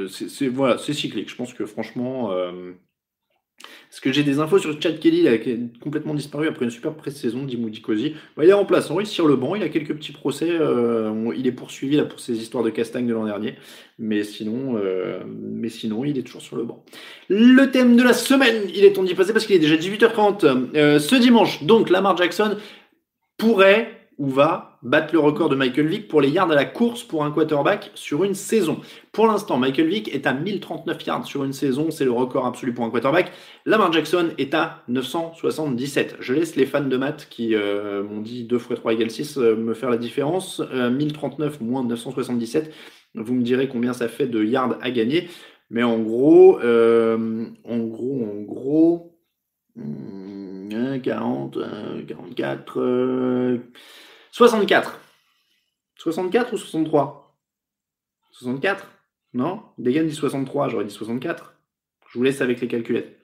c'est 0.09 0.47
voilà, 0.49 0.77
cyclique. 0.77 1.29
Je 1.29 1.35
pense 1.35 1.53
que 1.53 1.65
franchement... 1.65 2.33
Est-ce 3.91 4.01
que 4.01 4.11
j'ai 4.11 4.23
des 4.23 4.39
infos 4.39 4.59
sur 4.59 4.79
Chad 4.81 4.99
Kelly 4.99 5.23
qui 5.41 5.51
a 5.51 5.55
complètement 5.81 6.13
disparu 6.13 6.47
après 6.47 6.65
une 6.65 6.71
super 6.71 6.93
pré-saison, 6.93 7.43
dit 7.43 7.57
Moody 7.57 7.81
Cozy. 7.81 8.13
Il 8.41 8.47
est 8.47 8.53
remplaçant, 8.53 8.99
il 8.99 9.07
sur 9.07 9.27
le 9.27 9.35
banc, 9.35 9.55
il 9.55 9.63
a 9.63 9.69
quelques 9.69 9.95
petits 9.95 10.11
procès. 10.11 10.49
Euh, 10.49 11.33
il 11.35 11.47
est 11.47 11.51
poursuivi 11.51 11.97
là, 11.97 12.05
pour 12.05 12.19
ses 12.19 12.37
histoires 12.37 12.63
de 12.63 12.69
castagne 12.69 13.07
de 13.07 13.13
l'an 13.13 13.25
dernier. 13.25 13.55
Mais 13.97 14.23
sinon, 14.23 14.77
euh, 14.77 15.19
mais 15.27 15.69
sinon, 15.69 16.05
il 16.05 16.17
est 16.17 16.23
toujours 16.23 16.41
sur 16.41 16.55
le 16.55 16.63
banc. 16.63 16.83
Le 17.29 17.65
thème 17.71 17.95
de 17.95 18.03
la 18.03 18.13
semaine, 18.13 18.63
il 18.73 18.85
est 18.85 18.93
temps 18.93 19.03
d'y 19.03 19.15
parce 19.15 19.45
qu'il 19.45 19.55
est 19.55 19.59
déjà 19.59 19.75
18h30. 19.75 20.69
Euh, 20.75 20.99
ce 20.99 21.15
dimanche, 21.15 21.63
donc, 21.63 21.89
Lamar 21.89 22.15
Jackson 22.15 22.57
pourrait 23.37 23.98
ou 23.98 23.98
va 24.27 24.77
battre 24.83 25.13
le 25.13 25.19
record 25.19 25.47
de 25.47 25.55
Michael 25.55 25.87
Vick 25.87 26.07
pour 26.09 26.19
les 26.19 26.29
yards 26.29 26.51
à 26.51 26.55
la 26.55 26.65
course 26.65 27.03
pour 27.03 27.23
un 27.23 27.31
quarterback 27.31 27.91
sur 27.95 28.25
une 28.25 28.33
saison. 28.33 28.81
Pour 29.13 29.27
l'instant, 29.27 29.57
Michael 29.57 29.87
Vick 29.87 30.13
est 30.13 30.27
à 30.27 30.33
1039 30.33 31.05
yards 31.05 31.25
sur 31.25 31.45
une 31.45 31.53
saison, 31.53 31.89
c'est 31.89 32.03
le 32.03 32.11
record 32.11 32.45
absolu 32.45 32.73
pour 32.73 32.83
un 32.83 32.89
quarterback. 32.89 33.31
Lamar 33.65 33.93
Jackson 33.93 34.29
est 34.37 34.53
à 34.53 34.83
977. 34.89 36.17
Je 36.19 36.33
laisse 36.33 36.57
les 36.57 36.65
fans 36.65 36.81
de 36.81 36.97
maths 36.97 37.27
qui 37.29 37.55
euh, 37.55 38.03
m'ont 38.03 38.21
dit 38.21 38.43
2 38.43 38.57
x 38.57 38.67
3 38.75 38.93
égale 38.93 39.09
6 39.09 39.37
euh, 39.37 39.55
me 39.55 39.73
faire 39.73 39.89
la 39.89 39.97
différence. 39.97 40.59
1039 40.59 41.59
euh, 41.61 41.63
moins 41.63 41.85
977, 41.85 42.73
vous 43.15 43.33
me 43.33 43.41
direz 43.41 43.69
combien 43.69 43.93
ça 43.93 44.09
fait 44.09 44.27
de 44.27 44.43
yards 44.43 44.77
à 44.81 44.91
gagner. 44.91 45.29
Mais 45.69 45.83
en 45.83 45.99
gros, 45.99 46.59
en 46.59 47.77
gros, 47.77 48.23
en 48.23 48.41
gros, 48.41 49.19
hmm, 49.75 50.99
40, 51.01 51.57
44, 52.07 53.59
64. 54.31 54.99
64 55.97 56.53
ou 56.53 56.57
63 56.57 57.37
64 58.31 58.87
Non 59.33 59.63
Degan 59.77 60.07
dit 60.07 60.15
63, 60.15 60.69
j'aurais 60.69 60.85
dit 60.85 60.93
64. 60.93 61.53
Je 62.07 62.17
vous 62.17 62.23
laisse 62.23 62.41
avec 62.41 62.61
les 62.61 62.67
calculettes. 62.67 63.19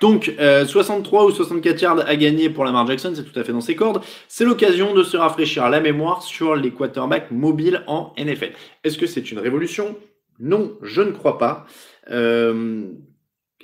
Donc, 0.00 0.32
63 0.38 1.22
euh, 1.22 1.26
ou 1.26 1.30
64 1.30 1.82
yards 1.82 2.08
à 2.08 2.16
gagner 2.16 2.48
pour 2.48 2.64
Lamar 2.64 2.86
Jackson, 2.86 3.12
c'est 3.14 3.24
tout 3.24 3.38
à 3.38 3.44
fait 3.44 3.52
dans 3.52 3.60
ses 3.60 3.76
cordes. 3.76 4.02
C'est 4.28 4.46
l'occasion 4.46 4.94
de 4.94 5.02
se 5.02 5.16
rafraîchir 5.16 5.68
la 5.68 5.80
mémoire 5.80 6.22
sur 6.22 6.56
les 6.56 6.70
quarterbacks 6.70 7.30
mobiles 7.30 7.84
en 7.86 8.14
NFL. 8.16 8.52
Est-ce 8.82 8.96
que 8.96 9.06
c'est 9.06 9.30
une 9.30 9.38
révolution? 9.38 9.96
Non, 10.38 10.78
je 10.80 11.02
ne 11.02 11.12
crois 11.12 11.36
pas. 11.36 11.66
Euh, 12.10 12.88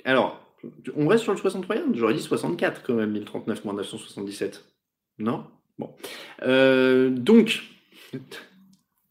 alors, 0.05 0.39
on 0.95 1.07
reste 1.07 1.23
sur 1.23 1.33
le 1.33 1.39
63 1.39 1.75
yards? 1.75 1.87
J'aurais 1.93 2.13
dit 2.13 2.21
64 2.21 2.83
quand 2.83 2.93
même, 2.93 3.11
1039 3.11 3.65
moins 3.65 3.73
977. 3.73 4.63
Non? 5.17 5.43
Bon. 5.77 5.93
Euh, 6.43 7.09
donc, 7.09 7.63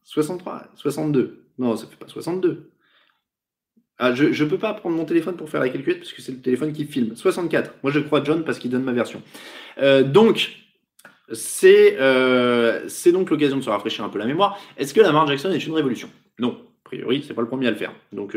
63, 0.05 0.68
62. 0.74 1.44
Non, 1.59 1.76
ça 1.76 1.87
fait 1.87 1.96
pas 1.96 2.09
62. 2.09 2.70
Ah, 3.98 4.14
je 4.14 4.26
ne 4.26 4.48
peux 4.48 4.59
pas 4.59 4.74
prendre 4.74 4.96
mon 4.96 5.07
téléphone 5.07 5.37
pour 5.37 5.48
faire 5.48 5.61
la 5.61 5.70
calculette 5.70 6.00
parce 6.00 6.12
que 6.12 6.20
c'est 6.20 6.33
le 6.33 6.40
téléphone 6.40 6.72
qui 6.72 6.85
filme. 6.85 7.16
64. 7.16 7.76
Moi, 7.83 7.90
je 7.90 8.00
crois 8.00 8.22
John 8.22 8.44
parce 8.44 8.59
qu'il 8.59 8.70
donne 8.70 8.85
ma 8.85 8.92
version. 8.92 9.22
Euh, 9.79 10.02
donc, 10.02 10.52
c'est 11.33 11.96
euh, 11.98 12.88
donc 13.07 13.31
l'occasion 13.31 13.57
de 13.57 13.62
se 13.62 13.70
rafraîchir 13.70 14.05
un 14.05 14.11
peu 14.11 14.18
la 14.18 14.26
mémoire. 14.26 14.59
Est-ce 14.76 14.92
que 14.92 15.00
Lamar 15.00 15.26
Jackson 15.26 15.50
est 15.50 15.66
une 15.66 15.72
révolution? 15.72 16.11
Non. 16.38 16.62
A 16.85 16.88
priori, 16.88 17.24
c'est 17.26 17.35
pas 17.35 17.42
le 17.42 17.48
premier 17.48 17.68
à 17.68 17.70
le 17.70 17.76
faire. 17.76 17.92
Donc, 18.12 18.37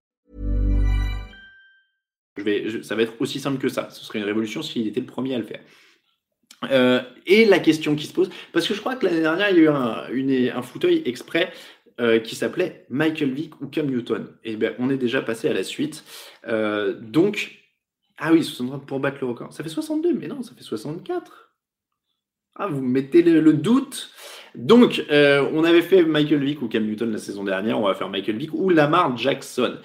Je 2.37 2.43
vais, 2.43 2.83
ça 2.83 2.95
va 2.95 3.03
être 3.03 3.13
aussi 3.19 3.39
simple 3.39 3.57
que 3.57 3.69
ça. 3.69 3.89
Ce 3.89 4.03
serait 4.03 4.19
une 4.19 4.25
révolution 4.25 4.61
s'il 4.61 4.87
était 4.87 5.01
le 5.01 5.05
premier 5.05 5.35
à 5.35 5.37
le 5.37 5.43
faire. 5.43 5.61
Euh, 6.69 7.01
et 7.25 7.45
la 7.45 7.59
question 7.59 7.95
qui 7.95 8.05
se 8.05 8.13
pose, 8.13 8.29
parce 8.53 8.67
que 8.67 8.73
je 8.73 8.79
crois 8.79 8.95
que 8.95 9.05
l'année 9.05 9.21
dernière, 9.21 9.49
il 9.49 9.63
y 9.63 9.67
a 9.67 10.11
eu 10.11 10.49
un, 10.49 10.61
fauteuil 10.61 11.01
exprès 11.05 11.51
euh, 11.99 12.19
qui 12.19 12.35
s'appelait 12.35 12.85
Michael 12.89 13.31
Vick 13.31 13.59
ou 13.61 13.67
Cam 13.67 13.87
Newton. 13.87 14.27
Et 14.43 14.55
bien, 14.55 14.73
on 14.79 14.89
est 14.89 14.97
déjà 14.97 15.21
passé 15.21 15.49
à 15.49 15.53
la 15.53 15.63
suite. 15.63 16.03
Euh, 16.47 16.93
donc, 16.99 17.57
ah 18.17 18.31
oui, 18.31 18.43
63 18.43 18.85
pour 18.85 18.99
battre 18.99 19.17
le 19.21 19.27
record. 19.27 19.51
Ça 19.51 19.63
fait 19.63 19.69
62, 19.69 20.13
mais 20.13 20.27
non, 20.27 20.43
ça 20.43 20.53
fait 20.55 20.63
64. 20.63 21.51
Ah, 22.55 22.67
vous 22.67 22.81
mettez 22.81 23.23
le, 23.23 23.53
doute. 23.53 24.11
Donc, 24.53 25.03
on 25.09 25.63
avait 25.63 25.81
fait 25.81 26.03
Michael 26.03 26.43
Vick 26.43 26.61
ou 26.61 26.67
Cam 26.67 26.85
Newton 26.85 27.11
la 27.11 27.17
saison 27.17 27.43
dernière. 27.43 27.79
On 27.79 27.87
va 27.87 27.95
faire 27.95 28.09
Michael 28.09 28.37
Vick 28.37 28.53
ou 28.53 28.69
Lamar 28.69 29.17
Jackson. 29.17 29.77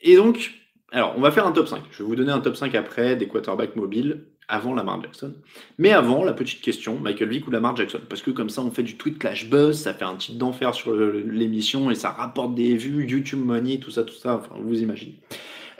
et 0.00 0.16
donc, 0.16 0.50
alors, 0.92 1.14
on 1.16 1.20
va 1.20 1.30
faire 1.30 1.46
un 1.46 1.52
top 1.52 1.66
5. 1.66 1.82
Je 1.90 1.98
vais 1.98 2.04
vous 2.04 2.16
donner 2.16 2.30
un 2.32 2.40
top 2.40 2.56
5 2.56 2.74
après 2.74 3.16
des 3.16 3.26
quarterbacks 3.26 3.74
mobiles 3.74 4.24
avant 4.48 4.72
Lamar 4.74 5.02
Jackson. 5.02 5.34
Mais 5.78 5.92
avant, 5.92 6.24
la 6.24 6.32
petite 6.32 6.60
question, 6.60 7.00
Michael 7.00 7.28
Vick 7.28 7.48
ou 7.48 7.50
Lamar 7.50 7.74
Jackson? 7.76 8.00
Parce 8.08 8.22
que 8.22 8.30
comme 8.30 8.48
ça, 8.48 8.62
on 8.62 8.70
fait 8.70 8.84
du 8.84 8.96
tweet 8.96 9.18
clash 9.18 9.50
buzz, 9.50 9.80
ça 9.80 9.92
fait 9.94 10.04
un 10.04 10.14
titre 10.14 10.38
d'enfer 10.38 10.74
sur 10.74 10.94
l'émission 10.94 11.90
et 11.90 11.96
ça 11.96 12.10
rapporte 12.10 12.54
des 12.54 12.76
vues, 12.76 13.04
YouTube 13.04 13.44
Money, 13.44 13.78
tout 13.78 13.90
ça, 13.90 14.04
tout 14.04 14.14
ça, 14.14 14.36
enfin, 14.36 14.54
vous 14.60 14.80
imaginez. 14.80 15.20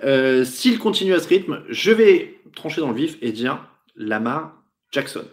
Euh, 0.02 0.44
s'il 0.44 0.78
continue 0.78 1.14
à 1.14 1.20
ce 1.20 1.28
rythme, 1.28 1.62
je 1.68 1.92
vais 1.92 2.40
trancher 2.54 2.80
dans 2.80 2.90
le 2.90 2.96
vif 2.96 3.16
et 3.22 3.30
dire 3.30 3.64
Lamar 3.94 4.60
Jackson. 4.90 5.24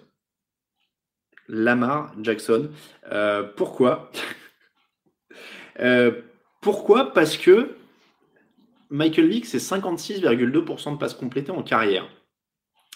Lamar 1.48 2.14
Jackson. 2.22 2.70
Euh, 3.12 3.44
pourquoi? 3.44 4.12
Euh, 5.80 6.12
Pourquoi? 6.62 7.14
Parce 7.14 7.36
que 7.36 7.76
Michael 8.94 9.28
Vick, 9.28 9.48
c'est 9.48 9.58
56,2% 9.58 10.94
de 10.94 10.98
passes 11.00 11.16
complétées 11.16 11.52
en 11.52 11.64
carrière. 11.64 12.08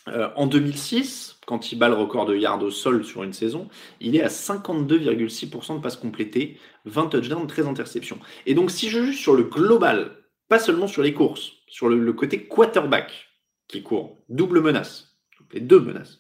Euh, 0.08 0.30
en 0.36 0.46
2006, 0.46 1.40
quand 1.48 1.72
il 1.72 1.80
bat 1.80 1.90
le 1.90 1.96
record 1.96 2.28
de 2.28 2.36
yards 2.36 2.62
au 2.62 2.70
sol 2.70 3.04
sur 3.04 3.24
une 3.24 3.34
saison, 3.34 3.68
il 4.00 4.16
est 4.16 4.22
à 4.22 4.28
52,6% 4.28 5.78
de 5.78 5.82
passes 5.82 5.98
complétées, 5.98 6.60
20 6.86 7.08
touchdowns, 7.08 7.48
13 7.48 7.66
interceptions. 7.66 8.20
Et 8.46 8.54
donc, 8.54 8.70
si 8.70 8.90
je 8.90 9.04
juge 9.06 9.20
sur 9.20 9.34
le 9.34 9.42
global, 9.42 10.12
pas 10.48 10.60
seulement 10.60 10.86
sur 10.86 11.02
les 11.02 11.16
courses, 11.16 11.54
sur 11.68 11.90
le, 11.90 12.14
côté 12.14 12.46
quarterback 12.46 13.30
qui 13.68 13.82
court, 13.82 14.24
double 14.30 14.62
menace, 14.62 15.18
les 15.52 15.62
deux 15.62 15.80
menaces. 15.80 16.20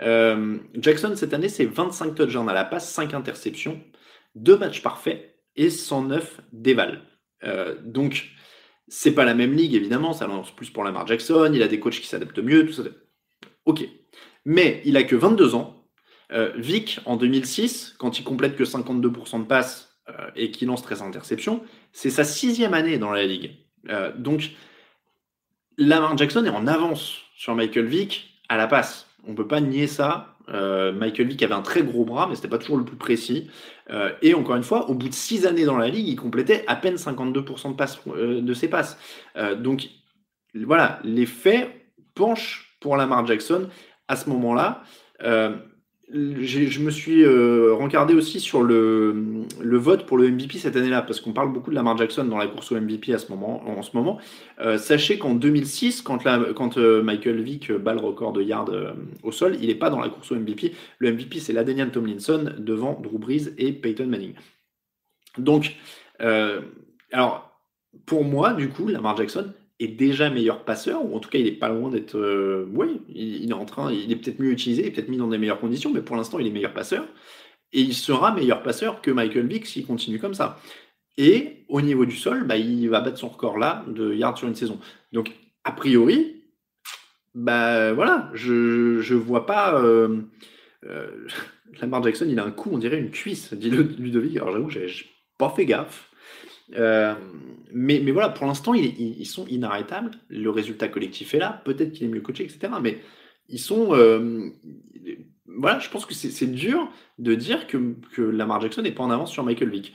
Euh, 0.00 0.58
Jackson, 0.74 1.12
cette 1.14 1.32
année, 1.32 1.48
c'est 1.48 1.64
25 1.64 2.16
touchdowns 2.16 2.48
à 2.48 2.54
la 2.54 2.64
passe, 2.64 2.92
5 2.92 3.14
interceptions, 3.14 3.80
2 4.34 4.58
matchs 4.58 4.82
parfaits 4.82 5.38
et 5.54 5.70
109 5.70 6.40
dévals. 6.52 7.02
Euh, 7.44 7.76
donc, 7.84 8.32
c'est 8.94 9.12
pas 9.12 9.24
la 9.24 9.32
même 9.32 9.54
ligue, 9.54 9.74
évidemment, 9.74 10.12
ça 10.12 10.26
lance 10.26 10.54
plus 10.54 10.68
pour 10.68 10.84
Lamar 10.84 11.06
Jackson, 11.06 11.50
il 11.54 11.62
a 11.62 11.68
des 11.68 11.80
coachs 11.80 11.98
qui 11.98 12.06
s'adaptent 12.06 12.38
mieux, 12.40 12.66
tout 12.66 12.74
ça. 12.74 12.82
Ok. 13.64 13.88
Mais 14.44 14.82
il 14.84 14.98
a 14.98 15.02
que 15.02 15.16
22 15.16 15.54
ans. 15.54 15.86
Euh, 16.30 16.52
Vic, 16.56 17.00
en 17.06 17.16
2006, 17.16 17.94
quand 17.98 18.18
il 18.18 18.22
complète 18.22 18.54
que 18.54 18.64
52% 18.64 19.40
de 19.40 19.46
passes 19.46 19.98
euh, 20.10 20.30
et 20.36 20.50
qu'il 20.50 20.68
lance 20.68 20.82
13 20.82 21.00
interceptions, 21.00 21.62
c'est 21.92 22.10
sa 22.10 22.22
sixième 22.22 22.74
année 22.74 22.98
dans 22.98 23.12
la 23.12 23.24
ligue. 23.24 23.56
Euh, 23.88 24.12
donc, 24.14 24.50
Lamar 25.78 26.18
Jackson 26.18 26.44
est 26.44 26.50
en 26.50 26.66
avance 26.66 27.16
sur 27.34 27.54
Michael 27.54 27.86
Vick 27.86 28.42
à 28.50 28.58
la 28.58 28.66
passe. 28.66 29.06
On 29.26 29.34
peut 29.34 29.48
pas 29.48 29.62
nier 29.62 29.86
ça. 29.86 30.31
Euh, 30.48 30.92
Michael 30.92 31.28
Vick 31.28 31.42
avait 31.42 31.54
un 31.54 31.62
très 31.62 31.82
gros 31.82 32.04
bras, 32.04 32.26
mais 32.28 32.34
c'était 32.34 32.48
pas 32.48 32.58
toujours 32.58 32.76
le 32.76 32.84
plus 32.84 32.96
précis. 32.96 33.50
Euh, 33.90 34.12
et 34.22 34.34
encore 34.34 34.56
une 34.56 34.62
fois, 34.62 34.88
au 34.90 34.94
bout 34.94 35.08
de 35.08 35.14
six 35.14 35.46
années 35.46 35.64
dans 35.64 35.76
la 35.76 35.88
ligue, 35.88 36.08
il 36.08 36.16
complétait 36.16 36.64
à 36.66 36.76
peine 36.76 36.96
52% 36.96 37.70
de, 37.70 37.76
passes, 37.76 38.00
euh, 38.08 38.40
de 38.40 38.54
ses 38.54 38.68
passes. 38.68 38.98
donc 39.58 39.88
voilà, 40.54 41.00
les 41.04 41.26
faits 41.26 41.70
penchent 42.14 42.76
pour 42.80 42.96
Lamar 42.96 43.26
Jackson 43.26 43.68
à 44.08 44.16
ce 44.16 44.28
moment-là 44.28 44.82
je 46.12 46.80
me 46.80 46.90
suis 46.90 47.24
euh, 47.24 47.72
rencardé 47.74 48.12
aussi 48.14 48.38
sur 48.38 48.62
le, 48.62 49.46
vote 49.60 50.04
pour 50.04 50.18
le 50.18 50.30
MVP 50.30 50.58
cette 50.58 50.76
année-là, 50.76 51.02
parce 51.02 51.20
qu'on 51.20 51.32
parle 51.32 51.52
beaucoup 51.52 51.70
de 51.70 51.74
Lamar 51.74 51.96
Jackson 51.96 52.24
dans 52.24 52.36
la 52.36 52.46
course 52.46 52.70
au 52.72 52.80
MVP 52.80 53.14
à 53.14 53.18
ce 53.18 53.30
moment, 53.30 53.66
en 53.66 53.82
ce 53.82 53.96
moment. 53.96 54.18
Euh, 54.60 54.76
sachez 54.76 55.18
qu'en 55.18 55.34
2006, 55.34 56.02
quand, 56.02 56.26
euh, 56.26 57.02
Michael 57.02 57.40
Vick 57.40 57.72
bat 57.72 57.94
le 57.94 58.00
record 58.00 58.32
de 58.32 58.42
yards 58.42 58.70
au 59.22 59.32
sol, 59.32 59.56
il 59.60 59.68
n'est 59.68 59.74
pas 59.74 59.90
dans 59.90 60.00
la 60.00 60.10
course 60.10 60.32
au 60.32 60.36
MVP. 60.36 60.74
Le 60.98 61.12
MVP, 61.12 61.40
c'est 61.40 61.52
l'Adenian 61.52 61.88
Tomlinson 61.88 62.52
devant 62.58 63.00
Drew 63.00 63.18
Brees 63.18 63.54
et 63.56 63.72
Peyton 63.72 64.06
Manning. 64.06 64.34
Donc, 65.38 65.76
alors, 67.10 67.58
pour 68.06 68.24
moi, 68.24 68.52
du 68.52 68.68
coup, 68.68 68.88
Lamar 68.88 69.16
Jackson, 69.16 69.52
est 69.84 69.88
déjà 69.88 70.30
meilleur 70.30 70.64
passeur, 70.64 71.04
ou 71.04 71.16
en 71.16 71.20
tout 71.20 71.30
cas 71.30 71.38
il 71.38 71.46
est 71.46 71.52
pas 71.52 71.68
loin 71.68 71.90
d'être. 71.90 72.16
Euh, 72.16 72.66
oui, 72.72 73.00
il, 73.08 73.50
est 73.50 73.54
en 73.54 73.64
train, 73.64 73.92
il 73.92 74.10
est 74.12 74.16
peut-être 74.16 74.40
mieux 74.40 74.50
utilisé, 74.50 74.90
peut-être 74.90 75.08
mis 75.08 75.16
dans 75.16 75.28
des 75.28 75.38
meilleures 75.38 75.60
conditions, 75.60 75.92
mais 75.92 76.02
pour 76.02 76.16
l'instant 76.16 76.38
il 76.38 76.46
est 76.46 76.50
meilleur 76.50 76.74
passeur. 76.74 77.06
Et 77.72 77.80
il 77.80 77.94
sera 77.94 78.34
meilleur 78.34 78.62
passeur 78.62 79.00
que 79.00 79.10
Michael 79.10 79.46
Vick 79.46 79.66
s'il 79.66 79.86
continue 79.86 80.18
comme 80.18 80.34
ça. 80.34 80.58
Et 81.16 81.64
au 81.68 81.80
niveau 81.80 82.06
du 82.06 82.16
sol, 82.16 82.44
bah, 82.44 82.56
il 82.56 82.88
va 82.88 83.00
battre 83.00 83.18
son 83.18 83.28
record 83.28 83.58
là 83.58 83.84
de 83.88 84.14
yards 84.14 84.38
sur 84.38 84.48
une 84.48 84.54
saison. 84.54 84.78
Donc 85.12 85.32
a 85.64 85.72
priori, 85.72 86.42
bah 87.34 87.92
voilà, 87.92 88.30
je 88.34 89.00
je 89.00 89.14
vois 89.14 89.46
pas. 89.46 89.80
Euh, 89.80 90.22
euh, 90.84 91.28
Lamar 91.80 92.02
Jackson, 92.02 92.26
il 92.28 92.38
a 92.38 92.44
un 92.44 92.50
coup, 92.50 92.70
on 92.72 92.78
dirait 92.78 92.98
une 92.98 93.10
cuisse, 93.10 93.54
dit 93.54 93.70
Ludovic. 93.70 94.36
Alors 94.36 94.52
j'avoue, 94.52 94.68
j'ai 94.68 95.06
pas 95.38 95.50
fait 95.50 95.64
gaffe. 95.64 96.11
Euh, 96.76 97.14
mais, 97.72 97.98
voilà, 98.10 98.28
pour 98.28 98.46
l'instant, 98.46 98.74
ils, 98.74 99.26
sont 99.26 99.46
inarrêtables. 99.46 100.12
Le 100.28 100.50
résultat 100.50 100.88
collectif 100.88 101.34
est 101.34 101.38
là. 101.38 101.62
Peut-être 101.64 101.92
qu'il 101.92 102.06
est 102.06 102.10
mieux 102.10 102.20
coaché, 102.20 102.44
etc. 102.44 102.72
Mais 102.82 103.00
ils 103.48 103.58
sont. 103.58 103.94
Euh, 103.94 104.50
voilà, 105.46 105.78
je 105.78 105.88
pense 105.88 106.06
que 106.06 106.14
c'est 106.14 106.50
dur 106.50 106.90
de 107.18 107.34
dire 107.34 107.66
que, 107.66 107.94
que, 108.14 108.22
Lamar 108.22 108.60
Jackson 108.60 108.82
n'est 108.82 108.92
pas 108.92 109.02
en 109.02 109.10
avance 109.10 109.30
sur 109.30 109.44
Michael 109.44 109.70
Vick. 109.70 109.94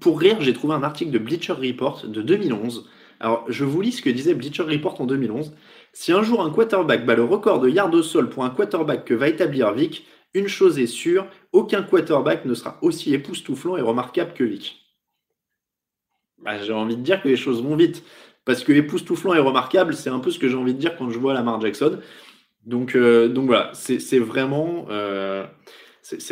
Pour 0.00 0.20
rire, 0.20 0.40
j'ai 0.40 0.52
trouvé 0.52 0.74
un 0.74 0.82
article 0.82 1.10
de 1.10 1.18
Bleacher 1.18 1.52
Report 1.52 2.06
de 2.06 2.22
2011. 2.22 2.88
Alors, 3.20 3.44
je 3.48 3.64
vous 3.64 3.80
lis 3.80 3.92
ce 3.92 4.02
que 4.02 4.10
disait 4.10 4.34
Bleacher 4.34 4.64
Report 4.64 5.00
en 5.00 5.06
2011. 5.06 5.54
Si 5.92 6.12
un 6.12 6.22
jour 6.22 6.42
un 6.42 6.50
quarterback 6.50 7.06
bat 7.06 7.14
le 7.14 7.24
record 7.24 7.60
de 7.60 7.70
yards 7.70 7.94
au 7.94 8.02
sol 8.02 8.28
pour 8.28 8.44
un 8.44 8.50
quarterback 8.50 9.04
que 9.04 9.14
va 9.14 9.28
établir 9.28 9.72
Vick, 9.72 10.06
une 10.34 10.48
chose 10.48 10.78
est 10.78 10.86
sûre, 10.86 11.26
aucun 11.52 11.82
quarterback 11.82 12.44
ne 12.44 12.54
sera 12.54 12.78
aussi 12.82 13.14
époustouflant 13.14 13.76
et 13.76 13.80
remarquable 13.80 14.34
que 14.34 14.44
Vick. 14.44 14.85
Bah, 16.42 16.58
j'ai 16.62 16.72
envie 16.72 16.96
de 16.96 17.02
dire 17.02 17.22
que 17.22 17.28
les 17.28 17.36
choses 17.36 17.62
vont 17.62 17.76
vite. 17.76 18.04
parce 18.44 18.62
que 18.62 18.72
époustouflant 18.72 19.34
et 19.34 19.40
remarquable, 19.40 19.94
c'est 19.94 20.10
un 20.10 20.20
peu 20.20 20.30
ce 20.30 20.38
que 20.38 20.48
j'ai 20.48 20.56
envie 20.56 20.74
de 20.74 20.78
dire 20.78 20.96
quand 20.96 21.10
je 21.10 21.18
vois 21.18 21.34
Lamar 21.34 21.60
Jackson. 21.60 21.98
Donc, 22.66 22.96
euh, 22.96 23.28
donc 23.28 23.46
voilà, 23.46 23.70
c'est 23.74 24.18
vraiment, 24.18 24.86
euh, 24.90 25.46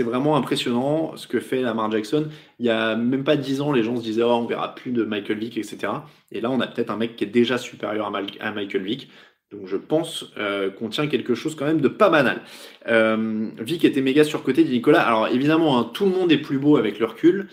vraiment 0.01 0.37
impressionnant 0.37 1.17
ce 1.17 1.27
que 1.29 1.41
fait 1.41 1.63
Lamar 1.63 1.91
Jackson. 1.91 2.29
Il 2.59 2.67
y 2.67 2.71
a 2.71 2.97
même 2.97 3.25
pas 3.25 3.37
dix 3.37 3.61
ans, 3.61 3.73
les 3.73 3.85
gens 3.85 3.97
se 3.97 4.03
disaient 4.03 4.25
oh, 4.25 4.33
on 4.33 4.47
verra 4.47 4.75
plus 4.75 4.91
de 4.91 5.05
Michael 5.05 5.39
Vick, 5.39 5.57
etc. 5.57 5.93
Et 6.33 6.41
là, 6.41 6.51
on 6.51 6.61
a 6.61 6.67
peut-être 6.67 6.91
un 6.91 6.97
mec 6.97 7.17
qui 7.17 7.25
est 7.25 7.29
déjà 7.29 7.57
supérieur 7.57 8.13
à, 8.41 8.51
Michael 8.53 8.83
Vick. 8.83 9.11
Donc 9.53 9.69
je 9.69 9.77
pense 9.77 10.33
euh, 10.37 10.71
qu'on 10.71 10.89
tient 10.89 11.07
quelque 11.07 11.37
chose 11.37 11.55
quand 11.55 11.67
même 11.67 11.81
de 11.81 11.87
pas 11.87 12.11
banal. 12.11 12.41
Vick 13.61 13.85
était 13.85 14.01
méga 14.01 14.25
surcoté, 14.25 14.65
dit 14.65 14.73
Nicolas. 14.73 15.03
Alors 15.03 15.29
évidemment, 15.29 15.79
hein, 15.79 15.91
tout 15.95 16.07
le 16.07 16.11
monde 16.11 16.33
est 16.33 16.39
plus 16.39 16.59
beau 16.59 16.77
avec 16.77 16.99
le 16.99 17.07
recul 17.07 17.49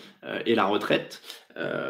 et 0.48 0.56
la 0.56 0.66
retraite. 0.66 1.22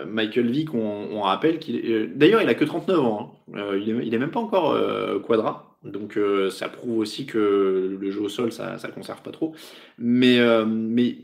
Michael 0.07 0.49
Vick, 0.49 0.73
on, 0.73 1.21
rappelle 1.21 1.59
qu'il 1.59 2.13
D'ailleurs, 2.15 2.41
il 2.41 2.49
a 2.49 2.55
que 2.55 2.65
39 2.65 2.99
ans. 2.99 3.41
Hein. 3.53 3.75
il, 3.75 3.89
est, 3.89 4.07
il, 4.07 4.13
est, 4.13 4.19
même 4.19 4.31
pas 4.31 4.39
encore 4.39 4.75
quadra. 5.23 5.71
Donc 5.83 6.17
euh, 6.17 6.49
ça 6.49 6.69
prouve 6.69 6.99
aussi 6.99 7.25
que 7.25 7.97
le 7.99 8.11
jeu 8.11 8.21
au 8.21 8.29
sol, 8.29 8.51
ça 8.51 8.75
ne 8.75 8.91
conserve 8.91 9.21
pas 9.21 9.31
trop. 9.31 9.55
Mais, 9.97 10.39
euh, 10.39 10.65
mais 10.65 11.17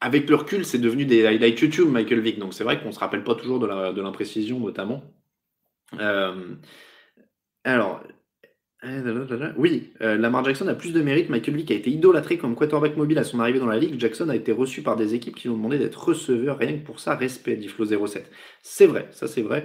avec 0.00 0.28
le 0.28 0.36
recul, 0.36 0.64
c'est 0.64 0.78
devenu 0.78 1.04
des 1.04 1.26
highlights 1.26 1.60
YouTube, 1.60 1.88
Michael 1.88 2.20
Vick. 2.20 2.38
Donc 2.38 2.54
c'est 2.54 2.64
vrai 2.64 2.80
qu'on 2.80 2.88
ne 2.88 2.92
se 2.92 3.00
rappelle 3.00 3.24
pas 3.24 3.34
toujours 3.34 3.58
de 3.60 4.00
l'imprécision, 4.00 4.60
notamment. 4.60 5.02
Euh, 5.98 6.54
alors, 7.64 8.02
oui, 9.56 9.92
Lamar 10.00 10.44
Jackson 10.44 10.68
a 10.68 10.74
plus 10.74 10.92
de 10.92 11.00
mérite. 11.00 11.30
Michael 11.30 11.56
Vick 11.56 11.70
a 11.70 11.74
été 11.74 11.90
idolâtré 11.90 12.38
comme 12.38 12.54
quarterback 12.54 12.96
mobile 12.96 13.18
à 13.18 13.24
son 13.24 13.40
arrivée 13.40 13.58
dans 13.58 13.66
la 13.66 13.78
ligue. 13.78 13.98
Jackson 13.98 14.28
a 14.28 14.36
été 14.36 14.52
reçu 14.52 14.82
par 14.82 14.96
des 14.96 15.14
équipes 15.14 15.36
qui 15.36 15.48
lui 15.48 15.54
ont 15.54 15.56
demandé 15.56 15.78
d'être 15.78 16.02
receveur, 16.02 16.58
rien 16.58 16.74
que 16.74 16.84
pour 16.84 17.00
ça, 17.00 17.14
respect, 17.14 17.56
dit 17.56 17.68
Flo07. 17.68 18.22
C'est 18.62 18.86
vrai, 18.86 19.08
ça 19.10 19.26
c'est 19.26 19.42
vrai, 19.42 19.64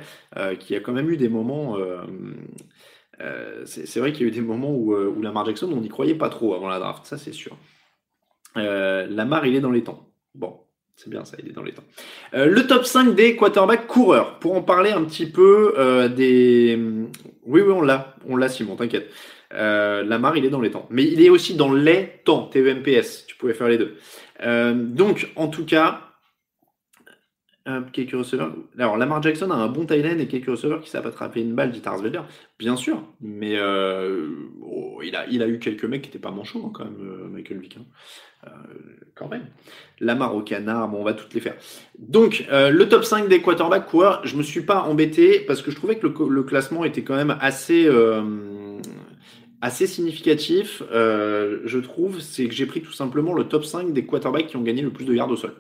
qu'il 0.59 0.75
y 0.75 0.77
a 0.77 0.81
quand 0.81 0.93
même 0.93 1.09
eu 1.09 1.17
des 1.17 1.29
moments 1.29 1.77
euh, 3.21 3.65
c'est 3.65 3.99
vrai 3.99 4.13
qu'il 4.13 4.21
y 4.21 4.25
a 4.25 4.27
eu 4.27 4.31
des 4.31 4.41
moments 4.41 4.71
où, 4.71 4.93
euh, 4.93 5.07
où, 5.07 5.21
Lamar 5.21 5.45
Jackson, 5.45 5.69
on 5.71 5.81
n'y 5.81 5.89
croyait 5.89 6.15
pas 6.15 6.29
trop 6.29 6.53
avant 6.53 6.67
la 6.67 6.79
draft, 6.79 7.05
ça 7.05 7.17
c'est 7.17 7.33
sûr. 7.33 7.57
Euh, 8.57 9.07
Lamar, 9.07 9.45
il 9.45 9.55
est 9.55 9.61
dans 9.61 9.71
les 9.71 9.83
temps. 9.83 10.09
Bon, 10.35 10.61
c'est 11.01 11.09
bien 11.09 11.23
ça, 11.23 11.37
il 11.41 11.49
est 11.49 11.53
dans 11.53 11.63
les 11.63 11.71
temps. 11.71 11.83
le 12.33 12.61
top 12.67 12.85
5 12.85 13.15
des 13.15 13.35
quarterbacks 13.35 13.87
coureurs. 13.87 14.37
Pour 14.39 14.55
en 14.55 14.61
parler 14.61 14.91
un 14.91 15.03
petit 15.03 15.25
peu 15.25 16.09
des. 16.15 16.77
Oui, 17.45 17.61
oui, 17.61 17.71
on 17.71 17.81
l'a. 17.81 18.15
On 18.27 18.35
l'a, 18.35 18.49
Simon, 18.49 18.75
t'inquiète. 18.75 19.09
Lamar, 19.51 20.35
il 20.35 20.43
est 20.43 20.49
dans 20.49 20.59
les 20.59 20.71
temps. 20.71 20.87
Mais 20.89 21.05
il 21.05 21.21
est 21.21 21.29
aussi 21.29 21.55
dans 21.55 21.71
les 21.71 22.19
temps, 22.25 22.49
TEMPS. 22.51 23.25
Tu 23.27 23.37
pouvais 23.37 23.53
faire 23.53 23.69
les 23.69 23.77
deux. 23.77 23.95
donc, 24.75 25.31
en 25.37 25.47
tout 25.47 25.65
cas, 25.65 26.08
receveurs. 28.13 28.53
Alors, 28.77 28.97
Lamar 28.97 29.21
Jackson 29.21 29.51
a 29.51 29.55
un 29.55 29.67
bon 29.67 29.85
tight 29.85 30.05
et 30.05 30.27
quelques 30.27 30.47
receveurs 30.47 30.81
qui 30.81 30.89
savent 30.89 31.07
attraper 31.07 31.41
une 31.41 31.53
balle, 31.53 31.71
dit 31.71 31.81
Vader. 31.81 32.21
Bien 32.57 32.75
sûr, 32.75 33.03
mais 33.21 33.57
euh, 33.57 34.29
oh, 34.61 35.01
il, 35.03 35.15
a, 35.15 35.47
eu 35.47 35.59
quelques 35.59 35.85
mecs 35.85 36.01
qui 36.01 36.09
n'étaient 36.09 36.19
pas 36.19 36.31
manchots 36.31 36.63
hein, 36.65 36.71
quand 36.73 36.85
même, 36.85 36.97
euh, 37.01 37.27
Michael 37.27 37.59
Vick. 37.59 37.77
Hein. 37.77 37.85
Euh, 38.47 38.49
quand 39.15 39.27
même. 39.27 39.45
Lamar 39.99 40.35
au 40.35 40.41
canard, 40.41 40.93
on 40.93 41.03
va 41.03 41.13
toutes 41.13 41.33
les 41.33 41.41
faire. 41.41 41.55
Donc, 41.97 42.45
le 42.49 42.83
top 42.85 43.03
5 43.03 43.27
des 43.27 43.41
quarterbacks 43.41 43.87
coureurs, 43.87 44.21
je 44.25 44.37
me 44.37 44.43
suis 44.43 44.61
pas 44.61 44.83
embêté 44.83 45.41
parce 45.41 45.61
que 45.61 45.71
je 45.71 45.75
trouvais 45.75 45.97
que 45.97 46.07
le, 46.07 46.43
classement 46.43 46.85
était 46.85 47.03
quand 47.03 47.15
même 47.15 47.37
assez 47.41 47.89
assez 49.61 49.87
significatif, 49.87 50.81
je 50.89 51.77
trouve, 51.79 52.21
c'est 52.21 52.47
que 52.47 52.53
j'ai 52.53 52.65
pris 52.65 52.81
tout 52.81 52.93
simplement 52.93 53.33
le 53.33 53.43
top 53.43 53.65
5 53.65 53.91
des 53.91 54.05
quarterbacks 54.05 54.47
qui 54.47 54.55
ont 54.55 54.61
gagné 54.61 54.81
le 54.81 54.91
plus 54.91 55.03
de 55.03 55.13
yards 55.13 55.31
au 55.31 55.35
sol. 55.35 55.53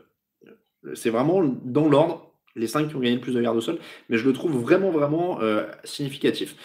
C'est 0.93 1.09
vraiment 1.09 1.43
dans 1.43 1.87
l'ordre, 1.87 2.33
les 2.55 2.67
5 2.67 2.89
qui 2.89 2.95
ont 2.95 2.99
gagné 2.99 3.15
le 3.15 3.21
plus 3.21 3.33
de 3.33 3.41
yards 3.41 3.55
au 3.55 3.61
sol, 3.61 3.79
mais 4.09 4.17
je 4.17 4.25
le 4.25 4.33
trouve 4.33 4.57
vraiment, 4.57 4.91
vraiment 4.91 5.41
euh, 5.41 5.65
significatif. 5.83 6.55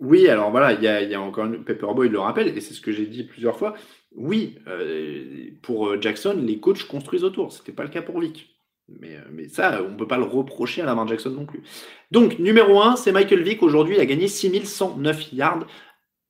Oui, 0.00 0.28
alors 0.28 0.50
voilà, 0.50 0.72
il 0.72 0.82
y 0.82 1.14
a, 1.14 1.20
encore 1.20 1.46
une... 1.46 1.64
Pepperboy 1.64 2.08
le 2.08 2.18
rappelle, 2.18 2.48
et 2.48 2.60
c'est 2.60 2.74
ce 2.74 2.80
que 2.80 2.92
j'ai 2.92 3.06
dit 3.06 3.24
plusieurs 3.24 3.56
fois. 3.56 3.74
Oui, 4.14 4.58
euh, 4.66 5.50
pour 5.62 5.88
euh, 5.88 6.00
Jackson, 6.00 6.40
les 6.44 6.58
coachs 6.60 6.84
construisent 6.84 7.24
autour. 7.24 7.52
C'était 7.52 7.72
pas 7.72 7.84
le 7.84 7.88
cas 7.88 8.02
pour 8.02 8.20
Vic. 8.20 8.50
Mais, 8.88 9.16
mais 9.32 9.48
ça, 9.48 9.82
on 9.82 9.92
ne 9.92 9.96
peut 9.96 10.06
pas 10.06 10.18
le 10.18 10.24
reprocher 10.24 10.82
à 10.82 10.84
la 10.84 10.94
main 10.94 11.06
Jackson 11.06 11.30
non 11.30 11.46
plus. 11.46 11.62
Donc, 12.10 12.38
numéro 12.38 12.82
1, 12.82 12.96
c'est 12.96 13.12
Michael 13.12 13.42
Vick. 13.42 13.62
Aujourd'hui, 13.62 13.94
il 13.94 14.00
a 14.00 14.06
gagné 14.06 14.28
6109 14.28 15.32
yards 15.32 15.66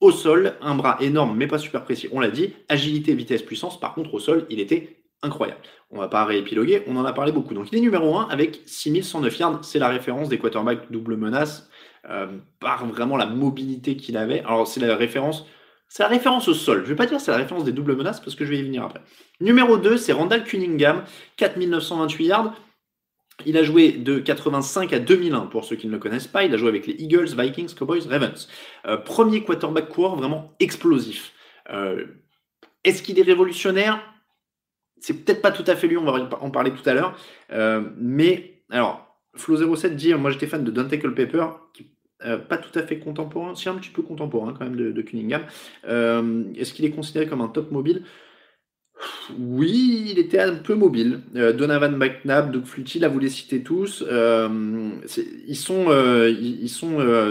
au 0.00 0.12
sol. 0.12 0.54
Un 0.60 0.76
bras 0.76 0.96
énorme, 1.00 1.36
mais 1.36 1.48
pas 1.48 1.58
super 1.58 1.82
précis. 1.82 2.08
On 2.12 2.20
l'a 2.20 2.30
dit. 2.30 2.52
Agilité, 2.68 3.14
vitesse, 3.14 3.42
puissance. 3.42 3.80
Par 3.80 3.94
contre, 3.94 4.14
au 4.14 4.20
sol, 4.20 4.46
il 4.50 4.60
était 4.60 5.03
incroyable. 5.24 5.60
On 5.90 5.98
va 5.98 6.08
pas 6.08 6.24
réépiloguer, 6.24 6.82
on 6.86 6.96
en 6.96 7.04
a 7.04 7.12
parlé 7.12 7.32
beaucoup. 7.32 7.54
Donc 7.54 7.72
il 7.72 7.78
est 7.78 7.80
numéro 7.80 8.16
1 8.16 8.28
avec 8.28 8.62
6109 8.66 9.38
yards, 9.38 9.64
c'est 9.64 9.78
la 9.78 9.88
référence 9.88 10.28
des 10.28 10.38
quarterbacks 10.38 10.90
double 10.90 11.16
menace, 11.16 11.68
euh, 12.10 12.26
par 12.60 12.86
vraiment 12.86 13.16
la 13.16 13.26
mobilité 13.26 13.96
qu'il 13.96 14.16
avait. 14.16 14.40
Alors 14.40 14.66
c'est 14.66 14.80
la 14.80 14.96
référence, 14.96 15.46
c'est 15.88 16.02
la 16.02 16.08
référence 16.08 16.48
au 16.48 16.54
sol. 16.54 16.82
Je 16.84 16.90
vais 16.90 16.96
pas 16.96 17.06
dire 17.06 17.20
c'est 17.20 17.30
la 17.30 17.38
référence 17.38 17.64
des 17.64 17.72
doubles 17.72 17.96
menaces 17.96 18.20
parce 18.20 18.34
que 18.34 18.44
je 18.44 18.50
vais 18.50 18.58
y 18.58 18.62
venir 18.62 18.84
après. 18.84 19.00
Numéro 19.40 19.76
2, 19.76 19.96
c'est 19.96 20.12
Randall 20.12 20.44
Cunningham, 20.44 21.04
4928 21.36 22.24
yards. 22.24 22.54
Il 23.46 23.58
a 23.58 23.64
joué 23.64 23.92
de 23.92 24.20
85 24.20 24.92
à 24.92 25.00
2001 25.00 25.46
pour 25.46 25.64
ceux 25.64 25.74
qui 25.74 25.88
ne 25.88 25.92
le 25.92 25.98
connaissent 25.98 26.28
pas. 26.28 26.44
Il 26.44 26.54
a 26.54 26.56
joué 26.56 26.68
avec 26.68 26.86
les 26.86 26.94
Eagles, 26.94 27.34
Vikings, 27.36 27.74
Cowboys, 27.74 28.06
Ravens. 28.08 28.48
Euh, 28.86 28.96
premier 28.96 29.42
quarterback 29.42 29.88
court 29.88 30.14
vraiment 30.16 30.52
explosif. 30.60 31.32
Euh, 31.70 32.06
est-ce 32.84 33.02
qu'il 33.02 33.18
est 33.18 33.22
révolutionnaire? 33.22 34.00
C'est 35.04 35.12
peut-être 35.22 35.42
pas 35.42 35.50
tout 35.50 35.64
à 35.66 35.76
fait 35.76 35.86
lui, 35.86 35.98
on 35.98 36.04
va 36.04 36.30
en 36.40 36.50
parler 36.50 36.70
tout 36.70 36.88
à 36.88 36.94
l'heure. 36.94 37.14
Euh, 37.52 37.82
mais 37.98 38.62
alors, 38.70 39.18
Flo07 39.36 39.96
dit 39.96 40.14
Moi 40.14 40.30
j'étais 40.30 40.46
fan 40.46 40.64
de 40.64 40.70
Don't 40.70 40.88
Tackle 40.88 41.12
Paper, 41.12 41.48
qui 41.74 41.88
euh, 42.24 42.38
pas 42.38 42.56
tout 42.56 42.76
à 42.78 42.82
fait 42.82 42.98
contemporain, 42.98 43.54
c'est 43.54 43.68
un 43.68 43.74
petit 43.74 43.90
peu 43.90 44.00
contemporain 44.00 44.54
quand 44.58 44.64
même 44.64 44.76
de, 44.76 45.02
Cunningham. 45.02 45.42
Euh, 45.86 46.44
est-ce 46.56 46.72
qu'il 46.72 46.86
est 46.86 46.90
considéré 46.90 47.26
comme 47.26 47.42
un 47.42 47.48
top 47.48 47.70
mobile? 47.70 48.04
Oui, 49.38 50.06
il 50.12 50.18
était 50.18 50.38
un 50.38 50.54
peu 50.54 50.74
mobile. 50.74 51.20
Donovan 51.34 51.96
McNabb, 51.96 52.50
Doug 52.50 52.64
Flutie, 52.64 52.98
là 52.98 53.08
vous 53.08 53.18
les 53.18 53.28
citez 53.28 53.62
tous. 53.62 54.02
ils 54.08 55.56
sont, 55.56 55.84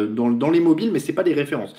dans, 0.09 0.29
dans, 0.29 0.51
les 0.51 0.59
mobiles, 0.59 0.91
mais 0.91 0.99
c'est 0.99 1.13
pas 1.13 1.23
des 1.23 1.33
références. 1.33 1.73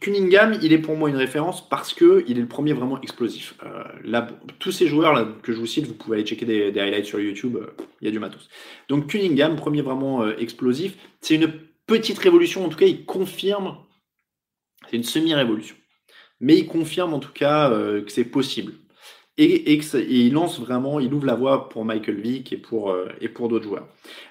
Cunningham, 0.00 0.58
il 0.62 0.72
est 0.72 0.78
pour 0.78 0.96
moi 0.96 1.08
une 1.08 1.16
référence 1.16 1.68
parce 1.68 1.94
que 1.94 2.24
il 2.28 2.38
est 2.38 2.42
le 2.42 2.48
premier 2.48 2.72
vraiment 2.72 3.00
explosif. 3.00 3.54
Euh, 3.64 4.22
tous 4.58 4.72
ces 4.72 4.88
joueurs 4.88 5.40
que 5.42 5.52
je 5.52 5.58
vous 5.58 5.66
cite, 5.66 5.86
vous 5.86 5.94
pouvez 5.94 6.18
aller 6.18 6.26
checker 6.26 6.46
des, 6.46 6.78
highlights 6.78 7.06
sur 7.06 7.20
YouTube, 7.20 7.56
euh, 7.56 7.74
il 8.00 8.06
y 8.06 8.08
a 8.08 8.10
du 8.10 8.18
matos. 8.18 8.48
Donc 8.88 9.08
Cunningham, 9.08 9.56
premier 9.56 9.82
vraiment 9.82 10.22
euh, 10.22 10.36
explosif, 10.38 10.96
c'est 11.20 11.36
une 11.36 11.52
petite 11.86 12.18
révolution, 12.18 12.64
en 12.64 12.68
tout 12.68 12.78
cas 12.78 12.86
il 12.86 13.04
confirme, 13.04 13.78
c'est 14.90 14.96
une 14.96 15.04
semi-révolution, 15.04 15.76
mais 16.40 16.58
il 16.58 16.66
confirme 16.66 17.14
en 17.14 17.20
tout 17.20 17.32
cas 17.32 17.70
que 17.70 18.10
c'est 18.10 18.24
possible 18.24 18.74
et, 19.38 19.78
il 20.08 20.32
lance 20.32 20.58
vraiment, 20.58 20.98
il 20.98 21.12
ouvre 21.12 21.26
la 21.26 21.34
voie 21.34 21.68
pour 21.68 21.84
Michael 21.84 22.20
Vick 22.20 22.54
et 22.54 22.56
pour, 22.56 22.90
euh, 22.90 23.08
et 23.20 23.28
pour 23.28 23.48
d'autres 23.48 23.66
joueurs. 23.66 23.86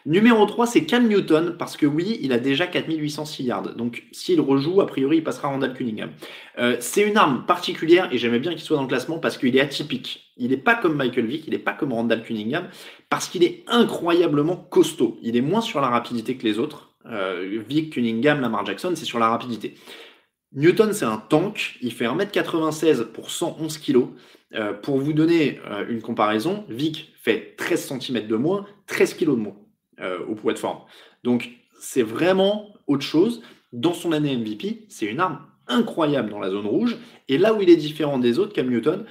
Numéro 0.07 0.43
3, 0.45 0.65
c'est 0.65 0.85
Cam 0.85 1.07
Newton, 1.07 1.55
parce 1.59 1.77
que 1.77 1.85
oui, 1.85 2.17
il 2.21 2.33
a 2.33 2.39
déjà 2.39 2.65
4806 2.65 3.43
yards. 3.43 3.75
Donc 3.75 4.03
s'il 4.11 4.41
rejoue, 4.41 4.81
a 4.81 4.87
priori, 4.87 5.17
il 5.17 5.23
passera 5.23 5.49
Randall 5.49 5.75
Cunningham. 5.75 6.09
Euh, 6.57 6.77
c'est 6.79 7.07
une 7.07 7.17
arme 7.17 7.45
particulière, 7.45 8.09
et 8.11 8.17
j'aimais 8.17 8.39
bien 8.39 8.51
qu'il 8.51 8.61
soit 8.61 8.77
dans 8.77 8.83
le 8.83 8.87
classement, 8.87 9.19
parce 9.19 9.37
qu'il 9.37 9.55
est 9.55 9.61
atypique. 9.61 10.33
Il 10.37 10.49
n'est 10.49 10.57
pas 10.57 10.73
comme 10.73 10.95
Michael 10.95 11.27
Vick, 11.27 11.43
il 11.45 11.51
n'est 11.51 11.59
pas 11.59 11.73
comme 11.73 11.93
Randall 11.93 12.23
Cunningham, 12.23 12.67
parce 13.09 13.27
qu'il 13.27 13.43
est 13.43 13.63
incroyablement 13.67 14.55
costaud. 14.55 15.19
Il 15.21 15.37
est 15.37 15.41
moins 15.41 15.61
sur 15.61 15.81
la 15.81 15.89
rapidité 15.89 16.35
que 16.35 16.43
les 16.43 16.57
autres. 16.57 16.95
Euh, 17.05 17.61
Vick, 17.69 17.93
Cunningham, 17.93 18.41
Lamar 18.41 18.65
Jackson, 18.65 18.93
c'est 18.95 19.05
sur 19.05 19.19
la 19.19 19.29
rapidité. 19.29 19.75
Newton, 20.53 20.93
c'est 20.93 21.05
un 21.05 21.17
tank, 21.17 21.77
il 21.81 21.93
fait 21.93 22.05
1m96 22.05 23.03
pour 23.11 23.29
111 23.29 23.77
kg. 23.77 24.07
Euh, 24.53 24.73
pour 24.73 24.99
vous 24.99 25.13
donner 25.13 25.59
euh, 25.65 25.85
une 25.89 26.01
comparaison, 26.01 26.65
Vic 26.69 27.13
fait 27.21 27.55
13 27.57 27.99
cm 27.99 28.27
de 28.27 28.35
moins, 28.35 28.65
13 28.87 29.15
kg 29.15 29.25
de 29.25 29.31
moins 29.31 29.57
euh, 29.99 30.19
au 30.27 30.35
poids 30.35 30.53
de 30.53 30.59
forme. 30.59 30.81
Donc 31.23 31.49
c'est 31.79 32.03
vraiment 32.03 32.73
autre 32.87 33.03
chose. 33.03 33.41
Dans 33.73 33.93
son 33.93 34.11
année 34.11 34.37
MVP, 34.37 34.85
c'est 34.87 35.07
une 35.07 35.19
arme 35.19 35.39
incroyable 35.67 36.29
dans 36.29 36.39
la 36.39 36.51
zone 36.51 36.67
rouge. 36.67 36.97
Et 37.27 37.37
là 37.37 37.53
où 37.53 37.61
il 37.61 37.69
est 37.69 37.75
différent 37.75 38.19
des 38.19 38.37
autres, 38.39 38.53
Cam 38.53 38.69
Newton, 38.69 39.05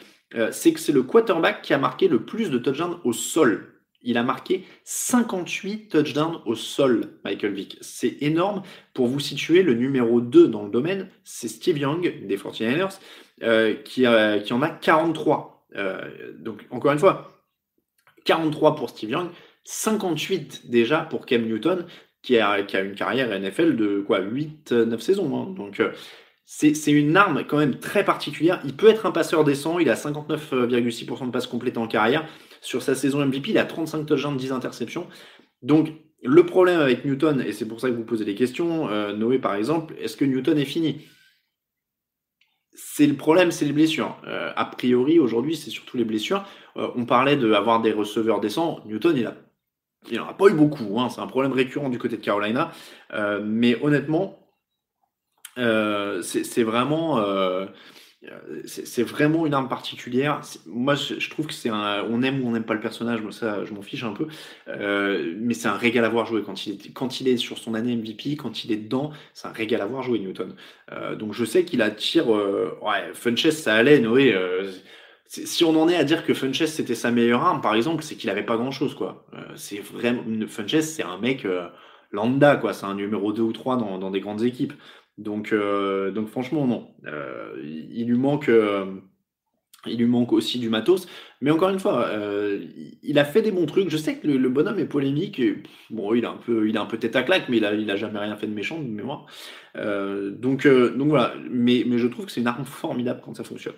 c'est 0.50 0.72
que 0.72 0.80
c'est 0.80 0.92
le 0.92 1.02
quarterback 1.04 1.62
qui 1.62 1.74
a 1.74 1.78
marqué 1.78 2.08
le 2.08 2.24
plus 2.24 2.50
de 2.50 2.58
touchdowns 2.58 2.98
au 3.04 3.12
sol. 3.12 3.74
Il 4.02 4.18
a 4.18 4.22
marqué 4.22 4.64
58 4.84 5.88
touchdowns 5.88 6.40
au 6.44 6.54
sol, 6.54 7.18
Michael 7.24 7.54
Vick. 7.54 7.78
C'est 7.80 8.18
énorme. 8.20 8.62
Pour 8.92 9.06
vous 9.06 9.20
situer, 9.20 9.62
le 9.62 9.74
numéro 9.74 10.20
2 10.20 10.46
dans 10.46 10.64
le 10.64 10.70
domaine, 10.70 11.08
c'est 11.24 11.48
Steve 11.48 11.78
Young 11.78 12.26
des 12.26 12.36
49ers. 12.36 12.98
Euh, 13.42 13.74
qui, 13.74 14.06
qui, 14.44 14.52
en 14.52 14.62
a 14.62 14.68
43. 14.68 15.66
Euh, 15.76 16.32
donc, 16.38 16.64
encore 16.70 16.92
une 16.92 16.98
fois, 16.98 17.42
43 18.24 18.76
pour 18.76 18.90
Steve 18.90 19.10
Young, 19.10 19.28
58 19.64 20.70
déjà 20.70 21.00
pour 21.00 21.26
Cam 21.26 21.42
Newton, 21.42 21.86
qui 22.22 22.38
a, 22.38 22.62
qui 22.62 22.76
a 22.76 22.80
une 22.80 22.94
carrière 22.94 23.28
NFL 23.38 23.76
de 23.76 24.00
quoi 24.00 24.20
8-9 24.20 25.00
saisons. 25.00 25.36
Hein. 25.36 25.54
Donc, 25.54 25.80
euh, 25.80 25.90
c'est 26.46 26.92
une 26.92 27.16
arme 27.16 27.44
quand 27.46 27.56
même 27.58 27.78
très 27.78 28.04
particulière. 28.04 28.60
Il 28.64 28.76
peut 28.76 28.88
être 28.88 29.06
un 29.06 29.10
passeur 29.10 29.44
décent, 29.44 29.78
il 29.78 29.88
a 29.90 29.94
59,6% 29.94 31.26
de 31.26 31.30
passes 31.30 31.46
complétées 31.46 31.78
en 31.78 31.88
carrière. 31.88 32.26
Sur 32.60 32.82
sa 32.82 32.94
saison 32.94 33.24
MVP, 33.24 33.50
il 33.50 33.58
a 33.58 33.64
35 33.64 34.06
touchdowns, 34.06 34.36
10 34.36 34.52
interceptions. 34.52 35.08
Donc, 35.62 35.90
Le 36.26 36.46
problème 36.46 36.80
avec 36.80 37.04
Newton, 37.04 37.42
et 37.46 37.52
c'est 37.52 37.68
pour 37.68 37.80
ça 37.80 37.90
que 37.90 37.94
vous 37.94 38.04
posez 38.04 38.24
des 38.24 38.34
questions, 38.34 38.88
euh, 38.88 39.12
Noé 39.12 39.38
par 39.38 39.56
exemple, 39.56 39.94
est-ce 40.00 40.16
que 40.16 40.24
Newton 40.24 40.56
est 40.56 40.64
fini? 40.64 41.02
C'est 42.74 43.06
le 43.06 43.14
problème, 43.14 43.50
c'est 43.50 43.64
les 43.64 43.72
blessures. 43.72 44.16
Euh, 44.26 44.52
a 44.56 44.64
priori, 44.64 45.18
aujourd'hui, 45.18 45.56
c'est 45.56 45.70
surtout 45.70 45.96
les 45.96 46.04
blessures. 46.04 46.44
Euh, 46.76 46.88
on 46.96 47.04
parlait 47.04 47.36
d'avoir 47.36 47.80
des 47.80 47.92
receveurs 47.92 48.40
décents. 48.40 48.80
Newton, 48.86 49.16
il 49.16 49.26
a 49.26 49.36
il 50.10 50.18
n'en 50.18 50.28
a 50.28 50.34
pas 50.34 50.48
eu 50.48 50.52
beaucoup, 50.52 51.00
hein. 51.00 51.08
c'est 51.08 51.22
un 51.22 51.26
problème 51.26 51.52
récurrent 51.52 51.88
du 51.88 51.98
côté 51.98 52.18
de 52.18 52.22
Carolina. 52.22 52.72
mais 53.42 53.82
honnêtement, 53.82 54.38
c'est 55.56 56.62
vraiment, 56.62 57.18
euh, 57.18 57.66
c'est 58.66 59.02
vraiment 59.02 59.46
une 59.46 59.54
arme 59.54 59.68
particulière. 59.68 60.40
Moi, 60.66 60.94
je, 60.94 61.28
trouve 61.30 61.46
que 61.46 61.52
c'est 61.52 61.68
un. 61.68 62.04
On 62.10 62.22
aime 62.22 62.42
ou 62.42 62.48
on 62.48 62.52
n'aime 62.52 62.64
pas 62.64 62.74
le 62.74 62.80
personnage, 62.80 63.20
moi, 63.22 63.32
ça, 63.32 63.64
je 63.64 63.72
m'en 63.72 63.82
fiche 63.82 64.04
un 64.04 64.12
peu. 64.12 64.26
Euh, 64.68 65.34
mais 65.38 65.54
c'est 65.54 65.68
un 65.68 65.76
régal 65.76 66.04
à 66.04 66.08
voir 66.08 66.26
jouer 66.26 66.42
quand 66.42 66.66
il, 66.66 66.74
est, 66.74 66.92
quand 66.92 67.20
il 67.20 67.28
est 67.28 67.36
sur 67.36 67.58
son 67.58 67.74
année 67.74 67.94
MVP, 67.96 68.36
quand 68.36 68.64
il 68.64 68.72
est 68.72 68.76
dedans, 68.76 69.10
c'est 69.32 69.48
un 69.48 69.52
régal 69.52 69.80
à 69.80 69.86
voir 69.86 70.02
jouer, 70.02 70.18
Newton. 70.18 70.54
Euh, 70.92 71.16
donc, 71.16 71.32
je 71.34 71.44
sais 71.44 71.64
qu'il 71.64 71.82
attire. 71.82 72.28
ouais, 72.28 73.12
Funchess, 73.14 73.62
ça 73.62 73.74
allait, 73.74 74.00
Noé. 74.00 74.34
si 75.26 75.64
on 75.64 75.80
en 75.80 75.88
est 75.88 75.96
à 75.96 76.04
dire 76.04 76.24
que 76.24 76.34
Funchess 76.34 76.74
c'était 76.74 76.94
sa 76.94 77.10
meilleure 77.10 77.42
arme, 77.42 77.60
par 77.60 77.74
exemple, 77.74 78.02
c'est 78.02 78.14
qu'il 78.14 78.30
avait 78.30 78.44
pas 78.44 78.56
grand 78.56 78.70
chose, 78.70 78.94
quoi. 78.94 79.26
c'est 79.56 79.80
vraiment. 79.80 80.22
Funchess, 80.48 80.94
c'est 80.94 81.04
un 81.04 81.18
mec 81.18 81.46
lambda, 82.12 82.56
quoi. 82.56 82.72
C'est 82.72 82.86
un 82.86 82.94
numéro 82.94 83.32
2 83.32 83.42
ou 83.42 83.52
3 83.52 83.76
dans, 83.76 83.98
dans 83.98 84.10
des 84.10 84.20
grandes 84.20 84.42
équipes. 84.42 84.72
Donc, 85.18 85.52
euh, 85.52 86.10
donc 86.10 86.28
franchement, 86.28 86.66
non. 86.66 86.88
Euh, 87.06 87.54
il 87.62 88.06
lui 88.06 88.18
manque. 88.18 88.48
Euh, 88.48 88.86
il 89.86 89.98
lui 89.98 90.06
manque 90.06 90.32
aussi 90.32 90.58
du 90.58 90.70
matos. 90.70 91.06
Mais 91.42 91.50
encore 91.50 91.68
une 91.68 91.78
fois, 91.78 92.10
il 93.02 93.18
a 93.18 93.24
fait 93.26 93.42
des 93.42 93.50
bons 93.50 93.66
trucs. 93.66 93.90
Je 93.90 93.98
sais 93.98 94.16
que 94.16 94.26
le, 94.26 94.48
bonhomme 94.48 94.78
est 94.78 94.86
polémique. 94.86 95.42
bon, 95.90 96.14
il 96.14 96.24
a 96.24 96.30
un 96.30 96.38
peu, 96.38 96.66
il 96.66 96.78
a 96.78 96.80
un 96.80 96.86
peu 96.86 96.96
tête 96.96 97.14
à 97.16 97.22
claque, 97.22 97.50
mais 97.50 97.58
il 97.58 97.66
a, 97.66 97.74
il 97.74 97.90
a 97.90 97.96
jamais 97.96 98.18
rien 98.18 98.34
fait 98.34 98.46
de 98.46 98.54
méchant 98.54 98.78
de 98.78 98.88
mémoire. 98.88 99.26
donc, 99.76 100.66
donc 100.66 101.08
voilà. 101.08 101.34
Mais, 101.50 101.84
mais 101.86 101.98
je 101.98 102.06
trouve 102.06 102.24
que 102.24 102.32
c'est 102.32 102.40
une 102.40 102.46
arme 102.46 102.64
formidable 102.64 103.20
quand 103.22 103.34
ça 103.36 103.44
fonctionne. 103.44 103.74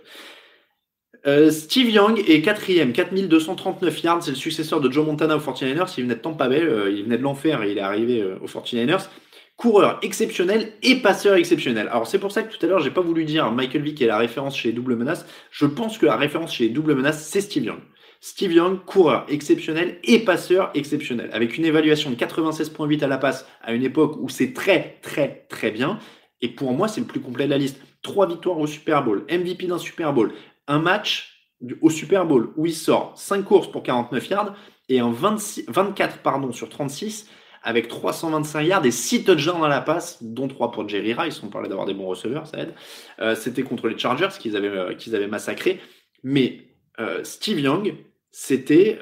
Steve 1.50 1.90
Young 1.90 2.22
est 2.28 2.40
quatrième, 2.40 2.92
4239 2.92 4.02
yards. 4.04 4.22
C'est 4.22 4.30
le 4.30 4.36
successeur 4.36 4.80
de 4.80 4.88
Joe 4.88 5.04
Montana 5.04 5.36
aux 5.36 5.40
49ers. 5.40 5.92
Il 5.98 6.04
venait 6.04 6.14
de 6.14 6.20
Tampa 6.20 6.48
Bay, 6.48 6.62
il 6.92 7.02
venait 7.02 7.18
de 7.18 7.22
l'enfer 7.24 7.64
et 7.64 7.72
il 7.72 7.78
est 7.78 7.80
arrivé 7.80 8.22
aux 8.22 8.46
49ers 8.46 9.08
coureur 9.56 9.98
exceptionnel 10.02 10.72
et 10.82 10.96
passeur 10.96 11.36
exceptionnel. 11.36 11.88
Alors 11.88 12.06
c'est 12.06 12.18
pour 12.18 12.30
ça 12.30 12.42
que 12.42 12.54
tout 12.54 12.64
à 12.64 12.68
l'heure 12.68 12.80
j'ai 12.80 12.90
pas 12.90 13.00
voulu 13.00 13.24
dire 13.24 13.50
Michael 13.50 13.82
Vick 13.82 14.02
est 14.02 14.06
la 14.06 14.18
référence 14.18 14.56
chez 14.56 14.68
les 14.68 14.74
doubles 14.74 14.96
menaces. 14.96 15.26
Je 15.50 15.66
pense 15.66 15.98
que 15.98 16.06
la 16.06 16.16
référence 16.16 16.54
chez 16.54 16.64
les 16.64 16.70
doubles 16.70 16.94
menaces 16.94 17.26
c'est 17.26 17.40
Steve 17.40 17.64
Young. 17.64 17.80
Steve 18.20 18.52
Young, 18.52 18.84
coureur 18.84 19.24
exceptionnel 19.28 19.98
et 20.02 20.18
passeur 20.20 20.70
exceptionnel, 20.74 21.30
avec 21.32 21.56
une 21.56 21.64
évaluation 21.64 22.10
de 22.10 22.16
96.8 22.16 23.04
à 23.04 23.06
la 23.06 23.18
passe 23.18 23.46
à 23.62 23.72
une 23.72 23.82
époque 23.84 24.16
où 24.20 24.28
c'est 24.28 24.52
très 24.52 24.98
très 25.02 25.46
très 25.48 25.70
bien. 25.70 25.98
Et 26.42 26.48
pour 26.48 26.72
moi 26.72 26.88
c'est 26.88 27.00
le 27.00 27.06
plus 27.06 27.20
complet 27.20 27.46
de 27.46 27.50
la 27.50 27.58
liste. 27.58 27.80
Trois 28.02 28.28
victoires 28.28 28.58
au 28.58 28.66
Super 28.66 29.02
Bowl, 29.04 29.24
MVP 29.30 29.66
d'un 29.66 29.78
Super 29.78 30.12
Bowl, 30.12 30.32
un 30.68 30.78
match 30.78 31.48
au 31.80 31.88
Super 31.88 32.26
Bowl 32.26 32.52
où 32.56 32.66
il 32.66 32.74
sort 32.74 33.14
5 33.16 33.42
courses 33.42 33.70
pour 33.70 33.82
49 33.82 34.28
yards 34.28 34.54
et 34.90 35.00
un 35.00 35.10
26, 35.10 35.64
24 35.68 36.18
pardon, 36.18 36.52
sur 36.52 36.68
36 36.68 37.26
avec 37.66 37.88
325 37.88 38.62
yards 38.62 38.86
et 38.86 38.92
6 38.92 39.24
touchdowns 39.24 39.64
à 39.64 39.68
la 39.68 39.80
passe, 39.80 40.22
dont 40.22 40.46
3 40.46 40.70
pour 40.70 40.88
Jerry 40.88 41.14
Rice. 41.14 41.42
On 41.42 41.48
parlait 41.48 41.68
d'avoir 41.68 41.84
des 41.84 41.94
bons 41.94 42.06
receveurs, 42.06 42.46
ça 42.46 42.60
aide. 42.60 42.72
Euh, 43.18 43.34
c'était 43.34 43.64
contre 43.64 43.88
les 43.88 43.98
Chargers 43.98 44.28
qu'ils 44.38 44.56
avaient, 44.56 44.68
euh, 44.68 45.28
massacré. 45.28 45.80
Mais 46.22 46.68
euh, 47.00 47.24
Steve 47.24 47.58
Young, 47.58 47.94
c'était 48.30 49.00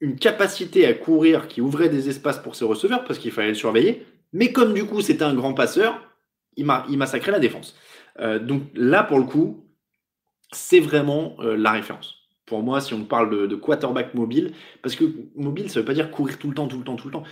une 0.00 0.16
capacité 0.18 0.86
à 0.86 0.94
courir 0.94 1.46
qui 1.46 1.60
ouvrait 1.60 1.90
des 1.90 2.08
espaces 2.08 2.38
pour 2.38 2.56
ses 2.56 2.64
receveurs 2.64 3.04
parce 3.04 3.18
qu'il 3.18 3.30
fallait 3.32 3.48
le 3.48 3.54
surveiller. 3.54 4.06
Mais 4.32 4.50
comme 4.50 4.72
du 4.72 4.86
coup 4.86 5.02
c'était 5.02 5.24
un 5.24 5.34
grand 5.34 5.52
passeur, 5.52 6.00
il, 6.56 6.66
il 6.88 6.96
massacrait 6.96 7.32
la 7.32 7.38
défense. 7.38 7.76
donc 8.40 8.62
là, 8.74 9.02
pour 9.02 9.18
le 9.18 9.24
coup, 9.24 9.66
c'est 10.52 10.80
vraiment 10.80 11.36
la 11.40 11.72
référence 11.72 12.21
pour 12.46 12.62
moi, 12.62 12.80
si 12.80 12.94
on 12.94 13.04
parle 13.04 13.48
de, 13.48 13.54
quarterback 13.54 14.14
mobile, 14.14 14.52
parce 14.82 14.94
que 14.94 15.04
mobile, 15.36 15.70
ça 15.70 15.78
ne 15.78 15.82
veut 15.82 15.86
pas 15.86 15.94
dire 15.94 16.10
courir 16.10 16.38
tout 16.38 16.48
le 16.48 16.54
temps, 16.54 16.68
tout 16.68 16.78
le 16.78 16.84
temps, 16.84 16.96
tout 16.96 17.08
le 17.08 17.12
temps. 17.12 17.24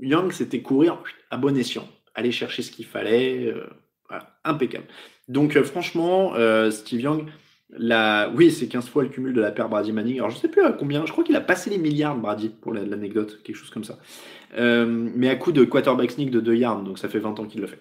Young, 0.00 0.32
c'était 0.32 0.62
courir 0.62 1.02
à 1.30 1.36
bon 1.36 1.56
escient, 1.56 1.88
aller 2.14 2.32
chercher 2.32 2.62
ce 2.62 2.70
qu'il 2.70 2.84
fallait, 2.84 3.46
euh, 3.46 4.18
impeccable. 4.44 4.86
Donc 5.28 5.56
euh, 5.56 5.64
franchement, 5.64 6.34
euh, 6.34 6.70
Steve 6.70 7.00
Young, 7.00 7.26
la... 7.70 8.30
oui, 8.34 8.50
c'est 8.50 8.68
15 8.68 8.88
fois 8.88 9.02
le 9.02 9.08
cumul 9.08 9.32
de 9.32 9.40
la 9.40 9.50
paire 9.50 9.68
Brady 9.68 9.92
Manning. 9.92 10.16
Alors 10.16 10.30
je 10.30 10.36
ne 10.36 10.40
sais 10.40 10.48
plus 10.48 10.62
à 10.62 10.72
combien, 10.72 11.06
je 11.06 11.12
crois 11.12 11.24
qu'il 11.24 11.36
a 11.36 11.40
passé 11.40 11.70
les 11.70 11.78
milliards 11.78 12.16
Brady, 12.16 12.48
pour 12.48 12.72
l'anecdote, 12.72 13.40
quelque 13.42 13.56
chose 13.56 13.70
comme 13.70 13.84
ça. 13.84 13.98
mais 14.56 15.28
à 15.28 15.36
coup 15.36 15.52
de 15.52 15.64
quarterback 15.64 16.12
sneak 16.12 16.30
de 16.30 16.40
2 16.40 16.56
yards, 16.56 16.82
donc 16.82 16.98
ça 16.98 17.08
fait 17.08 17.18
20 17.18 17.38
ans 17.40 17.46
qu'il 17.46 17.60
le 17.60 17.66
fait. 17.66 17.80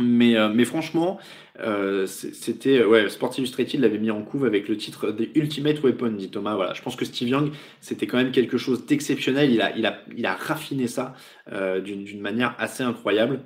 Mais, 0.00 0.36
euh, 0.36 0.48
mais 0.48 0.64
franchement, 0.64 1.18
euh, 1.58 2.06
c'était. 2.06 2.84
Ouais, 2.84 3.08
Sports 3.08 3.36
Illustrated 3.36 3.80
l'avait 3.80 3.98
mis 3.98 4.12
en 4.12 4.22
couve 4.22 4.44
avec 4.44 4.68
le 4.68 4.76
titre 4.76 5.10
des 5.10 5.30
Ultimate 5.34 5.82
Weapon, 5.82 6.10
dit 6.10 6.30
Thomas. 6.30 6.54
Voilà, 6.54 6.72
je 6.72 6.82
pense 6.82 6.94
que 6.94 7.04
Steve 7.04 7.28
Young, 7.28 7.50
c'était 7.80 8.06
quand 8.06 8.16
même 8.16 8.30
quelque 8.30 8.58
chose 8.58 8.86
d'exceptionnel. 8.86 9.50
Il 9.50 9.60
a, 9.60 9.76
il, 9.76 9.86
a, 9.86 9.98
il 10.16 10.24
a 10.24 10.34
raffiné 10.34 10.86
ça 10.86 11.14
euh, 11.50 11.80
d'une 11.80 12.20
manière 12.20 12.54
assez 12.58 12.84
incroyable. 12.84 13.40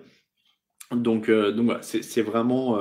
Donc, 0.90 1.30
donc 1.30 1.72
c'est 1.80 2.20
vraiment. 2.20 2.78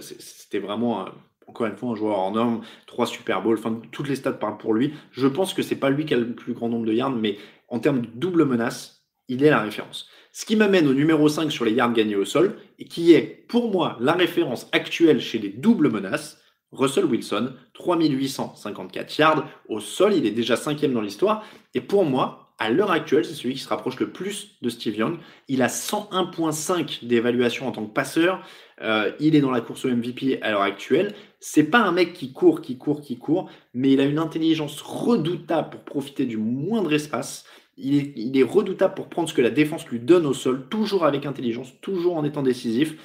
c'était 0.00 0.60
vraiment. 0.60 1.06
encore 1.46 1.66
une 1.66 1.76
fois, 1.76 1.90
un 1.90 1.94
joueur 1.94 2.18
en 2.18 2.30
norme, 2.30 2.62
trois 2.86 3.04
Super 3.04 3.42
Bowls, 3.42 3.58
enfin, 3.58 3.82
toutes 3.92 4.08
les 4.08 4.16
stats 4.16 4.32
parlent 4.32 4.56
pour 4.56 4.72
lui. 4.72 4.94
Je 5.12 5.26
pense 5.26 5.52
que 5.52 5.60
c'est 5.60 5.76
pas 5.76 5.90
lui 5.90 6.06
qui 6.06 6.14
a 6.14 6.16
le 6.16 6.34
plus 6.34 6.54
grand 6.54 6.70
nombre 6.70 6.86
de 6.86 6.94
yards, 6.94 7.10
mais 7.10 7.36
en 7.68 7.80
termes 7.80 8.00
de 8.00 8.08
double 8.14 8.46
menace, 8.46 9.04
il 9.28 9.44
est 9.44 9.50
la 9.50 9.60
référence. 9.60 10.08
Ce 10.32 10.46
qui 10.46 10.56
m'amène 10.56 10.86
au 10.86 10.94
numéro 10.94 11.28
5 11.28 11.50
sur 11.50 11.64
les 11.64 11.72
yards 11.72 11.92
gagnés 11.92 12.16
au 12.16 12.24
sol, 12.24 12.56
et 12.78 12.84
qui 12.84 13.12
est 13.12 13.44
pour 13.48 13.70
moi 13.70 13.96
la 14.00 14.12
référence 14.12 14.68
actuelle 14.72 15.20
chez 15.20 15.38
les 15.38 15.48
doubles 15.48 15.90
menaces. 15.90 16.38
Russell 16.72 17.04
Wilson, 17.04 17.52
3854 17.74 19.18
yards 19.18 19.48
au 19.68 19.80
sol, 19.80 20.14
il 20.14 20.26
est 20.26 20.30
déjà 20.30 20.56
cinquième 20.56 20.92
dans 20.92 21.00
l'histoire. 21.00 21.44
Et 21.74 21.80
pour 21.80 22.04
moi, 22.04 22.50
à 22.60 22.70
l'heure 22.70 22.90
actuelle, 22.90 23.24
c'est 23.24 23.34
celui 23.34 23.54
qui 23.54 23.60
se 23.60 23.68
rapproche 23.68 23.98
le 23.98 24.10
plus 24.10 24.58
de 24.60 24.68
Steve 24.68 24.94
Young. 24.94 25.18
Il 25.48 25.62
a 25.62 25.66
101.5 25.66 27.06
d'évaluation 27.06 27.66
en 27.66 27.72
tant 27.72 27.86
que 27.86 27.92
passeur. 27.92 28.44
Euh, 28.82 29.12
il 29.18 29.34
est 29.34 29.40
dans 29.40 29.50
la 29.50 29.62
course 29.62 29.86
au 29.86 29.88
MVP 29.88 30.40
à 30.42 30.50
l'heure 30.50 30.60
actuelle. 30.60 31.14
C'est 31.40 31.64
pas 31.64 31.78
un 31.78 31.90
mec 31.90 32.12
qui 32.12 32.32
court, 32.32 32.60
qui 32.60 32.76
court, 32.76 33.00
qui 33.00 33.18
court, 33.18 33.50
mais 33.72 33.92
il 33.92 34.00
a 34.00 34.04
une 34.04 34.18
intelligence 34.18 34.80
redoutable 34.82 35.70
pour 35.70 35.80
profiter 35.80 36.26
du 36.26 36.36
moindre 36.36 36.92
espace. 36.92 37.46
Il 37.76 38.36
est, 38.36 38.42
redoutable 38.42 38.94
pour 38.94 39.08
prendre 39.08 39.28
ce 39.28 39.34
que 39.34 39.40
la 39.40 39.50
défense 39.50 39.86
lui 39.88 40.00
donne 40.00 40.26
au 40.26 40.34
sol, 40.34 40.68
toujours 40.68 41.06
avec 41.06 41.24
intelligence, 41.24 41.72
toujours 41.80 42.16
en 42.16 42.24
étant 42.24 42.42
décisif. 42.42 42.96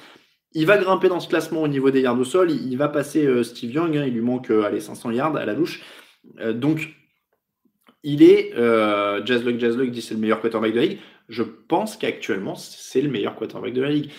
Il 0.52 0.66
va 0.66 0.76
grimper 0.76 1.08
dans 1.08 1.20
ce 1.20 1.28
classement 1.28 1.62
au 1.62 1.68
niveau 1.68 1.90
des 1.90 2.02
yards 2.02 2.18
au 2.18 2.24
sol. 2.24 2.50
Il, 2.50 2.76
va 2.76 2.88
passer 2.88 3.26
euh, 3.26 3.42
Steve 3.42 3.72
Young. 3.72 3.96
Hein. 3.96 4.04
il 4.06 4.14
lui 4.14 4.20
manque 4.20 4.50
euh, 4.50 4.78
500 4.78 5.10
yards 5.12 5.36
à 5.36 5.46
la 5.46 5.54
louche. 5.54 5.82
Euh, 6.40 6.52
donc, 6.52 6.94
il 8.02 8.22
est. 8.22 8.54
Euh, 8.54 9.24
Jazzluck, 9.24 9.58
Jazzluck 9.58 9.90
dit 9.90 10.02
c'est 10.02 10.14
le 10.14 10.20
meilleur 10.20 10.40
quarterback 10.40 10.72
de 10.72 10.76
la 10.76 10.86
ligue. 10.86 10.98
Je 11.28 11.42
pense 11.42 11.96
qu'actuellement, 11.96 12.54
c'est 12.54 13.00
le 13.00 13.08
meilleur 13.08 13.34
quarterback 13.34 13.72
de 13.72 13.82
la 13.82 13.90
ligue. 13.90 14.10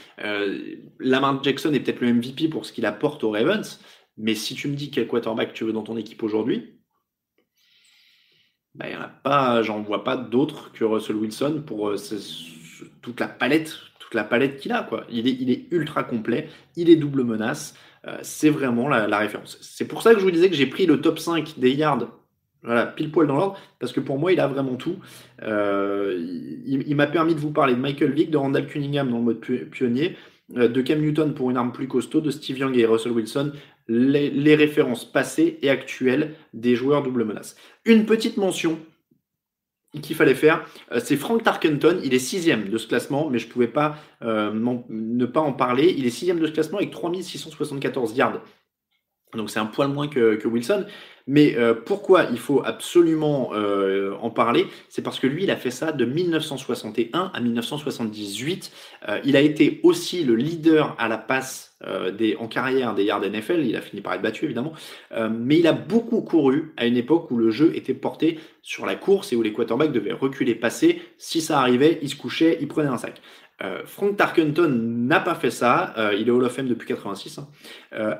Lamar 0.99 1.41
Jackson 1.41 1.73
est 1.73 1.79
peut-être 1.79 2.01
le 2.01 2.11
MVP 2.11 2.49
pour 2.49 2.65
ce 2.65 2.73
qu'il 2.73 2.85
apporte 2.85 3.23
aux 3.23 3.31
Ravens. 3.31 3.79
Mais 4.17 4.35
si 4.35 4.55
tu 4.55 4.67
me 4.67 4.75
dis 4.75 4.91
quel 4.91 5.07
quarterback 5.07 5.53
tu 5.53 5.63
veux 5.63 5.71
dans 5.71 5.83
ton 5.83 5.95
équipe 5.95 6.21
aujourd'hui, 6.23 6.76
bah, 8.77 8.89
y 8.89 8.95
en 8.95 9.01
a 9.01 9.07
pas, 9.07 9.63
j'en 9.63 9.81
vois 9.81 10.03
pas 10.03 10.15
d'autres 10.15 10.71
que 10.71 10.83
Russell 10.83 11.15
Wilson 11.15 11.63
pour 11.65 11.89
euh, 11.89 11.95
toute 13.01 13.19
la 13.19 13.27
palette, 13.27 13.75
toute 13.99 14.13
la 14.13 14.23
palette 14.23 14.57
qu'il 14.57 14.71
a. 14.71 14.83
Quoi. 14.83 15.05
Il, 15.09 15.27
est, 15.27 15.35
il 15.39 15.49
est 15.49 15.65
ultra 15.71 16.03
complet, 16.03 16.47
il 16.75 16.89
est 16.89 16.95
double 16.95 17.23
menace, 17.23 17.75
euh, 18.05 18.17
c'est 18.21 18.51
vraiment 18.51 18.87
la, 18.87 19.17
référence. 19.17 19.57
C'est 19.61 19.87
pour 19.87 20.03
ça 20.03 20.13
que 20.13 20.19
je 20.19 20.23
vous 20.23 20.31
disais 20.31 20.49
que 20.49 20.55
j'ai 20.55 20.67
pris 20.67 20.85
le 20.85 21.01
top 21.01 21.17
5 21.17 21.55
des 21.57 21.71
yards, 21.71 22.07
voilà, 22.61 22.85
pile 22.85 23.11
poil 23.11 23.25
dans 23.25 23.35
l'ordre, 23.35 23.59
parce 23.79 23.91
que 23.91 23.99
pour 23.99 24.19
moi, 24.19 24.31
il 24.31 24.39
a 24.39 24.47
vraiment 24.47 24.75
tout. 24.75 24.97
Euh, 25.41 26.15
il, 26.65 26.95
m'a 26.95 27.07
permis 27.07 27.33
de 27.33 27.39
vous 27.39 27.51
parler 27.51 27.73
de 27.73 27.79
Michael 27.79 28.11
Vick, 28.11 28.29
de 28.29 28.37
Randall 28.37 28.67
Cunningham 28.67 29.09
dans 29.09 29.17
le 29.17 29.23
mode 29.23 29.39
pionnier, 29.39 30.15
de 30.49 30.81
Cam 30.81 31.01
Newton 31.01 31.33
pour 31.33 31.49
une 31.49 31.57
arme 31.57 31.71
plus 31.71 31.87
costaud, 31.87 32.21
de 32.21 32.29
Steve 32.29 32.59
Young 32.59 32.77
et 32.77 32.85
Russell 32.85 33.11
Wilson, 33.11 33.51
les, 33.87 34.55
références 34.55 35.05
passées 35.05 35.59
et 35.61 35.69
actuelles 35.69 36.35
des 36.53 36.75
joueurs 36.75 37.03
double 37.03 37.23
menace. 37.25 37.55
Une 37.85 38.05
petite 38.05 38.37
mention 38.37 38.79
qu'il 40.01 40.15
fallait 40.15 40.35
faire, 40.35 40.65
euh, 40.91 40.99
c'est 41.03 41.15
Frank 41.15 41.43
Tarkenton. 41.43 41.99
Il 42.03 42.13
est 42.13 42.19
sixième 42.19 42.69
de 42.69 42.77
ce 42.77 42.87
classement, 42.87 43.29
mais 43.29 43.39
je 43.39 43.47
ne 43.47 43.51
pouvais 43.51 43.67
pas 43.67 43.97
euh, 44.21 44.51
ne 44.89 45.25
pas 45.25 45.39
en 45.39 45.53
parler. 45.53 45.95
Il 45.97 46.05
est 46.05 46.11
sixième 46.11 46.39
de 46.39 46.47
ce 46.47 46.51
classement 46.51 46.77
avec 46.77 46.91
3674 46.91 48.15
yards 48.15 48.41
Donc 49.33 49.49
c'est 49.49 49.59
un 49.59 49.65
poil 49.65 49.89
moins 49.89 50.07
que, 50.07 50.47
Wilson. 50.47 50.85
Mais 51.29 51.57
euh, 51.57 51.73
pourquoi 51.73 52.27
il 52.31 52.39
faut 52.39 52.61
absolument 52.63 53.51
euh, 53.53 54.15
en 54.21 54.29
parler? 54.29 54.65
C'est 54.87 55.01
parce 55.01 55.19
que 55.19 55.27
lui, 55.27 55.43
il 55.43 55.51
a 55.51 55.57
fait 55.57 55.71
ça 55.71 55.91
de 55.91 56.05
1961 56.05 57.31
à 57.33 57.39
1978. 57.41 58.71
Euh, 59.09 59.19
il 59.25 59.35
a 59.35 59.41
été 59.41 59.81
aussi 59.83 60.23
le 60.23 60.35
leader 60.35 60.95
à 60.97 61.07
la 61.07 61.17
passe 61.17 61.65
en 62.39 62.47
carrière 62.47 62.95
des 62.95 63.03
yards 63.03 63.21
NFL. 63.21 63.63
Il 63.63 63.75
a 63.75 63.81
fini 63.81 64.01
par 64.01 64.13
être 64.13 64.23
battu, 64.23 64.45
évidemment. 64.45 64.73
mais 65.29 65.59
il 65.59 65.67
a 65.67 65.73
beaucoup 65.73 66.21
couru 66.21 66.73
à 66.75 66.87
une 66.87 66.97
époque 66.97 67.29
où 67.29 67.37
le 67.37 67.51
jeu 67.51 67.71
était 67.75 67.93
porté 67.93 68.39
sur 68.63 68.87
la 68.87 68.95
course 68.95 69.31
et 69.31 69.35
où 69.35 69.43
les 69.43 69.53
quarterbacks 69.53 69.91
devaient 69.91 70.11
reculer, 70.11 70.55
passer. 70.55 70.99
Si 71.19 71.39
ça 71.39 71.59
arrivait, 71.59 71.99
il 72.01 72.09
se 72.09 72.15
couchait, 72.15 72.57
il 72.61 72.67
prenait 72.67 72.89
un 72.89 72.97
sac. 72.97 73.21
Frank 73.85 74.17
Tarkenton 74.17 74.69
n'a 74.69 75.19
pas 75.19 75.35
fait 75.35 75.51
ça. 75.51 75.93
il 76.17 76.27
est 76.27 76.31
Hall 76.31 76.45
of 76.45 76.51
Fame 76.51 76.67
depuis 76.67 76.87
86. 76.87 77.37
Hein. 77.37 77.47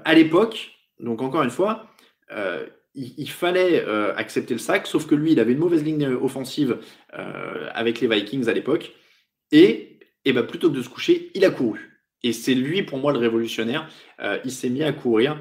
à 0.06 0.14
l'époque, 0.14 0.77
donc 1.00 1.22
encore 1.22 1.44
une 1.44 1.50
fois, 1.50 1.88
euh, 2.32 2.66
il, 2.96 3.30
fallait 3.30 3.84
euh, 3.86 4.16
accepter 4.16 4.56
le 4.56 4.60
sac, 4.60 4.88
sauf 4.88 5.06
que 5.06 5.14
lui, 5.14 5.34
il 5.34 5.40
avait 5.40 5.52
une 5.52 5.60
mauvaise 5.60 5.84
ligne 5.84 6.08
offensive 6.08 6.80
euh, 7.14 7.70
avec 7.74 8.02
les 8.02 8.08
Vikings 8.08 8.50
à 8.50 8.54
l'époque. 8.54 8.94
Et, 9.52 10.00
et 10.26 10.34
ben, 10.34 10.44
plutôt 10.44 10.72
que 10.72 10.76
de 10.76 10.82
se 10.82 10.90
coucher, 10.90 11.32
il 11.36 11.46
a 11.46 11.52
couru. 11.52 12.02
Et 12.24 12.34
c'est 12.34 12.56
lui, 12.56 12.82
pour 12.82 12.98
moi, 12.98 13.14
le 13.14 13.20
révolutionnaire. 13.20 13.88
il 14.44 14.52
s'est 14.52 14.70
mis 14.70 14.84
à 14.84 14.92
courir 14.92 15.40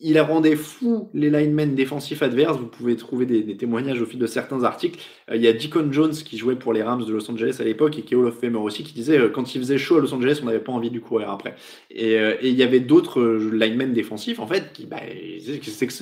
il 0.00 0.18
rendait 0.20 0.56
fou 0.56 1.10
les 1.12 1.28
linemen 1.28 1.74
défensifs 1.74 2.22
adverses. 2.22 2.56
Vous 2.56 2.66
pouvez 2.66 2.96
trouver 2.96 3.26
des, 3.26 3.56
témoignages 3.56 4.00
au 4.00 4.06
fil 4.06 4.18
de 4.18 4.26
certains 4.26 4.64
articles. 4.64 4.98
Euh, 5.30 5.36
il 5.36 5.42
y 5.42 5.48
a 5.48 5.52
Deacon 5.52 5.92
Jones 5.92 6.12
qui 6.12 6.38
jouait 6.38 6.56
pour 6.56 6.72
les 6.72 6.82
Rams 6.82 7.04
de 7.04 7.12
Los 7.12 7.30
Angeles 7.30 7.58
à 7.60 7.64
l'époque 7.64 7.98
et 7.98 8.02
qui 8.02 8.14
est 8.14 8.16
Hall 8.16 8.26
of 8.26 8.38
Famer 8.38 8.58
aussi, 8.58 8.82
qui 8.82 8.94
disait 8.94 9.18
euh, 9.18 9.28
quand 9.28 9.54
il 9.54 9.58
faisait 9.58 9.78
chaud 9.78 9.98
à 9.98 10.00
Los 10.00 10.14
Angeles, 10.14 10.40
on 10.42 10.46
n'avait 10.46 10.60
pas 10.60 10.72
envie 10.72 10.90
de 10.90 10.98
courir 10.98 11.30
après. 11.30 11.54
Et, 11.90 12.18
euh, 12.18 12.36
il 12.42 12.54
y 12.54 12.62
avait 12.62 12.80
d'autres 12.80 13.22
linemen 13.22 13.92
défensifs 13.92 14.40
en 14.40 14.46
fait 14.46 14.72
qui, 14.72 14.86
bah, 14.86 15.00
qu'est-ce 15.00 15.58
que 15.58 15.70
c'est 15.70 15.86
que 15.86 15.92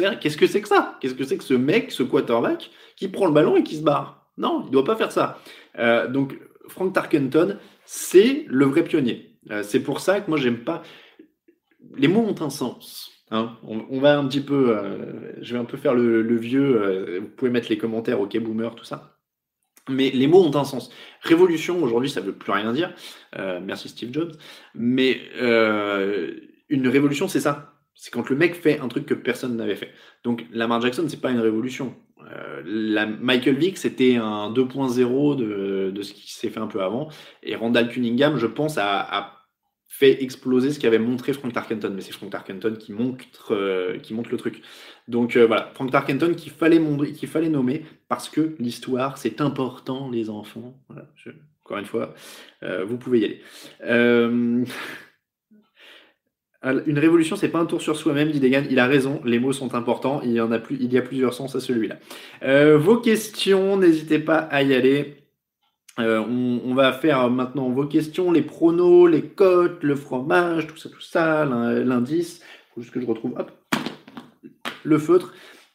ça? 0.68 0.96
Qu'est-ce 1.00 1.14
que 1.14 1.24
c'est 1.24 1.36
que 1.36 1.44
ce 1.44 1.54
mec, 1.54 1.90
ce 1.90 2.04
quarterback, 2.04 2.70
qui 2.96 3.08
prend 3.08 3.26
le 3.26 3.32
ballon 3.32 3.56
et 3.56 3.62
qui 3.64 3.76
se 3.76 3.82
barre? 3.82 4.28
Non, 4.36 4.62
il 4.62 4.66
ne 4.66 4.70
doit 4.70 4.84
pas 4.84 4.94
faire 4.94 5.10
ça. 5.10 5.40
donc 6.10 6.38
Frank 6.68 6.92
Tarkenton, 6.92 7.56
c'est 7.84 8.44
le 8.46 8.66
vrai 8.66 8.84
pionnier. 8.84 9.32
c'est 9.62 9.80
pour 9.80 9.98
ça 9.98 10.20
que 10.20 10.30
moi 10.30 10.38
j'aime 10.38 10.58
pas. 10.58 10.82
Les 11.96 12.06
mots 12.06 12.20
ont 12.20 12.44
un 12.44 12.50
sens. 12.50 13.17
Hein, 13.30 13.58
on, 13.62 14.00
va 14.00 14.18
un 14.18 14.26
petit 14.26 14.40
peu, 14.40 14.74
euh, 14.76 15.32
je 15.42 15.52
vais 15.52 15.60
un 15.60 15.66
peu 15.66 15.76
faire 15.76 15.94
le, 15.94 16.36
vieux. 16.36 16.82
Euh, 16.82 17.20
vous 17.20 17.28
pouvez 17.28 17.50
mettre 17.50 17.68
les 17.68 17.76
commentaires, 17.76 18.20
ok 18.20 18.38
boomer, 18.38 18.74
tout 18.74 18.84
ça. 18.84 19.18
Mais 19.90 20.10
les 20.10 20.26
mots 20.26 20.44
ont 20.44 20.54
un 20.56 20.64
sens. 20.64 20.90
Révolution, 21.22 21.82
aujourd'hui, 21.82 22.10
ça 22.10 22.20
ne 22.20 22.26
veut 22.26 22.34
plus 22.34 22.52
rien 22.52 22.72
dire. 22.72 22.94
Euh, 23.38 23.60
merci 23.62 23.88
Steve 23.88 24.12
Jobs. 24.12 24.32
Mais 24.74 25.20
une 26.68 26.88
révolution, 26.88 27.28
c'est 27.28 27.40
ça. 27.40 27.74
C'est 27.94 28.12
quand 28.12 28.30
le 28.30 28.36
mec 28.36 28.54
fait 28.54 28.80
un 28.80 28.88
truc 28.88 29.06
que 29.06 29.14
personne 29.14 29.56
n'avait 29.56 29.76
fait. 29.76 29.92
Donc 30.24 30.46
Lamar 30.52 30.80
Jackson, 30.80 31.04
c'est 31.08 31.20
pas 31.20 31.30
une 31.30 31.40
révolution. 31.40 31.96
Michael 32.66 33.56
Vick, 33.56 33.78
c'était 33.78 34.16
un 34.16 34.50
2.0 34.50 35.36
de, 35.36 35.90
de, 35.90 36.02
ce 36.02 36.12
qui 36.12 36.32
s'est 36.32 36.50
fait 36.50 36.60
un 36.60 36.66
peu 36.66 36.82
avant. 36.82 37.08
Et 37.42 37.56
Randall 37.56 37.88
Cunningham, 37.88 38.36
je 38.36 38.46
pense, 38.46 38.76
a 38.76 39.37
fait 39.88 40.22
exploser 40.22 40.70
ce 40.70 40.78
qu'avait 40.78 40.98
montré 40.98 41.32
Frank 41.32 41.52
Tarkenton. 41.52 41.90
Mais 41.94 42.02
c'est 42.02 42.12
Frank 42.12 42.30
Tarkenton 42.30 42.76
qui 42.78 42.92
montre, 42.92 43.52
euh, 43.52 43.98
qui 43.98 44.14
montre 44.14 44.30
le 44.30 44.36
truc. 44.36 44.62
Donc 45.08 45.36
euh, 45.36 45.46
voilà, 45.46 45.70
Frank 45.74 45.90
Tarkenton 45.90 46.34
qu'il 46.34 46.52
fallait, 46.52 46.80
fallait 47.26 47.48
nommer 47.48 47.84
parce 48.08 48.28
que 48.28 48.54
l'histoire, 48.58 49.16
c'est 49.16 49.40
important, 49.40 50.10
les 50.10 50.28
enfants. 50.28 50.78
encore 51.64 51.78
une 51.78 51.86
fois, 51.86 52.14
euh, 52.62 52.84
vous 52.84 52.98
pouvez 52.98 53.20
y 53.20 53.24
aller. 53.24 53.42
Une 56.64 56.98
révolution, 56.98 57.36
c'est 57.36 57.50
pas 57.50 57.60
un 57.60 57.66
tour 57.66 57.80
sur 57.80 57.96
soi-même, 57.96 58.32
dit 58.32 58.40
Degan. 58.40 58.64
Il 58.68 58.80
a 58.80 58.88
raison, 58.88 59.22
les 59.24 59.38
mots 59.38 59.52
sont 59.52 59.76
importants. 59.76 60.20
Il 60.24 60.32
y 60.32 60.40
en 60.40 60.50
a 60.50 60.58
plus, 60.58 60.76
il 60.80 60.92
y 60.92 60.98
a 60.98 61.02
plusieurs 61.02 61.32
sens 61.32 61.54
à 61.54 61.60
celui-là. 61.60 61.98
vos 62.76 62.96
questions, 62.96 63.76
n'hésitez 63.76 64.18
pas 64.18 64.38
à 64.38 64.64
y 64.64 64.74
aller. 64.74 65.27
Euh, 65.98 66.20
on, 66.20 66.74
va 66.74 66.92
faire 66.92 67.28
maintenant 67.28 67.70
vos 67.70 67.86
questions, 67.86 68.30
les 68.30 68.42
pronos, 68.42 69.08
les 69.08 69.22
cotes, 69.22 69.82
le 69.82 69.96
fromage, 69.96 70.68
tout 70.68 70.76
ça, 70.76 70.88
tout 70.88 71.00
ça, 71.00 71.44
l'indice. 71.44 72.40
Il 72.40 72.74
faut 72.74 72.80
juste 72.82 72.94
que 72.94 73.00
je 73.00 73.06
retrouve 73.06 73.34
le 74.84 74.98
feutre. 74.98 75.34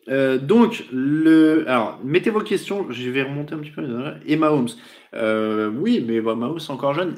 Euh, 0.09 0.38
donc, 0.38 0.86
le, 0.91 1.65
alors, 1.67 1.99
mettez 2.03 2.30
vos 2.30 2.41
questions. 2.41 2.89
Je 2.89 3.09
vais 3.09 3.24
remonter 3.24 3.53
un 3.53 3.59
petit 3.59 3.71
peu. 3.71 3.86
Et 4.26 4.36
Mahomes. 4.36 4.69
Euh, 5.13 5.69
oui, 5.69 6.03
mais 6.05 6.21
bah, 6.21 6.36
Mahomes, 6.36 6.59
c'est 6.59 6.71
encore 6.71 6.93
jeune. 6.93 7.15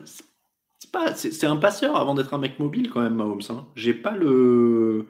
C'est 1.16 1.46
un 1.46 1.58
passeur 1.58 1.98
avant 1.98 2.16
d'être 2.16 2.34
un 2.34 2.38
mec 2.38 2.58
mobile 2.60 2.90
quand 2.90 3.02
même, 3.02 3.16
Mahomes. 3.16 3.42
Hein. 3.50 3.68
J'ai 3.76 3.94
pas 3.94 4.16
le, 4.16 5.06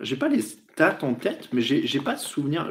j'ai 0.00 0.16
pas 0.16 0.28
les 0.28 0.40
stats 0.40 0.98
en 1.02 1.14
tête, 1.14 1.48
mais 1.52 1.60
j'ai 1.60 2.00
pas 2.00 2.14
de 2.14 2.20
souvenir. 2.20 2.70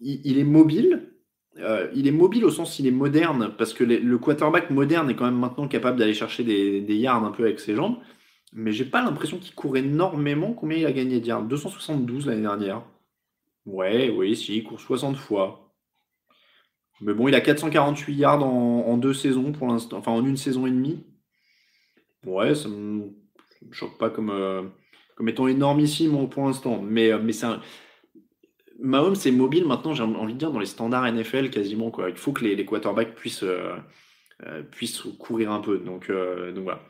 il, 0.00 0.38
est 0.38 0.44
mobile, 0.44 1.10
euh, 1.58 1.90
il 1.94 2.06
est 2.06 2.12
mobile 2.12 2.44
au 2.44 2.50
sens 2.50 2.78
il 2.78 2.86
est 2.86 2.92
moderne, 2.92 3.52
parce 3.58 3.74
que 3.74 3.84
le 3.84 4.18
quarterback 4.18 4.70
moderne 4.70 5.10
est 5.10 5.16
quand 5.16 5.24
même 5.24 5.38
maintenant 5.38 5.68
capable 5.68 5.98
d'aller 5.98 6.14
chercher 6.14 6.44
des, 6.44 6.96
yards 6.96 7.24
un 7.24 7.32
peu 7.32 7.44
avec 7.44 7.60
ses 7.60 7.74
jambes. 7.74 7.96
Mais 8.52 8.72
j'ai 8.72 8.84
pas 8.84 9.02
l'impression 9.02 9.38
qu'il 9.38 9.54
court 9.54 9.76
énormément. 9.76 10.52
Combien 10.52 10.78
il 10.78 10.86
a 10.86 10.92
gagné 10.92 11.20
de 11.20 11.26
yards? 11.26 11.42
272 11.42 12.26
l'année 12.26 12.42
dernière. 12.42 12.82
Ouais, 13.66 14.10
oui, 14.10 14.36
si, 14.36 14.56
il 14.56 14.64
court 14.64 14.80
60 14.80 15.16
fois. 15.16 15.72
Mais 17.00 17.14
bon, 17.14 17.28
il 17.28 17.34
a 17.34 17.40
448 17.40 18.14
yards 18.14 18.44
en, 18.44 18.96
deux 18.96 19.14
saisons 19.14 19.52
pour 19.52 19.68
l'instant, 19.68 19.98
enfin 19.98 20.12
en 20.12 20.24
une 20.24 20.36
saison 20.36 20.66
et 20.66 20.70
demie. 20.70 21.04
Ouais, 22.26 22.54
ça 22.54 22.68
me, 22.68 23.04
me 23.62 23.72
choque 23.72 23.96
pas 23.98 24.10
comme, 24.10 24.30
euh, 24.30 24.62
comme 25.16 25.28
étant 25.28 25.46
énormissime 25.46 26.28
pour 26.28 26.44
l'instant. 26.44 26.82
Mais, 26.82 27.12
euh, 27.12 27.18
mais 27.22 27.32
c'est 27.32 27.46
un 27.46 27.60
Mahomes 28.82 29.14
c'est 29.14 29.30
mobile 29.30 29.66
maintenant, 29.66 29.94
j'ai 29.94 30.02
envie 30.02 30.34
de 30.34 30.38
dire, 30.38 30.50
dans 30.50 30.58
les 30.58 30.66
standards 30.66 31.10
NFL 31.12 31.50
quasiment. 31.50 31.90
Quoi. 31.90 32.10
Il 32.10 32.16
faut 32.16 32.32
que 32.32 32.44
les, 32.44 32.64
quarterbacks 32.64 33.14
puissent, 33.14 33.42
euh, 33.42 33.74
euh, 34.46 34.62
puissent 34.62 35.02
courir 35.18 35.52
un 35.52 35.60
peu. 35.60 35.78
Donc, 35.78 36.10
euh, 36.10 36.52
donc 36.52 36.64
voilà. 36.64 36.80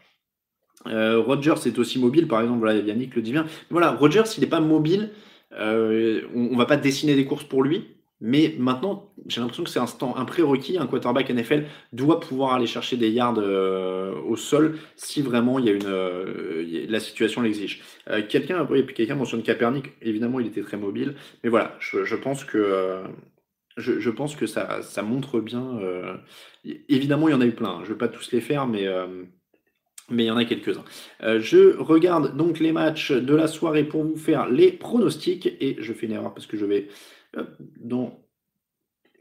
Rogers 0.86 1.66
est 1.66 1.78
aussi 1.78 1.98
mobile, 1.98 2.26
par 2.26 2.40
exemple, 2.40 2.60
voilà, 2.60 2.80
Yannick 2.80 3.14
le 3.14 3.22
dit 3.22 3.32
bien. 3.32 3.46
Voilà, 3.68 3.92
Rogers, 3.92 4.26
s'il 4.26 4.42
n'est 4.42 4.48
pas 4.48 4.60
mobile, 4.60 5.10
on, 5.52 5.58
ne 5.58 6.56
va 6.56 6.64
pas 6.64 6.78
dessiner 6.78 7.14
des 7.14 7.26
courses 7.26 7.44
pour 7.44 7.62
lui. 7.62 7.96
Mais 8.20 8.54
maintenant, 8.58 9.10
j'ai 9.26 9.40
l'impression 9.40 9.64
que 9.64 9.70
c'est 9.70 9.78
un, 9.78 9.86
un 10.16 10.24
prérequis. 10.24 10.76
Un 10.78 10.86
quarterback 10.86 11.30
NFL 11.30 11.64
doit 11.92 12.20
pouvoir 12.20 12.54
aller 12.54 12.66
chercher 12.66 12.96
des 12.96 13.10
yards 13.10 13.38
euh, 13.38 14.14
au 14.26 14.36
sol 14.36 14.78
si 14.96 15.22
vraiment 15.22 15.58
il 15.58 15.64
y 15.64 15.68
a 15.70 15.72
une, 15.72 15.86
euh, 15.86 16.86
la 16.88 17.00
situation 17.00 17.40
l'exige. 17.40 17.82
Euh, 18.08 18.22
quelqu'un, 18.28 18.66
quelqu'un 18.94 19.14
mentionne 19.14 19.42
Kaepernick. 19.42 19.92
Évidemment, 20.02 20.38
il 20.38 20.46
était 20.46 20.60
très 20.60 20.76
mobile. 20.76 21.14
Mais 21.42 21.48
voilà, 21.48 21.76
je, 21.80 22.14
pense 22.14 22.44
que, 22.44 23.02
je, 23.78 24.10
pense 24.10 24.36
que 24.36 24.46
ça, 24.46 24.82
ça 24.82 25.02
montre 25.02 25.40
bien. 25.40 25.80
évidemment, 26.88 27.28
il 27.28 27.32
y 27.32 27.34
en 27.34 27.40
a 27.40 27.46
eu 27.46 27.52
plein. 27.52 27.78
Je 27.84 27.88
ne 27.88 27.94
vais 27.94 27.98
pas 27.98 28.08
tous 28.08 28.32
les 28.32 28.40
faire, 28.40 28.66
mais 28.66 28.86
mais 30.12 30.24
il 30.24 30.26
y 30.26 30.30
en 30.32 30.36
a 30.36 30.44
quelques-uns. 30.44 30.84
je 31.38 31.76
regarde 31.78 32.36
donc 32.36 32.58
les 32.58 32.72
matchs 32.72 33.12
de 33.12 33.32
la 33.32 33.46
soirée 33.46 33.84
pour 33.84 34.02
vous 34.02 34.16
faire 34.16 34.48
les 34.48 34.72
pronostics 34.72 35.46
et 35.60 35.76
je 35.78 35.92
fais 35.92 36.06
une 36.06 36.12
erreur 36.12 36.34
parce 36.34 36.48
que 36.48 36.56
je 36.56 36.64
vais 36.64 36.88
donc, 37.80 38.20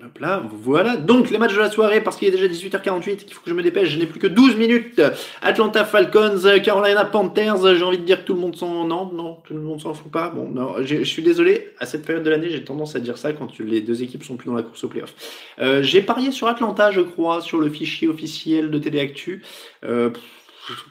Hop 0.02 0.18
là, 0.20 0.42
voilà. 0.50 0.96
Donc, 0.96 1.30
les 1.30 1.38
matchs 1.38 1.56
de 1.56 1.60
la 1.60 1.70
soirée, 1.70 2.02
parce 2.02 2.16
qu'il 2.16 2.30
est 2.30 2.32
déjà 2.32 2.48
18h48, 2.48 3.18
qu'il 3.18 3.34
faut 3.34 3.42
que 3.42 3.50
je 3.50 3.54
me 3.54 3.62
dépêche, 3.62 3.90
je 3.90 4.00
n'ai 4.00 4.06
plus 4.06 4.20
que 4.20 4.28
12 4.28 4.56
minutes. 4.56 5.02
Atlanta 5.42 5.84
Falcons, 5.84 6.42
Carolina 6.64 7.04
Panthers, 7.04 7.76
j'ai 7.76 7.84
envie 7.84 7.98
de 7.98 8.06
dire 8.06 8.22
que 8.22 8.28
tout 8.28 8.34
le 8.34 8.40
monde 8.40 8.56
s'en... 8.56 8.88
Non, 8.88 9.12
non, 9.12 9.40
tout 9.44 9.54
le 9.54 9.60
monde 9.60 9.82
s'en 9.82 9.94
fout 9.94 10.10
pas. 10.10 10.30
Bon, 10.30 10.48
non, 10.48 10.76
je 10.84 11.04
suis 11.04 11.22
désolé, 11.22 11.72
à 11.80 11.86
cette 11.86 12.06
période 12.06 12.24
de 12.24 12.30
l'année, 12.30 12.50
j'ai 12.50 12.64
tendance 12.64 12.96
à 12.96 13.02
dire 13.02 13.18
ça 13.18 13.34
quand 13.34 13.60
les 13.60 13.82
deux 13.82 14.02
équipes 14.02 14.24
sont 14.24 14.38
plus 14.38 14.48
dans 14.48 14.56
la 14.56 14.64
course 14.64 14.82
au 14.86 14.88
playoff. 14.88 15.14
Euh, 15.60 15.84
j'ai 15.84 16.02
parié 16.02 16.32
sur 16.32 16.48
Atlanta, 16.48 16.92
je 16.92 17.02
crois, 17.02 17.42
sur 17.42 17.60
le 17.60 17.70
fichier 17.70 18.08
officiel 18.08 18.72
de 18.72 18.80
Téléactu, 18.80 19.44
euh, 19.84 20.12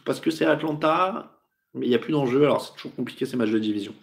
parce 0.04 0.20
que 0.20 0.30
c'est 0.30 0.44
Atlanta, 0.44 1.32
mais 1.72 1.86
il 1.86 1.88
n'y 1.88 1.94
a 1.94 1.98
plus 1.98 2.12
d'enjeu, 2.12 2.42
alors 2.44 2.60
c'est 2.60 2.74
toujours 2.74 2.94
compliqué 2.94 3.24
ces 3.24 3.38
matchs 3.38 3.52
de 3.52 3.58
division. 3.58 3.94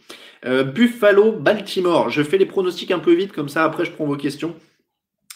Euh, 0.45 0.63
Buffalo, 0.63 1.31
Baltimore. 1.31 2.09
Je 2.09 2.21
fais 2.21 2.37
les 2.37 2.45
pronostics 2.45 2.91
un 2.91 2.99
peu 2.99 3.13
vite, 3.13 3.31
comme 3.31 3.49
ça 3.49 3.63
après 3.63 3.85
je 3.85 3.91
prends 3.91 4.05
vos 4.05 4.17
questions. 4.17 4.55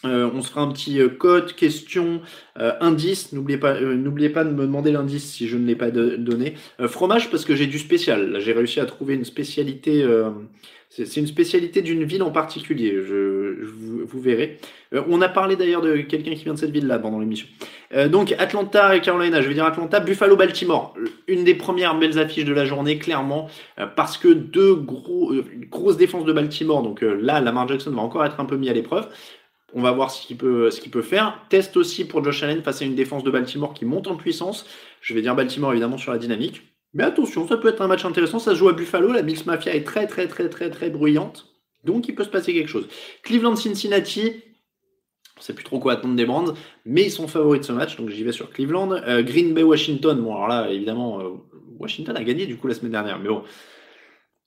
Euh, 0.05 0.29
on 0.33 0.41
se 0.41 0.49
fera 0.49 0.61
un 0.61 0.71
petit 0.71 1.01
euh, 1.01 1.09
code, 1.09 1.53
question, 1.53 2.21
indice. 2.55 3.33
N'oubliez 3.33 3.57
pas, 3.57 3.79
n'oubliez 3.79 4.29
pas 4.29 4.43
de 4.43 4.51
me 4.51 4.61
demander 4.61 4.91
l'indice 4.91 5.31
si 5.31 5.47
je 5.47 5.57
ne 5.57 5.65
l'ai 5.65 5.75
pas 5.75 5.91
donné. 5.91 6.55
fromage 6.87 7.29
parce 7.31 7.45
que 7.45 7.55
j'ai 7.55 7.67
du 7.67 7.79
spécial. 7.79 8.39
J'ai 8.39 8.53
réussi 8.53 8.79
à 8.79 8.85
trouver 8.85 9.15
une 9.15 9.25
spécialité 9.25 10.05
c'est 10.89 11.17
une 11.17 11.27
spécialité 11.27 11.83
d'une 11.83 12.03
ville 12.03 12.23
en 12.23 12.31
particulier, 12.31 12.95
je, 13.07 13.63
vous, 13.63 14.19
verrez. 14.19 14.57
Euh, 14.93 15.03
on 15.07 15.21
a 15.21 15.29
parlé 15.29 15.55
d'ailleurs 15.55 15.81
de 15.81 15.97
quelqu'un 15.97 16.33
qui 16.33 16.43
vient 16.43 16.55
de 16.55 16.59
cette 16.59 16.71
ville-là 16.71 16.97
pendant 16.97 17.19
l'émission. 17.19 17.47
Euh, 17.93 18.07
donc 18.07 18.33
Atlanta 18.39 18.95
et 18.95 19.01
Carolina, 19.01 19.39
je 19.41 19.47
vais 19.47 19.53
dire 19.53 19.65
Atlanta, 19.65 19.99
Buffalo, 19.99 20.35
Baltimore. 20.35 20.95
Une 21.27 21.43
des 21.43 21.53
premières 21.53 21.97
belles 21.97 22.17
affiches 22.17 22.45
de 22.45 22.53
la 22.53 22.65
journée, 22.65 22.97
clairement, 22.97 23.49
euh, 23.77 23.85
parce 23.85 24.17
que 24.17 24.29
deux 24.29 24.73
gros, 24.73 25.31
grosses 25.69 25.97
défenses 25.97 26.25
de 26.25 26.33
Baltimore. 26.33 26.81
Donc 26.81 27.01
là, 27.01 27.39
Lamar 27.39 27.67
Jackson 27.67 27.91
va 27.91 28.01
encore 28.01 28.25
être 28.25 28.39
un 28.39 28.45
peu 28.45 28.57
mis 28.57 28.69
à 28.69 28.73
l'épreuve. 28.73 29.07
On 29.75 29.83
va 29.83 29.91
voir 29.91 30.09
ce 30.09 30.25
qu'il 30.25 30.37
peut, 30.37 30.69
peut 30.91 31.01
faire. 31.03 31.39
Test 31.49 31.77
aussi 31.77 32.07
pour 32.07 32.23
Josh 32.23 32.41
Allen 32.41 32.63
face 32.63 32.81
à 32.81 32.85
une 32.85 32.95
défense 32.95 33.23
de 33.23 33.29
Baltimore 33.29 33.75
qui 33.75 33.85
monte 33.85 34.07
en 34.07 34.15
puissance. 34.15 34.65
Je 35.01 35.13
vais 35.13 35.21
dire 35.21 35.35
Baltimore 35.35 35.71
évidemment 35.71 35.99
sur 35.99 36.11
la 36.11 36.17
dynamique. 36.17 36.63
Mais 36.93 37.03
attention, 37.03 37.47
ça 37.47 37.57
peut 37.57 37.69
être 37.69 37.81
un 37.81 37.87
match 37.87 38.05
intéressant. 38.05 38.39
Ça 38.39 38.51
se 38.51 38.55
joue 38.55 38.69
à 38.69 38.73
Buffalo. 38.73 39.11
La 39.11 39.21
Bills 39.21 39.43
Mafia 39.45 39.75
est 39.75 39.83
très, 39.83 40.07
très, 40.07 40.27
très, 40.27 40.49
très, 40.49 40.69
très 40.69 40.89
bruyante. 40.89 41.47
Donc, 41.83 42.07
il 42.07 42.15
peut 42.15 42.23
se 42.23 42.29
passer 42.29 42.53
quelque 42.53 42.69
chose. 42.69 42.87
Cleveland-Cincinnati. 43.23 44.43
On 45.37 45.39
ne 45.39 45.43
sait 45.43 45.53
plus 45.53 45.63
trop 45.63 45.79
quoi 45.79 45.93
attendre 45.93 46.15
des 46.15 46.25
Brands, 46.25 46.53
mais 46.85 47.03
ils 47.03 47.11
sont 47.11 47.29
favoris 47.29 47.61
de 47.61 47.65
ce 47.65 47.71
match, 47.71 47.95
donc 47.95 48.09
j'y 48.09 48.25
vais 48.25 48.33
sur 48.33 48.49
Cleveland. 48.49 48.91
Euh, 48.91 49.23
Green 49.23 49.53
Bay, 49.53 49.63
Washington. 49.63 50.19
Bon, 50.21 50.35
alors 50.35 50.49
là, 50.49 50.69
évidemment, 50.69 51.21
euh, 51.21 51.29
Washington 51.79 52.17
a 52.17 52.23
gagné 52.25 52.45
du 52.45 52.57
coup 52.57 52.67
la 52.67 52.73
semaine 52.73 52.91
dernière, 52.91 53.19
mais 53.19 53.29
bon, 53.29 53.43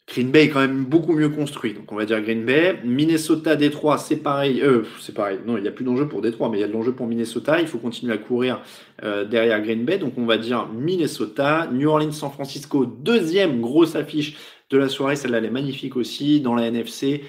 Green 0.08 0.30
Bay 0.30 0.44
est 0.44 0.48
quand 0.50 0.60
même 0.60 0.84
beaucoup 0.84 1.14
mieux 1.14 1.28
construit, 1.28 1.74
donc 1.74 1.90
on 1.90 1.94
va 1.96 2.04
dire 2.04 2.20
Green 2.20 2.44
Bay. 2.44 2.80
Minnesota, 2.84 3.56
Détroit, 3.56 3.98
c'est 3.98 4.16
pareil. 4.16 4.60
Euh, 4.60 4.82
c'est 5.00 5.14
pareil. 5.14 5.38
Non, 5.46 5.56
il 5.56 5.62
n'y 5.62 5.68
a 5.68 5.72
plus 5.72 5.84
d'enjeu 5.84 6.08
pour 6.08 6.20
Détroit, 6.20 6.48
mais 6.50 6.58
il 6.58 6.60
y 6.60 6.64
a 6.64 6.68
de 6.68 6.72
l'enjeu 6.72 6.92
pour 6.92 7.06
Minnesota. 7.06 7.60
Il 7.60 7.68
faut 7.68 7.78
continuer 7.78 8.12
à 8.12 8.18
courir 8.18 8.60
euh, 9.04 9.24
derrière 9.24 9.62
Green 9.62 9.84
Bay, 9.84 9.98
donc 9.98 10.14
on 10.18 10.26
va 10.26 10.38
dire 10.38 10.68
Minnesota. 10.68 11.68
New 11.72 11.88
Orleans, 11.88 12.12
San 12.12 12.30
Francisco, 12.30 12.84
deuxième 12.84 13.60
grosse 13.60 13.94
affiche 13.94 14.36
de 14.70 14.76
la 14.76 14.88
soirée. 14.88 15.16
Celle-là, 15.16 15.38
elle 15.38 15.46
est 15.46 15.50
magnifique 15.50 15.96
aussi 15.96 16.40
dans 16.40 16.54
la 16.54 16.66
NFC. 16.66 17.22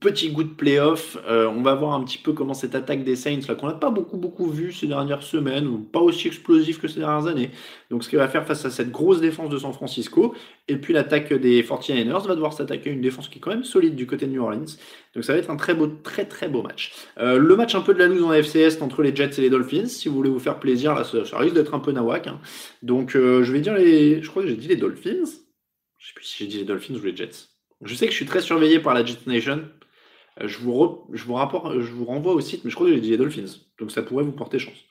Petit 0.00 0.30
goût 0.30 0.42
de 0.42 0.48
playoff, 0.48 1.16
euh, 1.28 1.46
on 1.46 1.62
va 1.62 1.74
voir 1.74 1.94
un 1.94 2.02
petit 2.02 2.18
peu 2.18 2.32
comment 2.32 2.54
cette 2.54 2.74
attaque 2.74 3.04
des 3.04 3.14
Saints, 3.14 3.40
là, 3.46 3.54
qu'on 3.54 3.68
n'a 3.68 3.74
pas 3.74 3.90
beaucoup 3.90 4.16
beaucoup 4.16 4.50
vu 4.50 4.72
ces 4.72 4.88
dernières 4.88 5.22
semaines, 5.22 5.68
ou 5.68 5.78
pas 5.78 6.00
aussi 6.00 6.26
explosif 6.26 6.80
que 6.80 6.88
ces 6.88 6.98
dernières 6.98 7.26
années. 7.26 7.50
Donc 7.90 8.02
ce 8.02 8.08
qu'il 8.08 8.18
va 8.18 8.26
faire 8.26 8.44
face 8.44 8.64
à 8.64 8.70
cette 8.70 8.90
grosse 8.90 9.20
défense 9.20 9.48
de 9.48 9.58
San 9.58 9.72
Francisco, 9.72 10.34
et 10.66 10.76
puis 10.76 10.92
l'attaque 10.92 11.32
des 11.32 11.62
49ers 11.62 12.26
va 12.26 12.34
devoir 12.34 12.52
s'attaquer 12.52 12.90
à 12.90 12.92
une 12.94 13.00
défense 13.00 13.28
qui 13.28 13.38
est 13.38 13.40
quand 13.40 13.50
même 13.50 13.64
solide 13.64 13.94
du 13.94 14.06
côté 14.06 14.26
de 14.26 14.32
New 14.32 14.42
Orleans. 14.42 14.64
Donc 15.14 15.24
ça 15.24 15.34
va 15.34 15.38
être 15.38 15.50
un 15.50 15.56
très 15.56 15.74
beau, 15.74 15.86
très 15.86 16.24
très 16.24 16.48
beau 16.48 16.62
match. 16.62 16.92
Euh, 17.18 17.38
le 17.38 17.54
match 17.54 17.74
un 17.74 17.82
peu 17.82 17.94
de 17.94 18.00
la 18.00 18.08
loose 18.08 18.24
en 18.24 18.32
FCS 18.32 18.82
entre 18.82 19.02
les 19.02 19.14
Jets 19.14 19.38
et 19.38 19.42
les 19.42 19.50
Dolphins, 19.50 19.86
si 19.86 20.08
vous 20.08 20.16
voulez 20.16 20.30
vous 20.30 20.40
faire 20.40 20.58
plaisir, 20.58 20.94
là 20.94 21.04
ça, 21.04 21.38
risque 21.38 21.54
d'être 21.54 21.74
un 21.74 21.80
peu 21.80 21.92
nawak. 21.92 22.26
Hein. 22.26 22.40
Donc 22.82 23.14
euh, 23.14 23.44
je 23.44 23.52
vais 23.52 23.60
dire 23.60 23.74
les, 23.74 24.20
je 24.20 24.28
crois 24.28 24.42
que 24.42 24.48
j'ai 24.48 24.56
dit 24.56 24.68
les 24.68 24.76
Dolphins. 24.76 25.26
Je 25.98 26.08
sais 26.08 26.14
plus 26.14 26.24
si 26.24 26.38
j'ai 26.38 26.46
dit 26.46 26.58
les 26.58 26.64
Dolphins 26.64 26.94
ou 26.94 27.02
les 27.02 27.14
Jets. 27.14 27.55
Je 27.82 27.94
sais 27.94 28.06
que 28.06 28.12
je 28.12 28.16
suis 28.16 28.26
très 28.26 28.40
surveillé 28.40 28.80
par 28.80 28.94
la 28.94 29.04
Jet 29.04 29.26
Nation. 29.26 29.64
Euh, 30.40 30.48
je 30.48 30.58
vous, 30.58 31.06
je, 31.12 31.24
vous 31.24 31.36
je 31.80 31.92
vous 31.92 32.04
renvoie 32.04 32.34
au 32.34 32.40
site, 32.40 32.64
mais 32.64 32.70
je 32.70 32.74
crois 32.74 32.86
que 32.86 32.94
j'ai 32.94 33.00
dit 33.00 33.10
les 33.10 33.16
Dolphins. 33.16 33.60
Donc 33.78 33.90
ça 33.90 34.02
pourrait 34.02 34.24
vous 34.24 34.32
porter 34.32 34.58
chance. 34.58 34.84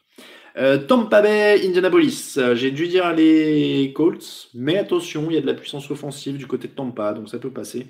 Euh, 0.57 0.77
Tampa 0.77 1.21
Bay, 1.21 1.65
Indianapolis. 1.65 2.35
Euh, 2.37 2.55
j'ai 2.55 2.71
dû 2.71 2.87
dire 2.87 3.13
les 3.13 3.91
Colts, 3.93 4.49
mais 4.53 4.77
attention, 4.77 5.29
il 5.29 5.35
y 5.35 5.37
a 5.37 5.41
de 5.41 5.47
la 5.47 5.53
puissance 5.53 5.89
offensive 5.91 6.37
du 6.37 6.47
côté 6.47 6.67
de 6.67 6.73
Tampa, 6.73 7.13
donc 7.13 7.29
ça 7.29 7.39
peut 7.39 7.51
passer. 7.51 7.87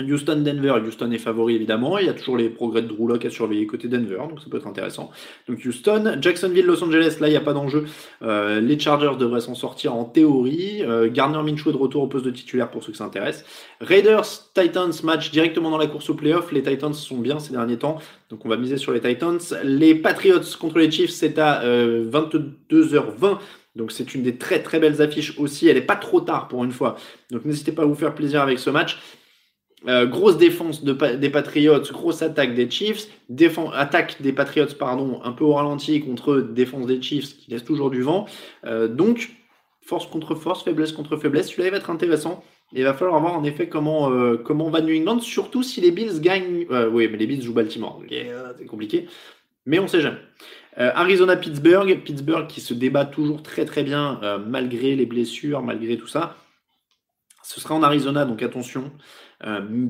Houston, 0.00 0.42
Denver, 0.44 0.74
Houston 0.84 1.10
est 1.12 1.18
favori 1.18 1.54
évidemment. 1.54 1.98
Il 1.98 2.06
y 2.06 2.08
a 2.08 2.14
toujours 2.14 2.36
les 2.36 2.48
progrès 2.48 2.82
de 2.82 2.88
Drew 2.88 3.06
Locke 3.06 3.24
à 3.24 3.30
surveiller 3.30 3.66
côté 3.66 3.86
Denver, 3.86 4.18
donc 4.28 4.40
ça 4.40 4.46
peut 4.50 4.56
être 4.56 4.66
intéressant. 4.66 5.10
Donc 5.48 5.60
Houston, 5.64 6.18
Jacksonville, 6.20 6.66
Los 6.66 6.82
Angeles, 6.82 7.18
là 7.20 7.28
il 7.28 7.30
n'y 7.30 7.36
a 7.36 7.40
pas 7.40 7.52
d'enjeu. 7.52 7.84
Euh, 8.22 8.60
les 8.60 8.78
Chargers 8.78 9.16
devraient 9.18 9.40
s'en 9.40 9.54
sortir 9.54 9.94
en 9.94 10.04
théorie. 10.04 10.82
Euh, 10.82 11.08
Garner 11.10 11.42
Minshew 11.42 11.70
de 11.70 11.76
retour 11.76 12.02
au 12.02 12.06
poste 12.08 12.24
de 12.24 12.30
titulaire 12.30 12.70
pour 12.70 12.82
ceux 12.82 12.90
que 12.90 12.98
ça 12.98 13.04
intéresse. 13.04 13.44
Raiders, 13.80 14.26
Titans, 14.54 14.92
match 15.04 15.30
directement 15.30 15.70
dans 15.70 15.78
la 15.78 15.86
course 15.86 16.10
au 16.10 16.14
playoff. 16.14 16.50
Les 16.50 16.62
Titans 16.62 16.92
sont 16.92 17.18
bien 17.18 17.38
ces 17.38 17.52
derniers 17.52 17.78
temps, 17.78 17.98
donc 18.30 18.44
on 18.44 18.48
va 18.48 18.56
miser 18.56 18.78
sur 18.78 18.92
les 18.92 19.00
Titans. 19.00 19.38
Les 19.62 19.94
Patriots 19.94 20.40
contre 20.58 20.78
les 20.78 20.90
Chiefs, 20.90 21.10
c'est 21.10 21.38
à 21.38 21.62
22h20. 21.64 23.24
Euh, 23.24 23.34
donc 23.76 23.90
c'est 23.90 24.14
une 24.14 24.22
des 24.22 24.36
très 24.36 24.62
très 24.62 24.78
belles 24.78 25.02
affiches 25.02 25.38
aussi. 25.38 25.68
Elle 25.68 25.76
n'est 25.76 25.82
pas 25.82 25.96
trop 25.96 26.20
tard 26.20 26.48
pour 26.48 26.64
une 26.64 26.72
fois. 26.72 26.96
Donc 27.30 27.44
n'hésitez 27.44 27.72
pas 27.72 27.82
à 27.82 27.86
vous 27.86 27.94
faire 27.94 28.14
plaisir 28.14 28.40
avec 28.40 28.58
ce 28.58 28.70
match. 28.70 28.98
Euh, 29.86 30.06
grosse 30.06 30.38
défense 30.38 30.82
des 30.82 31.30
Patriots, 31.30 31.82
grosse 31.92 32.22
attaque 32.22 32.54
des 32.54 32.70
Chiefs, 32.70 33.08
attaque 33.72 34.22
des 34.22 34.32
Patriots 34.32 34.74
pardon, 34.78 35.20
un 35.24 35.32
peu 35.32 35.44
au 35.44 35.54
ralenti 35.54 36.00
contre 36.00 36.36
défense 36.36 36.86
des 36.86 37.02
Chiefs 37.02 37.36
qui 37.36 37.50
laisse 37.50 37.64
toujours 37.64 37.90
du 37.90 38.00
vent. 38.00 38.26
Euh, 38.64 38.88
donc 38.88 39.30
force 39.82 40.06
contre 40.06 40.34
force, 40.34 40.64
faiblesse 40.64 40.92
contre 40.92 41.18
faiblesse, 41.18 41.50
celui-là 41.50 41.70
va 41.70 41.76
être 41.76 41.90
intéressant. 41.90 42.42
il 42.72 42.82
va 42.84 42.94
falloir 42.94 43.20
voir 43.20 43.34
en 43.34 43.44
effet 43.44 43.68
comment, 43.68 44.10
euh, 44.10 44.38
comment 44.38 44.70
va 44.70 44.80
New 44.80 44.98
England, 44.98 45.20
surtout 45.20 45.62
si 45.62 45.82
les 45.82 45.90
Bills 45.90 46.20
gagnent. 46.20 46.66
oui, 46.90 47.08
mais 47.10 47.18
les 47.18 47.26
Bills 47.26 47.42
jouent 47.42 47.52
Baltimore, 47.52 48.00
c'est 48.08 48.66
compliqué. 48.66 49.06
Mais 49.66 49.78
on 49.78 49.86
sait 49.86 50.00
jamais. 50.00 50.18
Arizona-Pittsburgh, 50.76 52.00
Pittsburgh 52.02 52.46
qui 52.46 52.60
se 52.60 52.74
débat 52.74 53.04
toujours 53.04 53.42
très 53.42 53.64
très 53.64 53.82
bien 53.82 54.18
malgré 54.46 54.96
les 54.96 55.06
blessures, 55.06 55.62
malgré 55.62 55.96
tout 55.98 56.08
ça. 56.08 56.36
Ce 57.44 57.60
sera 57.60 57.74
en 57.74 57.82
Arizona, 57.82 58.24
donc 58.24 58.42
attention. 58.42 58.90
Euh, 59.44 59.88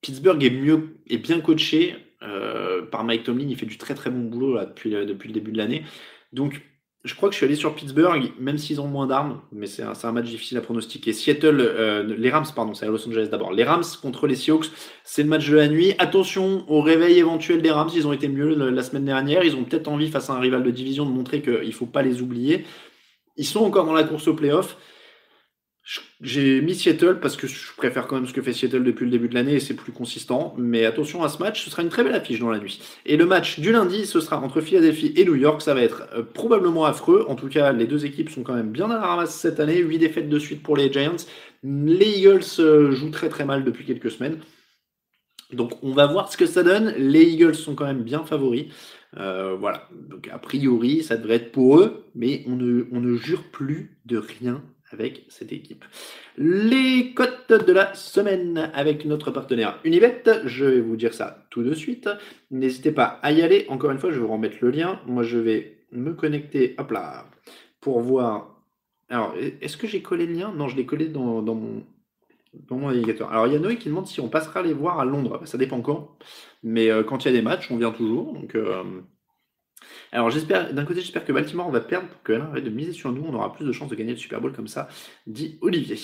Pittsburgh 0.00 0.42
est 0.42 0.50
mieux 0.50 0.96
et 1.06 1.18
bien 1.18 1.40
coaché 1.40 1.96
euh, 2.22 2.82
par 2.86 3.04
Mike 3.04 3.24
Tomlin. 3.24 3.46
Il 3.48 3.56
fait 3.56 3.66
du 3.66 3.76
très 3.76 3.94
très 3.94 4.10
bon 4.10 4.22
boulot 4.22 4.54
là, 4.54 4.64
depuis, 4.64 4.90
le 4.90 5.04
début 5.04 5.52
de 5.52 5.58
l'année. 5.58 5.84
Donc 6.32 6.62
je 7.04 7.14
crois 7.14 7.28
que 7.28 7.34
je 7.34 7.36
suis 7.36 7.44
allé 7.44 7.56
sur 7.56 7.74
Pittsburgh, 7.74 8.32
même 8.40 8.56
s'ils 8.56 8.80
ont 8.80 8.86
moins 8.86 9.06
d'armes, 9.06 9.42
mais 9.52 9.66
c'est 9.66 9.82
un, 9.82 10.12
match 10.12 10.24
difficile 10.24 10.56
à 10.56 10.62
pronostiquer. 10.62 11.12
Seattle, 11.12 11.60
euh, 11.60 12.02
les 12.02 12.30
Rams, 12.30 12.46
pardon, 12.56 12.72
c'est 12.72 12.86
à 12.86 12.88
Los 12.88 13.06
Angeles 13.06 13.28
d'abord. 13.30 13.52
Les 13.52 13.64
Rams 13.64 13.84
contre 14.00 14.26
les 14.26 14.36
Seahawks, 14.36 14.70
c'est 15.04 15.22
le 15.22 15.28
match 15.28 15.46
de 15.50 15.56
la 15.56 15.68
nuit. 15.68 15.92
Attention 15.98 16.64
au 16.66 16.80
réveil 16.80 17.18
éventuel 17.18 17.60
des 17.60 17.70
Rams, 17.70 17.90
ils 17.94 18.06
ont 18.06 18.14
été 18.14 18.28
mieux 18.28 18.54
la 18.70 18.82
semaine 18.82 19.04
dernière. 19.04 19.44
Ils 19.44 19.54
ont 19.54 19.64
peut-être 19.64 19.88
envie, 19.88 20.08
face 20.08 20.30
à 20.30 20.32
un 20.32 20.40
rival 20.40 20.62
de 20.62 20.70
division, 20.70 21.04
de 21.04 21.10
montrer 21.10 21.42
qu'il 21.42 21.66
ne 21.66 21.72
faut 21.72 21.84
pas 21.84 22.02
les 22.02 22.22
oublier. 22.22 22.64
Ils 23.36 23.44
sont 23.44 23.62
encore 23.62 23.84
dans 23.84 23.92
la 23.92 24.04
course 24.04 24.26
au 24.28 24.34
playoff. 24.34 24.78
J'ai 26.22 26.62
mis 26.62 26.74
Seattle 26.74 27.18
parce 27.20 27.36
que 27.36 27.46
je 27.46 27.74
préfère 27.76 28.06
quand 28.06 28.14
même 28.14 28.26
ce 28.26 28.32
que 28.32 28.40
fait 28.40 28.54
Seattle 28.54 28.84
depuis 28.84 29.04
le 29.04 29.10
début 29.10 29.28
de 29.28 29.34
l'année 29.34 29.56
et 29.56 29.60
c'est 29.60 29.74
plus 29.74 29.92
consistant. 29.92 30.54
Mais 30.56 30.86
attention 30.86 31.22
à 31.22 31.28
ce 31.28 31.38
match, 31.38 31.62
ce 31.62 31.70
sera 31.70 31.82
une 31.82 31.90
très 31.90 32.02
belle 32.02 32.14
affiche 32.14 32.40
dans 32.40 32.50
la 32.50 32.58
nuit. 32.58 32.80
Et 33.04 33.18
le 33.18 33.26
match 33.26 33.60
du 33.60 33.70
lundi, 33.70 34.06
ce 34.06 34.20
sera 34.20 34.40
entre 34.40 34.62
Philadelphie 34.62 35.12
et 35.16 35.26
New 35.26 35.34
York. 35.34 35.60
Ça 35.60 35.74
va 35.74 35.82
être 35.82 36.04
euh, 36.14 36.22
probablement 36.22 36.86
affreux. 36.86 37.26
En 37.28 37.34
tout 37.34 37.48
cas, 37.48 37.72
les 37.72 37.86
deux 37.86 38.06
équipes 38.06 38.30
sont 38.30 38.42
quand 38.42 38.54
même 38.54 38.70
bien 38.70 38.90
à 38.90 38.94
la 38.94 39.06
ramasse 39.06 39.34
cette 39.34 39.60
année. 39.60 39.76
8 39.76 39.98
défaites 39.98 40.30
de 40.30 40.38
suite 40.38 40.62
pour 40.62 40.76
les 40.76 40.90
Giants. 40.90 41.16
Les 41.62 42.18
Eagles 42.18 42.44
euh, 42.60 42.92
jouent 42.92 43.10
très 43.10 43.28
très 43.28 43.44
mal 43.44 43.62
depuis 43.62 43.84
quelques 43.84 44.10
semaines. 44.10 44.38
Donc 45.52 45.72
on 45.82 45.92
va 45.92 46.06
voir 46.06 46.32
ce 46.32 46.38
que 46.38 46.46
ça 46.46 46.62
donne. 46.62 46.94
Les 46.96 47.24
Eagles 47.24 47.54
sont 47.54 47.74
quand 47.74 47.84
même 47.84 48.02
bien 48.02 48.24
favoris. 48.24 48.72
Euh, 49.18 49.54
voilà. 49.54 49.88
Donc 50.08 50.30
a 50.32 50.38
priori, 50.38 51.02
ça 51.02 51.18
devrait 51.18 51.36
être 51.36 51.52
pour 51.52 51.78
eux, 51.78 52.06
mais 52.14 52.42
on 52.46 52.56
ne, 52.56 52.86
on 52.90 53.00
ne 53.00 53.16
jure 53.16 53.44
plus 53.50 53.98
de 54.06 54.16
rien 54.16 54.62
avec 54.90 55.24
cette 55.28 55.52
équipe. 55.52 55.84
Les 56.36 57.12
cotes 57.14 57.52
de 57.52 57.72
la 57.72 57.94
semaine 57.94 58.70
avec 58.74 59.04
notre 59.04 59.30
partenaire 59.30 59.80
Unibet, 59.84 60.22
je 60.44 60.64
vais 60.64 60.80
vous 60.80 60.96
dire 60.96 61.14
ça 61.14 61.46
tout 61.50 61.62
de 61.62 61.74
suite. 61.74 62.08
N'hésitez 62.50 62.92
pas 62.92 63.18
à 63.22 63.32
y 63.32 63.42
aller. 63.42 63.66
Encore 63.68 63.90
une 63.90 63.98
fois, 63.98 64.10
je 64.10 64.16
vais 64.16 64.26
vous 64.26 64.32
remettre 64.32 64.56
le 64.60 64.70
lien. 64.70 65.00
Moi, 65.06 65.22
je 65.22 65.38
vais 65.38 65.78
me 65.92 66.12
connecter, 66.14 66.74
hop 66.78 66.90
là, 66.90 67.26
pour 67.80 68.00
voir. 68.00 68.62
Alors, 69.08 69.34
est-ce 69.60 69.76
que 69.76 69.86
j'ai 69.86 70.02
collé 70.02 70.26
le 70.26 70.34
lien? 70.34 70.52
Non, 70.54 70.68
je 70.68 70.76
l'ai 70.76 70.86
collé 70.86 71.08
dans, 71.08 71.42
mon, 71.42 71.84
navigateur. 72.70 73.30
Alors, 73.30 73.46
il 73.46 73.52
y 73.52 73.56
a 73.56 73.58
Noé 73.58 73.76
qui 73.76 73.88
demande 73.88 74.06
si 74.06 74.20
on 74.20 74.28
passera 74.28 74.62
les 74.62 74.72
voir 74.72 74.98
à 74.98 75.04
Londres. 75.04 75.42
Ça 75.44 75.58
dépend 75.58 75.80
quand. 75.80 76.16
Mais 76.62 76.90
euh, 76.90 77.02
quand 77.02 77.24
il 77.24 77.28
y 77.28 77.34
a 77.34 77.36
des 77.36 77.42
matchs, 77.42 77.70
on 77.70 77.76
vient 77.76 77.92
toujours. 77.92 78.36
Euh, 78.54 78.82
alors 80.12 80.30
j'espère, 80.30 80.72
d'un 80.72 80.84
côté, 80.84 81.00
j'espère 81.00 81.24
que 81.24 81.32
Baltimore 81.32 81.70
va 81.70 81.80
perdre 81.80 82.08
pour 82.08 82.22
que 82.22 82.32
arrête 82.32 82.64
de 82.64 82.70
miser 82.70 82.92
sur 82.92 83.10
nous. 83.10 83.24
On 83.26 83.34
aura 83.34 83.52
plus 83.52 83.64
de 83.64 83.72
chances 83.72 83.90
de 83.90 83.96
gagner 83.96 84.12
le 84.12 84.16
Super 84.16 84.40
Bowl 84.40 84.52
comme 84.52 84.68
ça, 84.68 84.88
dit 85.26 85.58
Olivier. 85.60 85.98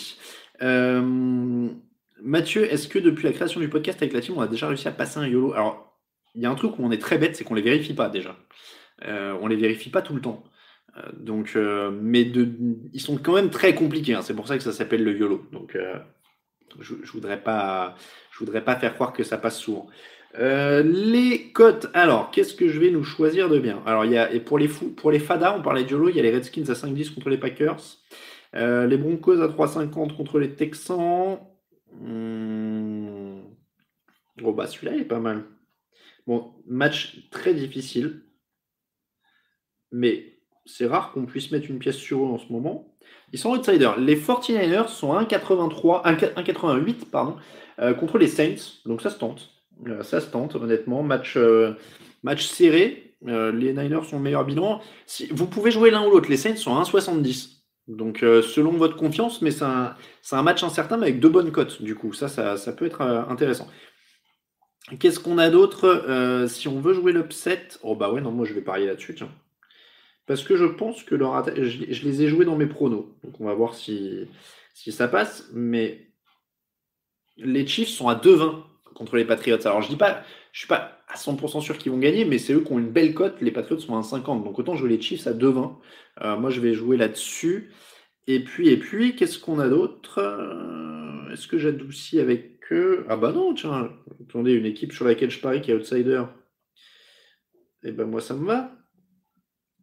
Euh, 0.62 1.68
Mathieu, 2.22 2.70
est-ce 2.70 2.88
que 2.88 2.98
depuis 2.98 3.24
la 3.24 3.32
création 3.32 3.60
du 3.60 3.68
podcast 3.68 4.02
avec 4.02 4.12
la 4.12 4.20
team, 4.20 4.34
on 4.36 4.40
a 4.40 4.48
déjà 4.48 4.68
réussi 4.68 4.88
à 4.88 4.92
passer 4.92 5.18
un 5.18 5.26
YOLO? 5.26 5.52
Alors, 5.52 5.96
il 6.34 6.42
y 6.42 6.46
a 6.46 6.50
un 6.50 6.54
truc 6.54 6.78
où 6.78 6.84
on 6.84 6.90
est 6.90 6.98
très 6.98 7.18
bête, 7.18 7.36
c'est 7.36 7.44
qu'on 7.44 7.54
les 7.54 7.62
vérifie 7.62 7.94
pas 7.94 8.08
déjà. 8.08 8.36
Euh, 9.04 9.36
on 9.40 9.46
les 9.46 9.56
vérifie 9.56 9.90
pas 9.90 10.02
tout 10.02 10.14
le 10.14 10.20
temps. 10.20 10.44
Euh, 10.96 11.02
donc, 11.16 11.52
euh, 11.56 11.90
mais 11.90 12.22
ils 12.22 13.00
sont 13.00 13.16
quand 13.16 13.34
même 13.34 13.50
très 13.50 13.74
compliqués. 13.74 14.14
Hein. 14.14 14.22
c'est 14.22 14.34
pour 14.34 14.48
ça 14.48 14.56
que 14.56 14.62
ça 14.62 14.72
s'appelle 14.72 15.04
le 15.04 15.16
YOLO. 15.16 15.46
Donc, 15.52 15.76
je, 16.78 16.94
je 17.02 17.12
voudrais 17.12 17.42
pas, 17.42 17.94
je 18.32 18.38
voudrais 18.38 18.64
pas 18.64 18.76
faire 18.76 18.94
croire 18.94 19.12
que 19.12 19.24
ça 19.24 19.38
passe 19.38 19.58
souvent. 19.58 19.88
Euh, 20.38 20.82
les 20.82 21.50
cotes. 21.52 21.88
Alors, 21.92 22.30
qu'est-ce 22.30 22.54
que 22.54 22.68
je 22.68 22.78
vais 22.78 22.90
nous 22.90 23.02
choisir 23.02 23.48
de 23.48 23.58
bien? 23.58 23.82
Alors, 23.86 24.04
il 24.04 24.12
y 24.12 24.18
a, 24.18 24.32
et 24.32 24.40
pour 24.40 24.58
les 24.58 24.68
fous, 24.68 24.90
pour 24.90 25.10
les 25.10 25.18
Fada, 25.18 25.56
on 25.56 25.62
parlait 25.62 25.84
de 25.84 25.90
YOLO, 25.90 26.08
il 26.08 26.16
y 26.16 26.20
a 26.20 26.22
les 26.22 26.30
Redskins 26.30 26.68
à 26.68 26.74
5-10 26.74 27.14
contre 27.14 27.30
les 27.30 27.38
Packers. 27.38 27.80
Euh, 28.54 28.86
les 28.86 28.96
Broncos 28.96 29.40
à 29.40 29.48
3,50 29.48 30.16
contre 30.16 30.38
les 30.38 30.54
Texans. 30.54 31.38
Hmm. 31.92 33.40
Bon, 34.38 34.52
bah, 34.52 34.66
celui-là, 34.66 34.94
il 34.94 35.00
est 35.02 35.04
pas 35.04 35.18
mal. 35.20 35.44
Bon, 36.26 36.54
match 36.66 37.28
très 37.30 37.54
difficile. 37.54 38.22
Mais 39.92 40.38
c'est 40.64 40.86
rare 40.86 41.12
qu'on 41.12 41.26
puisse 41.26 41.50
mettre 41.50 41.70
une 41.70 41.78
pièce 41.78 41.96
sur 41.96 42.20
eux 42.20 42.28
en 42.28 42.38
ce 42.38 42.52
moment. 42.52 42.96
Ils 43.32 43.38
sont 43.38 43.50
outsiders. 43.50 43.98
Les 43.98 44.16
49ers 44.16 44.88
sont 44.88 45.12
1,83, 45.12 46.04
1,88 46.04 47.10
pardon, 47.10 47.36
euh, 47.80 47.94
contre 47.94 48.18
les 48.18 48.28
Saints. 48.28 48.80
Donc 48.86 49.02
ça 49.02 49.10
se 49.10 49.18
tente. 49.18 49.59
Euh, 49.86 50.02
ça 50.02 50.20
se 50.20 50.26
tente, 50.26 50.54
honnêtement. 50.54 51.02
Match, 51.02 51.36
euh, 51.36 51.74
match 52.22 52.46
serré. 52.46 53.14
Euh, 53.26 53.52
les 53.52 53.72
Niners 53.72 54.04
sont 54.04 54.16
le 54.16 54.22
meilleur 54.22 54.44
bilan. 54.44 54.80
Si, 55.06 55.28
vous 55.30 55.46
pouvez 55.46 55.70
jouer 55.70 55.90
l'un 55.90 56.06
ou 56.06 56.10
l'autre. 56.10 56.30
Les 56.30 56.36
Saints 56.36 56.56
sont 56.56 56.76
à 56.76 56.82
1,70. 56.82 57.56
Donc, 57.88 58.18
selon 58.20 58.72
votre 58.72 58.96
confiance, 58.96 59.42
mais 59.42 59.50
c'est 59.50 59.64
un, 59.64 59.96
un, 60.30 60.42
match 60.42 60.62
incertain, 60.62 60.96
mais 60.96 61.08
avec 61.08 61.18
deux 61.18 61.28
bonnes 61.28 61.50
cotes, 61.50 61.82
du 61.82 61.96
coup. 61.96 62.12
Ça, 62.12 62.28
ça, 62.28 62.56
ça 62.56 62.72
peut 62.72 62.84
être 62.84 63.00
intéressant. 63.00 63.66
Qu'est-ce 65.00 65.18
qu'on 65.18 65.38
a 65.38 65.50
d'autre 65.50 66.46
Si 66.48 66.68
on 66.68 66.80
veut 66.80 66.94
jouer 66.94 67.12
l'upset? 67.12 67.66
Oh, 67.82 67.96
bah 67.96 68.12
ouais, 68.12 68.20
non, 68.20 68.30
moi 68.30 68.46
je 68.46 68.54
vais 68.54 68.60
parier 68.60 68.86
là-dessus, 68.86 69.16
tiens. 69.16 69.30
parce 70.26 70.44
que 70.44 70.54
je 70.56 70.66
pense 70.66 71.02
que 71.02 71.16
leur 71.16 71.44
je 71.56 72.04
les 72.04 72.22
ai 72.22 72.28
joués 72.28 72.44
dans 72.44 72.54
mes 72.54 72.66
pronos. 72.66 73.06
Donc 73.24 73.40
on 73.40 73.46
va 73.46 73.54
voir 73.54 73.74
si, 73.74 74.28
si 74.72 74.92
ça 74.92 75.08
passe. 75.08 75.50
Mais 75.52 76.12
les 77.38 77.66
Chiefs 77.66 77.88
sont 77.88 78.06
à 78.06 78.14
2-20 78.14 78.69
contre 78.94 79.16
les 79.16 79.24
Patriots. 79.24 79.66
Alors 79.66 79.82
je 79.82 79.88
dis 79.88 79.96
pas, 79.96 80.22
je 80.52 80.60
suis 80.60 80.68
pas 80.68 81.02
à 81.08 81.16
100% 81.16 81.60
sûr 81.60 81.78
qu'ils 81.78 81.92
vont 81.92 81.98
gagner, 81.98 82.24
mais 82.24 82.38
c'est 82.38 82.52
eux 82.52 82.60
qui 82.60 82.72
ont 82.72 82.78
une 82.78 82.90
belle 82.90 83.14
cote. 83.14 83.40
Les 83.40 83.50
Patriots 83.50 83.78
sont 83.80 83.96
à 83.96 84.02
50. 84.02 84.44
Donc 84.44 84.58
autant 84.58 84.74
jouer 84.76 84.90
les 84.90 85.00
Chiefs 85.00 85.26
à 85.26 85.32
2-20. 85.32 85.76
Euh, 86.22 86.36
moi 86.36 86.50
je 86.50 86.60
vais 86.60 86.74
jouer 86.74 86.96
là-dessus. 86.96 87.72
Et 88.26 88.44
puis, 88.44 88.68
et 88.68 88.76
puis, 88.76 89.16
qu'est-ce 89.16 89.38
qu'on 89.38 89.58
a 89.58 89.68
d'autre? 89.68 90.18
Euh, 90.18 91.32
Est-ce 91.32 91.48
que 91.48 91.58
j'adoucis 91.58 92.20
avec 92.20 92.60
eux? 92.70 93.04
Ah 93.08 93.16
bah 93.16 93.32
non, 93.32 93.54
tiens, 93.54 93.90
attendez, 94.20 94.52
une 94.52 94.66
équipe 94.66 94.92
sur 94.92 95.04
laquelle 95.04 95.30
je 95.30 95.40
parie 95.40 95.60
qui 95.60 95.70
est 95.70 95.74
outsider. 95.74 96.22
Eh 97.82 97.92
ben 97.92 98.06
moi 98.06 98.20
ça 98.20 98.34
me 98.34 98.46
va. 98.46 98.72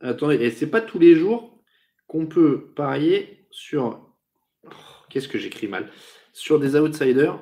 Attendez, 0.01 0.35
et 0.35 0.51
c'est 0.51 0.69
pas 0.69 0.81
tous 0.81 0.99
les 0.99 1.15
jours 1.15 1.63
qu'on 2.07 2.27
peut 2.27 2.71
parier 2.75 3.47
sur. 3.51 4.13
Oh, 4.65 4.69
Qu'est-ce 5.09 5.27
que 5.27 5.39
j'écris 5.39 5.67
mal 5.67 5.89
Sur 6.33 6.59
des 6.59 6.75
outsiders 6.75 7.39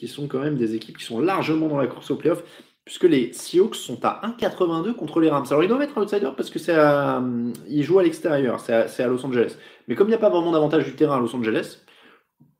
qui 0.00 0.08
sont 0.08 0.26
quand 0.28 0.38
même 0.40 0.56
des 0.56 0.74
équipes 0.74 0.96
qui 0.96 1.04
sont 1.04 1.20
largement 1.20 1.68
dans 1.68 1.76
la 1.76 1.86
course 1.86 2.10
au 2.10 2.16
playoff, 2.16 2.42
puisque 2.86 3.04
les 3.04 3.34
Seahawks 3.34 3.74
sont 3.76 4.02
à 4.02 4.22
1,82 4.24 4.94
contre 4.94 5.20
les 5.20 5.28
Rams. 5.28 5.44
Alors 5.50 5.62
ils 5.62 5.68
doivent 5.68 5.82
être 5.82 6.00
outsiders 6.00 6.34
parce 6.34 6.48
que 6.48 6.58
c'est 6.58 6.72
à- 6.72 7.22
ils 7.68 7.82
jouent 7.82 7.98
à 7.98 8.02
l'extérieur, 8.02 8.60
c'est 8.60 9.02
à, 9.02 9.06
Los 9.06 9.24
Angeles. 9.26 9.56
Mais 9.86 9.94
comme 9.94 10.08
il 10.08 10.12
n'y 10.12 10.16
a 10.16 10.18
pas 10.18 10.30
vraiment 10.30 10.52
d'avantage 10.52 10.86
du 10.86 10.94
terrain 10.94 11.18
à 11.18 11.20
Los 11.20 11.36
Angeles, 11.36 11.84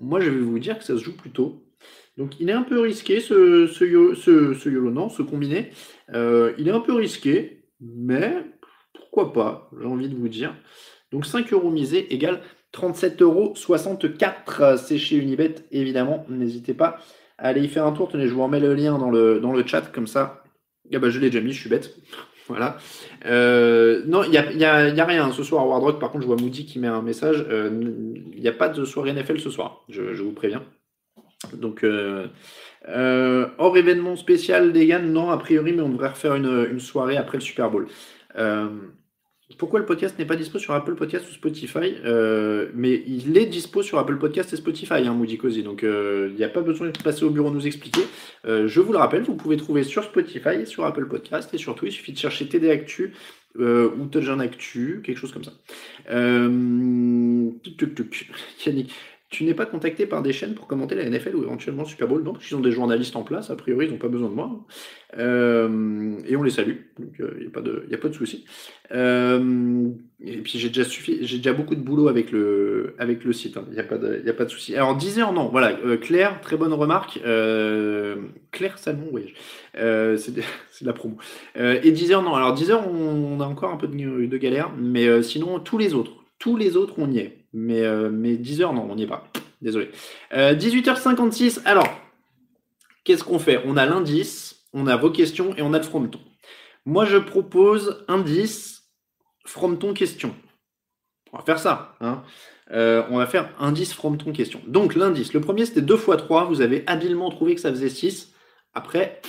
moi 0.00 0.20
je 0.20 0.28
vais 0.28 0.38
vous 0.38 0.58
dire 0.58 0.78
que 0.78 0.84
ça 0.84 0.96
se 0.98 1.02
joue 1.02 1.16
plus 1.16 1.30
tôt. 1.30 1.64
Donc 2.18 2.38
il 2.40 2.50
est 2.50 2.52
un 2.52 2.62
peu 2.62 2.78
risqué 2.80 3.20
ce, 3.20 3.66
ce, 3.66 4.14
ce, 4.14 4.52
ce 4.54 4.68
YOLO, 4.68 4.90
non, 4.90 5.08
ce 5.08 5.22
combiné. 5.22 5.70
Euh, 6.12 6.52
il 6.58 6.68
est 6.68 6.72
un 6.72 6.80
peu 6.80 6.92
risqué, 6.92 7.64
mais 7.80 8.44
pourquoi 8.92 9.32
pas, 9.32 9.70
j'ai 9.80 9.86
envie 9.86 10.10
de 10.10 10.14
vous 10.16 10.28
dire. 10.28 10.54
Donc 11.10 11.24
5 11.24 11.50
euros 11.54 11.70
misés 11.70 12.12
égale 12.12 12.42
37,64 12.74 13.22
euros. 13.22 14.76
C'est 14.76 14.98
chez 14.98 15.16
Unibet, 15.16 15.54
évidemment. 15.72 16.26
N'hésitez 16.28 16.74
pas 16.74 16.98
à 17.40 17.48
aller 17.48 17.62
y 17.62 17.68
faire 17.68 17.86
un 17.86 17.92
tour. 17.92 18.08
Tenez, 18.08 18.28
je 18.28 18.34
vous 18.34 18.42
remets 18.44 18.60
le 18.60 18.74
lien 18.74 18.98
dans 18.98 19.10
le, 19.10 19.40
dans 19.40 19.52
le 19.52 19.66
chat, 19.66 19.82
comme 19.92 20.06
ça. 20.06 20.44
Ah 20.94 20.98
bah, 20.98 21.10
je 21.10 21.18
l'ai 21.20 21.30
déjà 21.30 21.42
mis, 21.44 21.52
je 21.52 21.60
suis 21.60 21.70
bête. 21.70 21.96
Voilà. 22.48 22.78
Euh, 23.26 24.02
non, 24.06 24.24
il 24.24 24.30
n'y 24.30 24.36
a, 24.38 24.50
y 24.52 24.64
a- 24.64 24.88
y 24.88 25.00
a 25.00 25.04
rien 25.04 25.30
ce 25.30 25.44
soir 25.44 25.62
à 25.62 25.66
Ward 25.68 25.84
Rock. 25.84 26.00
Par 26.00 26.10
contre, 26.10 26.22
je 26.22 26.26
vois 26.26 26.34
Moody 26.36 26.66
qui 26.66 26.80
met 26.80 26.88
un 26.88 27.00
message. 27.00 27.46
Euh, 27.48 27.70
Il 28.34 28.40
n'y 28.40 28.48
a 28.48 28.52
pas 28.52 28.68
de 28.68 28.84
soirée 28.84 29.12
NFL 29.12 29.38
ce 29.38 29.50
soir, 29.50 29.84
je, 29.88 30.14
je 30.14 30.22
vous 30.24 30.32
préviens. 30.32 30.64
Donc, 31.54 31.84
euh, 31.84 32.26
euh, 32.88 33.46
hors 33.58 33.76
événement 33.76 34.16
spécial 34.16 34.72
des 34.72 34.84
Yann, 34.84 35.12
non, 35.12 35.30
a 35.30 35.38
priori, 35.38 35.72
mais 35.72 35.82
on 35.82 35.90
devrait 35.90 36.08
refaire 36.08 36.34
une, 36.34 36.66
une 36.72 36.80
soirée 36.80 37.16
après 37.16 37.38
le 37.38 37.42
Super 37.42 37.70
Bowl. 37.70 37.86
Pourquoi 39.58 39.80
le 39.80 39.86
podcast 39.86 40.18
n'est 40.18 40.24
pas 40.24 40.36
dispo 40.36 40.58
sur 40.58 40.74
Apple 40.74 40.94
Podcast 40.94 41.28
ou 41.28 41.32
Spotify 41.32 41.94
Euh, 42.04 42.68
Mais 42.74 43.02
il 43.06 43.36
est 43.36 43.46
dispo 43.46 43.82
sur 43.82 43.98
Apple 43.98 44.16
Podcast 44.18 44.52
et 44.52 44.56
Spotify, 44.56 45.06
hein, 45.06 45.12
Moody 45.14 45.38
Cozy. 45.38 45.62
Donc 45.62 45.82
euh, 45.82 46.28
il 46.30 46.36
n'y 46.36 46.44
a 46.44 46.48
pas 46.48 46.60
besoin 46.60 46.88
de 46.88 46.98
passer 46.98 47.24
au 47.24 47.30
bureau 47.30 47.50
nous 47.50 47.66
expliquer. 47.66 48.02
Euh, 48.46 48.68
je 48.68 48.80
vous 48.80 48.92
le 48.92 48.98
rappelle, 48.98 49.22
vous 49.22 49.34
pouvez 49.34 49.56
trouver 49.56 49.82
sur 49.82 50.04
Spotify 50.04 50.66
sur 50.66 50.84
Apple 50.84 51.06
Podcast. 51.06 51.52
Et 51.54 51.58
surtout, 51.58 51.86
il 51.86 51.92
suffit 51.92 52.12
de 52.12 52.18
chercher 52.18 52.48
TD 52.48 52.70
Actu 52.70 53.12
euh, 53.58 53.90
ou 53.98 54.06
Touchdown 54.06 54.40
Actu, 54.40 55.02
quelque 55.04 55.18
chose 55.18 55.32
comme 55.32 55.44
ça. 55.44 55.52
Euh. 56.10 56.48
Yannick, 58.66 58.92
tu 59.30 59.44
n'es 59.44 59.54
pas 59.54 59.64
contacté 59.64 60.06
par 60.06 60.22
des 60.22 60.32
chaînes 60.32 60.54
pour 60.54 60.66
commenter 60.66 60.96
la 60.96 61.08
NFL 61.08 61.36
ou 61.36 61.44
éventuellement 61.44 61.82
le 61.84 61.88
Super 61.88 62.08
Bowl 62.08 62.22
Non, 62.24 62.32
parce 62.32 62.44
qu'ils 62.46 62.56
ont 62.56 62.60
des 62.60 62.72
journalistes 62.72 63.14
en 63.14 63.22
place. 63.22 63.48
A 63.50 63.56
priori, 63.56 63.86
ils 63.86 63.92
n'ont 63.92 63.98
pas 63.98 64.08
besoin 64.08 64.28
de 64.28 64.34
moi. 64.34 64.50
Euh, 65.18 66.18
et 66.26 66.34
on 66.36 66.42
les 66.42 66.50
salue. 66.50 66.76
Donc 66.98 67.14
il 67.18 67.40
n'y 67.42 67.46
a 67.46 67.50
pas 67.50 67.60
de, 67.60 67.86
y 67.88 67.94
a 67.94 67.98
pas 67.98 68.08
de 68.08 68.14
souci. 68.14 68.44
Euh, 68.92 69.88
et 70.20 70.38
puis 70.38 70.58
j'ai 70.58 70.68
déjà, 70.68 70.82
suffi- 70.82 71.18
j'ai 71.22 71.36
déjà 71.38 71.52
beaucoup 71.52 71.76
de 71.76 71.80
boulot 71.80 72.08
avec 72.08 72.32
le, 72.32 72.94
avec 72.98 73.24
le 73.24 73.32
site. 73.32 73.56
Il 73.68 73.74
n'y 73.74 73.78
a 73.80 73.84
pas 73.84 73.98
de, 73.98 74.20
y 74.24 74.28
a 74.30 74.34
pas 74.34 74.44
de 74.44 74.50
souci. 74.50 74.74
Alors 74.74 74.96
10 74.96 75.20
heures, 75.20 75.32
non. 75.32 75.48
Voilà, 75.48 75.78
euh, 75.84 75.96
Claire, 75.96 76.40
très 76.40 76.56
bonne 76.56 76.72
remarque. 76.72 77.20
Euh, 77.24 78.16
Claire 78.50 78.78
Salmon, 78.78 79.08
oui. 79.12 79.34
Euh, 79.76 80.16
c'est 80.16 80.34
de, 80.34 80.40
de 80.80 80.86
la 80.86 80.92
promo. 80.92 81.16
Euh, 81.56 81.78
et 81.84 81.92
10 81.92 82.12
heures, 82.12 82.22
non. 82.22 82.34
Alors 82.34 82.52
10 82.54 82.70
heures, 82.72 82.88
on, 82.92 83.40
a 83.40 83.44
encore 83.44 83.72
un 83.72 83.76
peu 83.76 83.86
de, 83.88 84.26
de 84.26 84.36
galère. 84.38 84.72
Mais 84.76 85.06
euh, 85.06 85.22
sinon, 85.22 85.60
tous 85.60 85.78
les 85.78 85.94
autres, 85.94 86.12
tous 86.38 86.56
les 86.56 86.76
autres, 86.76 86.94
on 86.98 87.10
y 87.10 87.18
est. 87.18 87.39
Mais, 87.52 87.82
euh, 87.82 88.10
mais 88.10 88.36
10 88.36 88.62
heures, 88.62 88.72
non, 88.72 88.86
on 88.90 88.94
n'y 88.94 89.04
est 89.04 89.08
pas. 89.08 89.26
Désolé. 89.60 89.90
Euh, 90.32 90.54
18h56. 90.54 91.60
Alors, 91.64 91.88
qu'est-ce 93.04 93.24
qu'on 93.24 93.38
fait? 93.38 93.62
On 93.66 93.76
a 93.76 93.86
l'indice, 93.86 94.66
on 94.72 94.86
a 94.86 94.96
vos 94.96 95.10
questions 95.10 95.54
et 95.56 95.62
on 95.62 95.72
a 95.72 95.78
le 95.78 95.84
frometon. 95.84 96.20
Moi, 96.86 97.04
je 97.04 97.18
propose 97.18 98.04
indice, 98.08 98.84
frometon, 99.44 99.92
question. 99.92 100.34
On 101.32 101.38
va 101.38 101.44
faire 101.44 101.58
ça. 101.58 101.96
hein. 102.00 102.22
Euh, 102.72 103.02
on 103.10 103.18
va 103.18 103.26
faire 103.26 103.52
indice, 103.58 103.92
frometon, 103.92 104.32
question. 104.32 104.60
Donc, 104.66 104.94
l'indice, 104.94 105.32
le 105.32 105.40
premier, 105.40 105.66
c'était 105.66 105.82
2 105.82 105.94
x 105.94 106.04
3. 106.16 106.44
Vous 106.44 106.60
avez 106.60 106.84
habilement 106.86 107.30
trouvé 107.30 107.54
que 107.54 107.60
ça 107.60 107.70
faisait 107.70 107.88
6. 107.88 108.32
Après, 108.74 109.20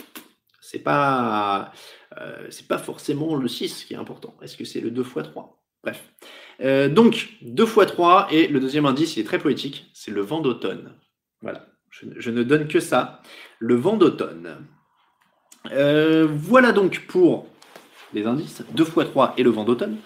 c'est 0.62 0.80
pas, 0.80 1.72
euh, 2.20 2.48
c'est 2.52 2.68
pas 2.68 2.78
forcément 2.78 3.36
le 3.36 3.48
6 3.48 3.86
qui 3.86 3.96
est 3.96 3.98
important. 3.98 4.36
Est-ce 4.42 4.56
que 4.56 4.64
c'est 4.66 4.80
le 4.80 4.92
2 4.92 5.02
x 5.02 5.14
3 5.24 5.64
Bref. 5.84 6.14
Euh, 6.62 6.90
donc, 6.90 7.30
2 7.42 7.64
x 7.64 7.88
3, 7.88 8.28
et 8.32 8.48
le 8.48 8.60
deuxième 8.60 8.86
indice, 8.86 9.16
il 9.16 9.22
est 9.22 9.26
très 9.26 9.40
poétique, 9.40 9.90
c'est 9.94 10.12
le 10.12 10.22
vent 10.22 10.42
d'automne. 10.42 10.94
Voilà, 11.42 11.66
je, 11.90 12.30
ne 12.30 12.44
donne 12.44 12.68
que 12.68 12.80
ça, 12.80 13.22
le 13.60 13.76
vent 13.76 13.98
d'automne. 13.98 14.68
Euh, 15.72 16.28
voilà 16.30 16.72
donc 16.72 17.06
pour 17.08 17.48
les 18.14 18.26
indices, 18.26 18.64
2 18.74 18.84
x 18.84 18.94
3 18.94 19.34
et 19.38 19.44
le 19.44 19.50
vent 19.50 19.64
d'automne. 19.64 19.98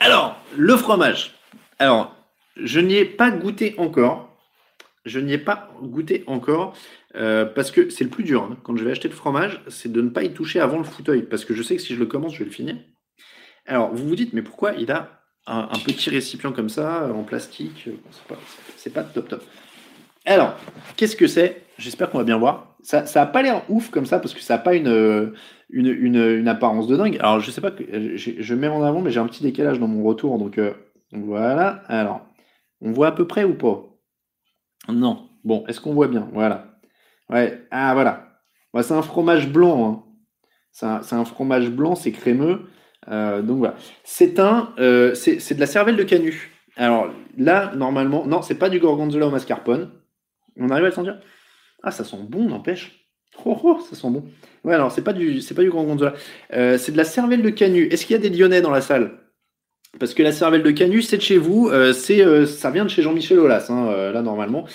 Alors, 0.00 0.36
le 0.56 0.76
fromage. 0.76 1.34
Alors, 1.78 2.14
je 2.56 2.80
n'y 2.80 2.96
ai 2.96 3.04
pas 3.04 3.30
goûté 3.30 3.74
encore. 3.78 4.30
Je 5.06 5.20
n'y 5.20 5.34
ai 5.34 5.38
pas 5.38 5.70
goûté 5.82 6.24
encore 6.26 6.74
euh, 7.14 7.44
parce 7.44 7.70
que 7.70 7.90
c'est 7.90 8.04
le 8.04 8.10
plus 8.10 8.24
dur. 8.24 8.42
hein. 8.42 8.56
Quand 8.62 8.76
je 8.76 8.84
vais 8.84 8.90
acheter 8.90 9.08
le 9.08 9.14
fromage, 9.14 9.62
c'est 9.68 9.92
de 9.92 10.00
ne 10.00 10.08
pas 10.08 10.24
y 10.24 10.32
toucher 10.32 10.60
avant 10.60 10.78
le 10.78 10.84
fauteuil 10.84 11.22
parce 11.22 11.44
que 11.44 11.54
je 11.54 11.62
sais 11.62 11.76
que 11.76 11.82
si 11.82 11.94
je 11.94 12.00
le 12.00 12.06
commence, 12.06 12.34
je 12.34 12.38
vais 12.38 12.44
le 12.46 12.50
finir. 12.50 12.76
Alors, 13.66 13.94
vous 13.94 14.06
vous 14.06 14.16
dites, 14.16 14.32
mais 14.32 14.42
pourquoi 14.42 14.72
il 14.72 14.90
a 14.90 15.23
un, 15.46 15.78
petit 15.84 16.10
récipient 16.10 16.52
comme 16.52 16.68
ça, 16.68 17.10
en 17.12 17.22
plastique 17.22 17.88
Bon, 18.28 18.36
C'est 18.76 18.92
pas, 18.92 19.02
top 19.02 19.28
top. 19.28 19.44
Alors, 20.24 20.54
qu'est-ce 20.96 21.16
que 21.16 21.26
c'est? 21.26 21.62
J'espère 21.78 22.10
qu'on 22.10 22.18
va 22.18 22.24
bien 22.24 22.38
voir. 22.38 22.76
Ça 22.82 23.02
n'a 23.02 23.26
pas 23.26 23.42
l'air 23.42 23.62
ouf 23.68 23.90
comme 23.90 24.06
ça, 24.06 24.18
parce 24.18 24.34
que 24.34 24.40
ça 24.40 24.54
n'a 24.54 24.62
pas 24.62 24.74
une, 24.74 24.88
euh, 24.88 25.34
une, 25.70 25.86
une, 25.86 26.16
une 26.16 26.48
apparence 26.48 26.86
de 26.86 26.96
dingue. 26.96 27.16
Alors, 27.20 27.40
je 27.40 27.50
sais 27.50 27.60
pas, 27.60 27.72
je, 27.78 28.30
je 28.38 28.54
mets 28.54 28.68
en 28.68 28.82
avant, 28.82 29.00
mais 29.00 29.10
j'ai 29.10 29.20
un 29.20 29.26
petit 29.26 29.42
décalage 29.42 29.78
dans 29.78 29.88
mon 29.88 30.02
retour. 30.02 30.38
Donc, 30.38 30.58
euh, 30.58 30.72
voilà. 31.12 31.82
Alors, 31.88 32.26
on 32.80 32.92
voit 32.92 33.08
à 33.08 33.12
peu 33.12 33.26
près 33.26 33.44
ou 33.44 33.54
pas? 33.54 33.84
Non. 34.88 35.28
Bon, 35.44 35.64
est-ce 35.66 35.80
qu'on 35.80 35.94
voit 35.94 36.08
bien? 36.08 36.28
Voilà. 36.32 36.78
Ouais. 37.30 37.66
Ah, 37.70 37.92
voilà. 37.94 38.28
Ouais, 38.72 38.82
c'est 38.82 38.94
un 38.94 39.02
fromage 39.02 39.48
blanc. 39.48 39.90
hein. 39.90 40.04
C'est 40.72 40.86
un, 40.86 41.20
un 41.20 41.24
fromage 41.24 41.70
blanc, 41.70 41.94
c'est 41.94 42.12
crémeux. 42.12 42.66
Euh, 43.08 43.42
donc 43.42 43.58
voilà. 43.58 43.76
C'est 44.04 44.38
un, 44.38 44.72
euh, 44.78 45.14
c'est 45.14 45.54
de 45.54 45.60
la 45.60 45.66
cervelle 45.66 45.96
de 45.96 46.02
canut. 46.02 46.50
Alors 46.76 47.08
là, 47.36 47.72
normalement, 47.76 48.26
non, 48.26 48.42
c'est 48.42 48.56
pas 48.56 48.68
du 48.68 48.80
gorgonzola 48.80 49.26
au 49.26 49.30
mascarpone. 49.30 49.90
On 50.56 50.70
arrive 50.70 50.84
à 50.84 50.88
le 50.88 50.94
sentir? 50.94 51.20
Ah, 51.82 51.90
ça 51.90 52.04
sent 52.04 52.16
bon, 52.28 52.48
n'empêche. 52.48 53.08
Oh, 53.44 53.58
oh, 53.62 53.80
ça 53.80 53.96
sent 53.96 54.10
bon. 54.10 54.24
Ouais, 54.64 54.74
alors 54.74 54.92
c'est 54.92 55.02
pas 55.02 55.12
du, 55.12 55.40
c'est 55.40 55.54
pas 55.54 55.62
du 55.62 55.70
gorgonzola. 55.70 56.14
Euh, 56.52 56.78
c'est 56.78 56.92
de 56.92 56.96
la 56.96 57.04
cervelle 57.04 57.42
de 57.42 57.50
canut. 57.50 57.92
Est-ce 57.92 58.06
qu'il 58.06 58.14
y 58.14 58.18
a 58.18 58.22
des 58.22 58.30
Lyonnais 58.30 58.60
dans 58.62 58.70
la 58.70 58.80
salle? 58.80 59.18
Parce 59.98 60.14
que 60.14 60.22
la 60.22 60.32
cervelle 60.32 60.62
de 60.62 60.70
canut, 60.70 61.02
c'est 61.02 61.18
de 61.18 61.22
chez 61.22 61.38
vous. 61.38 61.68
euh, 61.68 61.92
c'est, 61.92 62.24
euh, 62.24 62.46
ça 62.46 62.70
vient 62.70 62.84
de 62.84 62.90
chez 62.90 63.02
Jean-Michel 63.02 63.38
Aulas, 63.38 63.66
hein, 63.70 63.88
euh, 63.88 64.12
là 64.12 64.22
normalement. 64.22 64.66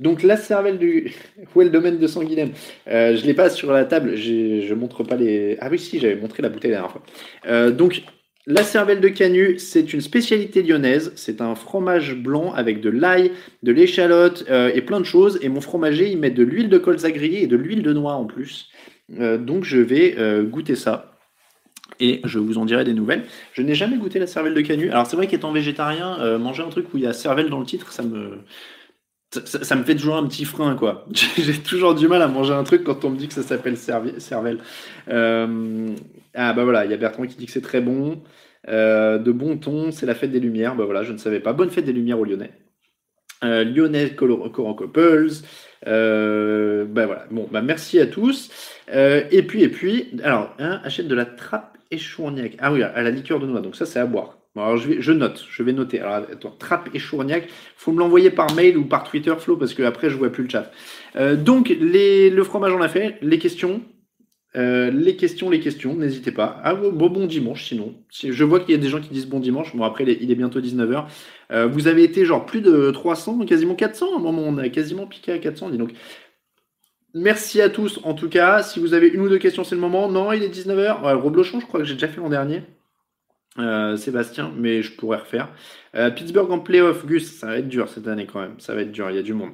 Donc 0.00 0.22
la 0.22 0.36
cervelle 0.36 0.78
du, 0.78 1.12
où 1.54 1.62
est 1.62 1.64
le 1.64 1.70
domaine 1.70 1.98
de 1.98 2.06
Sanguinem 2.06 2.50
Je 2.86 3.26
l'ai 3.26 3.34
pas 3.34 3.50
sur 3.50 3.72
la 3.72 3.84
table. 3.84 4.16
Je 4.16 4.74
montre 4.74 5.02
pas 5.02 5.16
les. 5.16 5.56
Ah 5.60 5.68
oui, 5.70 5.78
si, 5.78 5.98
j'avais 5.98 6.16
montré 6.16 6.42
la 6.42 6.48
bouteille 6.48 6.70
la 6.70 6.78
dernière 6.78 6.92
fois. 6.92 7.70
Donc 7.72 8.02
la 8.46 8.62
cervelle 8.62 9.00
de 9.00 9.08
canut, 9.08 9.60
c'est 9.60 9.92
une 9.92 10.00
spécialité 10.00 10.62
lyonnaise. 10.62 11.12
C'est 11.16 11.40
un 11.40 11.54
fromage 11.54 12.14
blanc 12.16 12.52
avec 12.54 12.80
de 12.80 12.90
l'ail, 12.90 13.32
de 13.62 13.72
l'échalote 13.72 14.46
et 14.48 14.80
plein 14.82 15.00
de 15.00 15.06
choses. 15.06 15.38
Et 15.42 15.48
mon 15.48 15.60
fromager, 15.60 16.10
il 16.10 16.18
met 16.18 16.30
de 16.30 16.42
l'huile 16.42 16.68
de 16.68 16.78
colza 16.78 17.10
grillée 17.10 17.42
et 17.42 17.46
de 17.48 17.56
l'huile 17.56 17.82
de 17.82 17.92
noix 17.92 18.14
en 18.14 18.26
plus. 18.26 18.70
Donc 19.08 19.64
je 19.64 19.78
vais 19.78 20.16
goûter 20.44 20.76
ça. 20.76 21.11
Et 22.00 22.20
je 22.24 22.38
vous 22.38 22.58
en 22.58 22.64
dirai 22.64 22.84
des 22.84 22.94
nouvelles. 22.94 23.24
Je 23.52 23.62
n'ai 23.62 23.74
jamais 23.74 23.96
goûté 23.96 24.18
la 24.18 24.26
cervelle 24.26 24.54
de 24.54 24.60
canut. 24.60 24.90
Alors 24.90 25.06
c'est 25.06 25.16
vrai 25.16 25.26
qu'étant 25.26 25.52
végétarien, 25.52 26.18
euh, 26.20 26.38
manger 26.38 26.62
un 26.62 26.68
truc 26.68 26.92
où 26.94 26.98
il 26.98 27.04
y 27.04 27.06
a 27.06 27.12
cervelle 27.12 27.50
dans 27.50 27.60
le 27.60 27.66
titre, 27.66 27.92
ça 27.92 28.02
me, 28.02 28.38
ça, 29.44 29.76
me 29.76 29.84
fait 29.84 29.94
toujours 29.94 30.16
un 30.16 30.26
petit 30.26 30.44
frein, 30.44 30.74
quoi. 30.74 31.06
J'ai 31.38 31.58
toujours 31.58 31.94
du 31.94 32.06
mal 32.08 32.20
à 32.22 32.28
manger 32.28 32.52
un 32.52 32.64
truc 32.64 32.84
quand 32.84 33.04
on 33.04 33.10
me 33.10 33.16
dit 33.16 33.28
que 33.28 33.34
ça 33.34 33.42
s'appelle 33.42 33.76
cervelle. 33.76 34.58
Euh, 35.08 35.88
ah 36.34 36.52
bah 36.52 36.64
voilà, 36.64 36.84
il 36.84 36.90
y 36.90 36.94
a 36.94 36.96
Bertrand 36.98 37.26
qui 37.26 37.36
dit 37.36 37.46
que 37.46 37.52
c'est 37.52 37.62
très 37.62 37.80
bon. 37.80 38.22
Euh, 38.68 39.18
de 39.18 39.32
bon 39.32 39.56
ton, 39.56 39.90
c'est 39.90 40.06
la 40.06 40.14
fête 40.14 40.30
des 40.32 40.40
Lumières. 40.40 40.76
Bah 40.76 40.84
voilà, 40.84 41.02
je 41.02 41.12
ne 41.12 41.18
savais 41.18 41.40
pas. 41.40 41.52
Bonne 41.52 41.70
fête 41.70 41.84
des 41.84 41.92
Lumières 41.92 42.20
aux 42.20 42.24
Lyonnais. 42.24 42.52
Lyonnais 43.42 44.10
Colo- 44.14 44.48
Coran 44.50 44.74
Couples. 44.74 45.30
Euh, 45.88 46.84
bah 46.84 47.06
voilà. 47.06 47.26
Bon, 47.30 47.48
bah 47.50 47.60
merci 47.60 47.98
à 47.98 48.06
tous. 48.06 48.50
Et 48.92 49.42
puis, 49.42 49.62
et 49.62 49.68
puis, 49.68 50.10
alors, 50.22 50.54
hein, 50.58 50.80
achète 50.84 51.08
de 51.08 51.14
la 51.14 51.24
trappe 51.24 51.71
échourniac. 51.92 52.56
Ah 52.58 52.72
oui, 52.72 52.82
à 52.82 53.02
la 53.02 53.10
liqueur 53.10 53.38
de 53.38 53.46
noix, 53.46 53.60
donc 53.60 53.76
ça 53.76 53.86
c'est 53.86 53.98
à 53.98 54.06
boire. 54.06 54.38
Alors 54.56 54.76
je, 54.76 55.12
note, 55.12 55.44
je 55.50 55.62
vais 55.62 55.72
noter. 55.72 56.00
Alors 56.00 56.26
attends, 56.30 56.54
trappe 56.58 56.90
échourniac, 56.94 57.48
faut 57.76 57.92
me 57.92 57.98
l'envoyer 57.98 58.30
par 58.30 58.52
mail 58.54 58.76
ou 58.76 58.84
par 58.84 59.04
Twitter, 59.04 59.34
Flo, 59.38 59.56
parce 59.56 59.72
que 59.72 59.82
après 59.82 60.10
je 60.10 60.16
vois 60.16 60.30
plus 60.30 60.44
le 60.44 60.50
chat. 60.50 60.70
Euh, 61.16 61.36
donc 61.36 61.74
le 61.80 62.42
fromage 62.42 62.72
on 62.72 62.82
a 62.82 62.88
fait, 62.88 63.16
les 63.22 63.38
questions, 63.38 63.80
euh, 64.54 64.90
les 64.90 65.16
questions, 65.16 65.48
les 65.48 65.60
questions, 65.60 65.94
n'hésitez 65.94 66.30
pas. 66.30 66.60
Ah, 66.62 66.74
bon, 66.74 67.08
bon 67.08 67.26
dimanche 67.26 67.68
sinon. 67.68 67.94
Je 68.10 68.44
vois 68.44 68.60
qu'il 68.60 68.72
y 68.72 68.74
a 68.74 68.78
des 68.78 68.88
gens 68.88 69.00
qui 69.00 69.08
disent 69.08 69.26
bon 69.26 69.40
dimanche. 69.40 69.74
Bon, 69.74 69.84
après, 69.84 70.04
il 70.04 70.30
est 70.30 70.34
bientôt 70.34 70.60
19h. 70.60 71.06
Euh, 71.52 71.66
vous 71.66 71.86
avez 71.86 72.04
été 72.04 72.26
genre 72.26 72.44
plus 72.44 72.60
de 72.60 72.90
300, 72.90 73.46
quasiment 73.46 73.74
400 73.74 74.14
à 74.14 74.16
un 74.18 74.22
moment. 74.22 74.42
On 74.42 74.58
a 74.58 74.68
quasiment 74.68 75.06
piqué 75.06 75.32
à 75.32 75.38
400. 75.38 75.70
Dis 75.70 75.78
donc. 75.78 75.92
Merci 77.14 77.60
à 77.60 77.68
tous 77.68 78.00
en 78.04 78.14
tout 78.14 78.28
cas. 78.28 78.62
Si 78.62 78.80
vous 78.80 78.94
avez 78.94 79.08
une 79.08 79.20
ou 79.20 79.28
deux 79.28 79.38
questions, 79.38 79.64
c'est 79.64 79.74
le 79.74 79.80
moment. 79.80 80.10
Non, 80.10 80.32
il 80.32 80.42
est 80.42 80.48
19h. 80.48 81.04
Ouais, 81.04 81.12
Roblochon, 81.12 81.60
je 81.60 81.66
crois 81.66 81.80
que 81.80 81.86
j'ai 81.86 81.94
déjà 81.94 82.08
fait 82.08 82.20
l'an 82.20 82.30
dernier. 82.30 82.62
Euh, 83.58 83.96
Sébastien, 83.96 84.50
mais 84.56 84.82
je 84.82 84.92
pourrais 84.96 85.18
refaire. 85.18 85.50
Pittsburgh 86.16 86.50
en 86.50 86.58
playoff, 86.58 87.04
Gus, 87.04 87.38
ça 87.38 87.48
va 87.48 87.58
être 87.58 87.68
dur 87.68 87.88
cette 87.88 88.08
année 88.08 88.26
quand 88.26 88.40
même. 88.40 88.58
Ça 88.58 88.74
va 88.74 88.80
être 88.80 88.92
dur, 88.92 89.10
il 89.10 89.16
y 89.16 89.18
a 89.18 89.22
du 89.22 89.34
monde. 89.34 89.50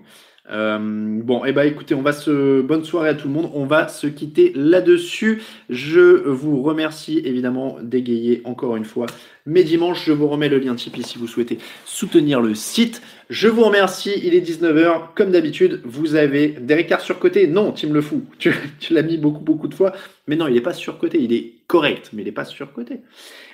Euh, 0.50 0.78
bon, 1.22 1.44
et 1.44 1.50
eh 1.50 1.52
ben 1.52 1.64
écoutez, 1.64 1.94
on 1.94 2.00
va 2.00 2.12
se 2.12 2.62
bonne 2.62 2.84
soirée 2.84 3.11
à 3.11 3.14
tout 3.14 3.28
le 3.28 3.34
monde. 3.34 3.50
On 3.54 3.66
va 3.66 3.88
se 3.88 4.06
quitter 4.06 4.52
là-dessus. 4.54 5.42
Je 5.68 6.00
vous 6.00 6.62
remercie 6.62 7.20
évidemment 7.24 7.78
d'égayer 7.82 8.40
encore 8.44 8.76
une 8.76 8.84
fois 8.84 9.06
mes 9.46 9.62
dimanches. 9.62 10.06
Je 10.06 10.12
vous 10.12 10.28
remets 10.28 10.48
le 10.48 10.59
lien 10.59 10.74
Tipeee 10.74 11.02
si 11.02 11.18
vous 11.18 11.26
souhaitez 11.26 11.59
soutenir 11.84 12.40
le 12.40 12.54
site. 12.54 13.02
Je 13.31 13.49
vous 13.49 13.64
remercie. 13.64 14.14
Il 14.22 14.35
est 14.35 14.41
19h. 14.41 15.14
Comme 15.14 15.31
d'habitude, 15.31 15.81
vous 15.85 16.14
avez 16.14 16.49
des 16.49 16.74
écarts 16.74 17.01
surcotés. 17.01 17.47
Non, 17.47 17.72
Tim 17.72 17.93
le 17.93 18.01
fou. 18.01 18.24
Tu, 18.39 18.55
tu 18.81 18.95
l'as 18.95 19.03
mis 19.03 19.18
beaucoup, 19.18 19.41
beaucoup 19.41 19.68
de 19.68 19.74
fois. 19.74 19.93
Mais 20.26 20.37
non, 20.37 20.47
il 20.47 20.55
n'est 20.55 20.61
pas 20.61 20.72
surcoté. 20.72 21.18
Il 21.20 21.33
est 21.33 21.53
correct, 21.66 22.11
mais 22.12 22.22
il 22.22 22.24
n'est 22.24 22.33
pas 22.33 22.47
surcoté. 22.47 23.01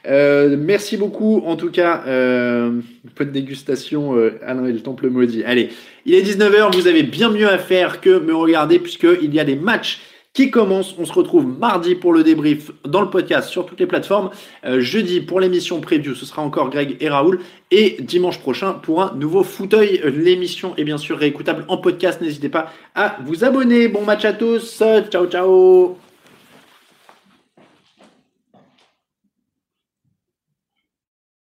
Euh, 0.07 0.57
merci 0.59 0.97
beaucoup, 0.97 1.43
en 1.47 1.57
tout 1.57 1.71
cas, 1.71 2.05
euh, 2.07 2.81
peu 3.15 3.25
de 3.25 3.31
dégustation, 3.31 4.17
euh, 4.17 4.39
Alain 4.45 4.67
et 4.67 4.73
le 4.73 4.81
Temple 4.81 5.09
maudit. 5.09 5.45
Allez, 5.45 5.71
il 6.07 6.15
est 6.15 6.23
19h, 6.23 6.75
vous 6.75 6.87
avez 6.87 7.03
bien 7.03 7.31
mieux 7.31 7.49
à 7.49 7.59
faire 7.59 8.01
que 8.01 8.19
me 8.19 8.35
regarder, 8.35 8.79
puisqu'il 8.79 9.35
y 9.35 9.41
a 9.41 9.45
des 9.45 9.57
matchs 9.57 10.01
qui 10.35 10.51
commencent. 10.51 10.95
On 10.99 11.07
se 11.07 11.13
retrouve 11.13 11.47
mardi 11.47 11.95
pour 11.95 12.13
le 12.13 12.23
débrief 12.23 12.71
dans 12.85 13.01
le 13.01 13.09
podcast 13.09 13.49
sur 13.49 13.65
toutes 13.65 13.81
les 13.81 13.87
plateformes. 13.87 14.31
Euh, 14.67 14.81
jeudi 14.81 15.21
pour 15.21 15.41
l'émission 15.41 15.81
preview, 15.81 16.15
ce 16.15 16.27
sera 16.27 16.43
encore 16.43 16.69
Greg 16.69 16.97
et 17.01 17.09
Raoul. 17.09 17.41
Et 17.71 17.97
dimanche 18.01 18.39
prochain 18.41 18.75
pour 18.75 19.03
un 19.03 19.15
nouveau 19.15 19.43
fauteuil. 19.43 20.03
L'émission 20.05 20.75
est 20.77 20.85
bien 20.85 20.99
sûr 20.99 21.17
réécoutable 21.17 21.65
en 21.69 21.79
podcast. 21.79 22.21
N'hésitez 22.21 22.51
pas 22.51 22.71
à 22.95 23.17
vous 23.25 23.45
abonner. 23.45 23.89
Bon 23.89 24.05
match 24.05 24.25
à 24.25 24.33
tous. 24.33 24.83
Ciao, 25.11 25.27
ciao. 25.27 25.97